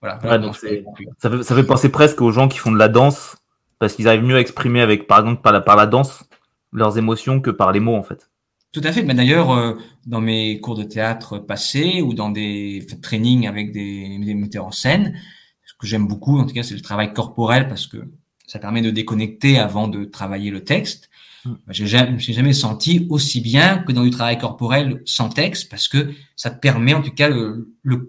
Voilà. 0.00 0.18
ça, 0.52 1.30
fait, 1.30 1.42
ça 1.44 1.54
fait 1.54 1.64
penser 1.64 1.88
presque 1.88 2.20
aux 2.22 2.32
gens 2.32 2.48
qui 2.48 2.58
font 2.58 2.72
de 2.72 2.78
la 2.78 2.88
danse 2.88 3.36
parce 3.78 3.94
qu'ils 3.94 4.08
arrivent 4.08 4.24
mieux 4.24 4.36
à 4.36 4.40
exprimer 4.40 4.80
avec, 4.80 5.06
par 5.06 5.20
exemple, 5.20 5.42
par 5.42 5.52
la, 5.52 5.60
par 5.60 5.76
la 5.76 5.86
danse 5.86 6.24
leurs 6.72 6.98
émotions 6.98 7.40
que 7.40 7.50
par 7.50 7.70
les 7.70 7.78
mots, 7.78 7.94
en 7.94 8.02
fait. 8.02 8.31
Tout 8.72 8.80
à 8.84 8.92
fait. 8.92 9.02
Mais 9.02 9.14
d'ailleurs, 9.14 9.52
euh, 9.52 9.74
dans 10.06 10.20
mes 10.20 10.60
cours 10.60 10.74
de 10.74 10.84
théâtre 10.84 11.38
passés 11.38 12.00
ou 12.00 12.14
dans 12.14 12.30
des 12.30 12.86
trainings 13.02 13.46
avec 13.46 13.72
des, 13.72 14.18
des 14.18 14.34
metteurs 14.34 14.66
en 14.66 14.72
scène, 14.72 15.18
ce 15.64 15.74
que 15.78 15.86
j'aime 15.86 16.06
beaucoup, 16.06 16.38
en 16.38 16.46
tout 16.46 16.54
cas, 16.54 16.62
c'est 16.62 16.74
le 16.74 16.80
travail 16.80 17.12
corporel 17.12 17.68
parce 17.68 17.86
que 17.86 18.10
ça 18.46 18.58
permet 18.58 18.82
de 18.82 18.90
déconnecter 18.90 19.58
avant 19.58 19.88
de 19.88 20.04
travailler 20.04 20.50
le 20.50 20.64
texte. 20.64 21.10
Mm. 21.44 21.52
J'ai 21.68 21.86
jamais, 21.86 22.18
jamais 22.18 22.52
senti 22.52 23.06
aussi 23.10 23.40
bien 23.40 23.78
que 23.78 23.92
dans 23.92 24.04
du 24.04 24.10
travail 24.10 24.38
corporel 24.38 25.02
sans 25.04 25.28
texte 25.28 25.68
parce 25.70 25.88
que 25.88 26.12
ça 26.36 26.50
te 26.50 26.58
permet 26.58 26.94
en 26.94 27.02
tout 27.02 27.12
cas 27.12 27.28
le, 27.28 27.74
le 27.82 28.08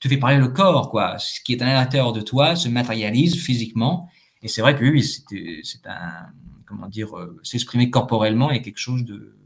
te 0.00 0.08
fait 0.08 0.18
parler 0.18 0.38
le 0.38 0.48
corps 0.48 0.90
quoi. 0.90 1.18
Ce 1.18 1.40
qui 1.40 1.52
est 1.52 1.62
à 1.62 1.66
l'intérieur 1.66 2.12
de 2.12 2.20
toi 2.20 2.54
se 2.56 2.68
matérialise 2.68 3.36
physiquement 3.36 4.08
et 4.42 4.48
c'est 4.48 4.60
vrai 4.60 4.76
que 4.76 4.84
oui, 4.84 5.02
c'est 5.02 5.86
un 5.86 6.26
comment 6.66 6.88
dire 6.88 7.16
euh, 7.16 7.38
s'exprimer 7.42 7.90
corporellement 7.90 8.50
est 8.50 8.60
quelque 8.60 8.78
chose 8.78 9.04
de 9.04 9.36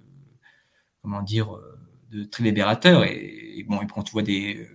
comment 1.03 1.23
dire 1.23 1.55
euh, 1.55 1.79
de 2.11 2.25
très 2.25 2.45
libérateur 2.45 3.05
et, 3.05 3.65
bon 3.69 3.81
et 3.81 3.87
quand 3.87 4.03
tu 4.03 4.13
vois 4.13 4.23
des 4.23 4.67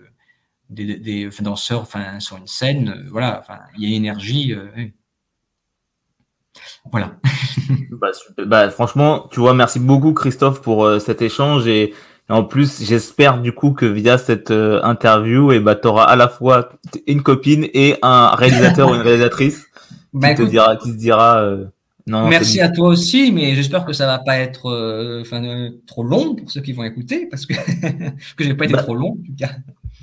des, 0.69 0.97
des 0.97 1.29
danseurs 1.41 1.81
enfin, 1.81 2.19
sur 2.19 2.37
une 2.37 2.47
scène. 2.47 3.05
voilà, 3.11 3.39
enfin, 3.39 3.59
il 3.77 3.83
y 3.83 3.85
a 3.85 3.89
une 3.89 3.95
énergie. 3.95 4.55
Voilà. 6.91 7.15
Bah, 7.89 8.11
bah, 8.45 8.69
franchement, 8.69 9.27
tu 9.31 9.39
vois, 9.39 9.53
merci 9.53 9.79
beaucoup 9.79 10.13
Christophe 10.13 10.61
pour 10.61 11.01
cet 11.01 11.21
échange 11.21 11.65
et 11.65 11.93
en 12.27 12.43
plus, 12.43 12.83
j'espère 12.83 13.39
du 13.39 13.51
coup 13.51 13.71
que 13.71 13.85
via 13.85 14.17
cette 14.17 14.49
euh, 14.49 14.81
interview, 14.81 15.51
et 15.51 15.57
eh 15.57 15.59
bah, 15.59 15.75
tu 15.75 15.87
auras 15.87 16.05
à 16.05 16.15
la 16.15 16.27
fois 16.27 16.69
une 17.05 17.21
copine 17.21 17.67
et 17.73 17.97
un 18.01 18.29
réalisateur 18.29 18.89
ou 18.89 18.95
une 18.95 19.01
réalisatrice 19.03 19.67
bah, 20.11 20.33
qui, 20.33 20.43
te 20.43 20.47
dira, 20.47 20.75
qui 20.77 20.91
se 20.91 20.97
dira. 20.97 21.41
Euh, 21.41 21.65
non, 22.07 22.27
merci 22.27 22.61
à 22.61 22.69
toi 22.69 22.89
aussi, 22.89 23.31
mais 23.31 23.55
j'espère 23.55 23.85
que 23.85 23.93
ça 23.93 24.05
va 24.05 24.19
pas 24.19 24.37
être 24.37 24.67
euh, 24.67 25.21
enfin, 25.21 25.69
trop 25.87 26.03
long 26.03 26.35
pour 26.35 26.51
ceux 26.51 26.61
qui 26.61 26.73
vont 26.73 26.83
écouter, 26.83 27.27
parce 27.29 27.45
que, 27.45 27.53
que 28.37 28.43
j'ai 28.43 28.53
pas 28.53 28.65
été 28.65 28.75
bah, 28.75 28.83
trop 28.83 28.95
long 28.95 29.13
en 29.13 29.25
tout 29.25 29.35
cas. 29.37 29.51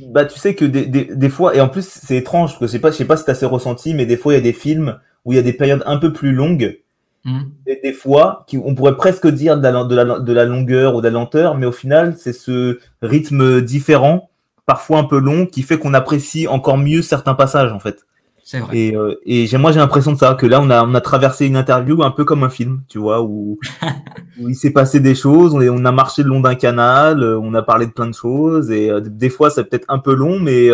Bah, 0.09 0.25
tu 0.25 0.39
sais 0.39 0.55
que 0.55 0.65
des, 0.65 0.87
des, 0.87 1.15
des 1.15 1.29
fois, 1.29 1.55
et 1.55 1.61
en 1.61 1.69
plus, 1.69 1.87
c'est 1.87 2.17
étrange, 2.17 2.59
parce 2.59 2.73
que 2.73 2.79
pas, 2.79 2.91
je 2.91 2.97
sais 2.97 3.05
pas 3.05 3.17
si 3.17 3.25
t'as 3.25 3.33
assez 3.33 3.47
ressenti, 3.47 3.95
mais 3.95 4.07
des 4.07 4.17
fois, 4.17 4.33
il 4.33 4.37
y 4.37 4.41
a 4.41 4.43
des 4.43 4.53
films 4.53 4.99
où 5.25 5.33
il 5.33 5.37
y 5.37 5.39
a 5.39 5.43
des 5.43 5.53
périodes 5.53 5.83
un 5.87 5.99
peu 5.99 6.13
plus 6.13 6.33
longues 6.33 6.83
Mmh. 7.25 7.41
Et 7.67 7.81
des 7.83 7.93
fois, 7.93 8.45
qui, 8.49 8.59
on 8.59 8.75
pourrait 8.75 8.97
presque 8.97 9.29
dire 9.29 9.57
de 9.57 9.63
la, 9.63 9.85
de, 9.85 9.95
la, 9.95 10.19
de 10.19 10.33
la, 10.33 10.45
longueur 10.45 10.97
ou 10.97 11.01
de 11.01 11.07
la 11.07 11.13
lenteur, 11.13 11.57
mais 11.57 11.67
au 11.67 11.73
final, 11.73 12.17
c'est 12.19 12.33
ce 12.33 12.81
rythme 13.01 13.61
différent, 13.61 14.31
parfois 14.67 14.99
un 14.99 15.05
peu 15.05 15.19
long, 15.19 15.47
qui 15.47 15.63
fait 15.63 15.79
qu'on 15.79 15.95
apprécie 15.95 16.49
encore 16.49 16.79
mieux 16.79 17.03
certains 17.03 17.35
passages, 17.35 17.73
en 17.73 17.79
fait. 17.79 18.07
Vrai. 18.55 18.77
Et, 18.77 18.97
euh, 18.97 19.15
et 19.25 19.47
moi, 19.57 19.73
j'ai 19.73 19.79
l'impression 19.79 20.13
de 20.13 20.19
ça, 20.19 20.35
que 20.35 20.47
là, 20.47 20.61
on 20.61 20.69
a, 20.69 20.85
on 20.85 20.95
a 20.95 21.01
traversé 21.01 21.47
une 21.47 21.57
interview 21.57 22.03
un 22.03 22.11
peu 22.11 22.25
comme 22.25 22.43
un 22.45 22.51
film, 22.51 22.83
tu 22.89 22.99
vois, 22.99 23.23
où, 23.23 23.59
où 24.41 24.49
il 24.49 24.55
s'est 24.55 24.73
passé 24.73 25.01
des 25.01 25.15
choses, 25.15 25.55
on, 25.55 25.61
est, 25.61 25.69
on 25.69 25.85
a 25.85 25.93
marché 25.93 26.23
le 26.23 26.29
long 26.29 26.41
d'un 26.41 26.55
canal, 26.55 27.23
euh, 27.23 27.39
on 27.39 27.55
a 27.55 27.63
parlé 27.63 27.87
de 27.87 27.93
plein 27.93 28.09
de 28.09 28.15
choses, 28.15 28.71
et 28.71 28.91
euh, 28.91 29.01
des 29.01 29.31
fois, 29.31 29.49
c'est 29.51 29.65
peut-être 29.65 29.87
un 29.89 29.99
peu 29.99 30.15
long, 30.15 30.39
mais 30.39 30.71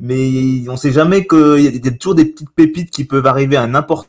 mais 0.00 0.68
on 0.68 0.76
sait 0.76 0.92
jamais 0.92 1.26
qu'il 1.26 1.58
y 1.58 1.88
a 1.88 1.90
toujours 1.90 2.14
des 2.14 2.26
petites 2.26 2.50
pépites 2.50 2.90
qui 2.90 3.04
peuvent 3.04 3.26
arriver 3.26 3.56
à 3.56 3.66
n'importe 3.66 4.08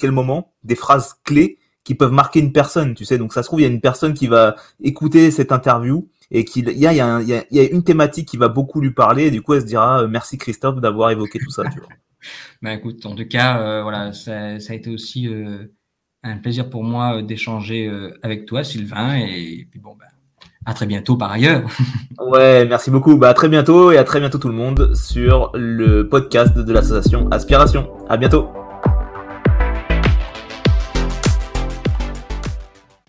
quel 0.00 0.10
moment, 0.10 0.52
des 0.64 0.74
phrases 0.74 1.14
clés 1.24 1.58
qui 1.84 1.94
peuvent 1.94 2.12
marquer 2.12 2.40
une 2.40 2.52
personne, 2.52 2.94
tu 2.94 3.04
sais. 3.04 3.18
Donc 3.18 3.32
ça 3.32 3.42
se 3.42 3.48
trouve, 3.48 3.60
il 3.60 3.64
y 3.64 3.66
a 3.66 3.70
une 3.70 3.80
personne 3.80 4.14
qui 4.14 4.26
va 4.26 4.56
écouter 4.82 5.30
cette 5.30 5.52
interview 5.52 6.08
et 6.32 6.44
qu'il 6.44 6.68
y 6.70 6.80
y, 6.80 6.86
a, 6.86 7.20
il 7.20 7.44
y 7.50 7.60
a 7.60 7.70
une 7.70 7.84
thématique 7.84 8.26
qui 8.26 8.38
va 8.38 8.48
beaucoup 8.48 8.80
lui 8.80 8.90
parler 8.90 9.26
et 9.26 9.30
du 9.30 9.42
coup 9.42 9.54
elle 9.54 9.60
se 9.60 9.66
dira 9.66 10.02
euh, 10.02 10.08
merci 10.08 10.38
Christophe 10.38 10.80
d'avoir 10.80 11.10
évoqué 11.10 11.38
tout 11.38 11.50
ça. 11.50 11.62
Tu 11.70 11.78
vois. 11.78 11.88
bah 12.62 12.72
écoute, 12.72 13.04
en 13.04 13.14
tout 13.14 13.26
cas, 13.26 13.60
euh, 13.60 13.82
voilà, 13.82 14.12
ça, 14.12 14.58
ça, 14.58 14.72
a 14.72 14.76
été 14.76 14.90
aussi 14.90 15.28
euh, 15.28 15.70
un 16.22 16.38
plaisir 16.38 16.70
pour 16.70 16.82
moi 16.82 17.22
d'échanger 17.22 17.90
avec 18.22 18.46
toi, 18.46 18.64
Sylvain, 18.64 19.16
et, 19.16 19.66
puis 19.70 19.78
bon, 19.78 19.94
bah, 19.98 20.06
à 20.64 20.72
très 20.72 20.86
bientôt 20.86 21.16
par 21.16 21.32
ailleurs. 21.32 21.68
ouais, 22.18 22.64
merci 22.64 22.90
beaucoup. 22.90 23.18
Bah, 23.18 23.28
à 23.28 23.34
très 23.34 23.48
bientôt 23.48 23.92
et 23.92 23.98
à 23.98 24.04
très 24.04 24.20
bientôt 24.20 24.38
tout 24.38 24.48
le 24.48 24.54
monde 24.54 24.94
sur 24.94 25.50
le 25.54 26.08
podcast 26.08 26.56
de 26.56 26.72
l'association 26.72 27.28
Aspiration. 27.30 27.90
À 28.08 28.16
bientôt. 28.16 28.61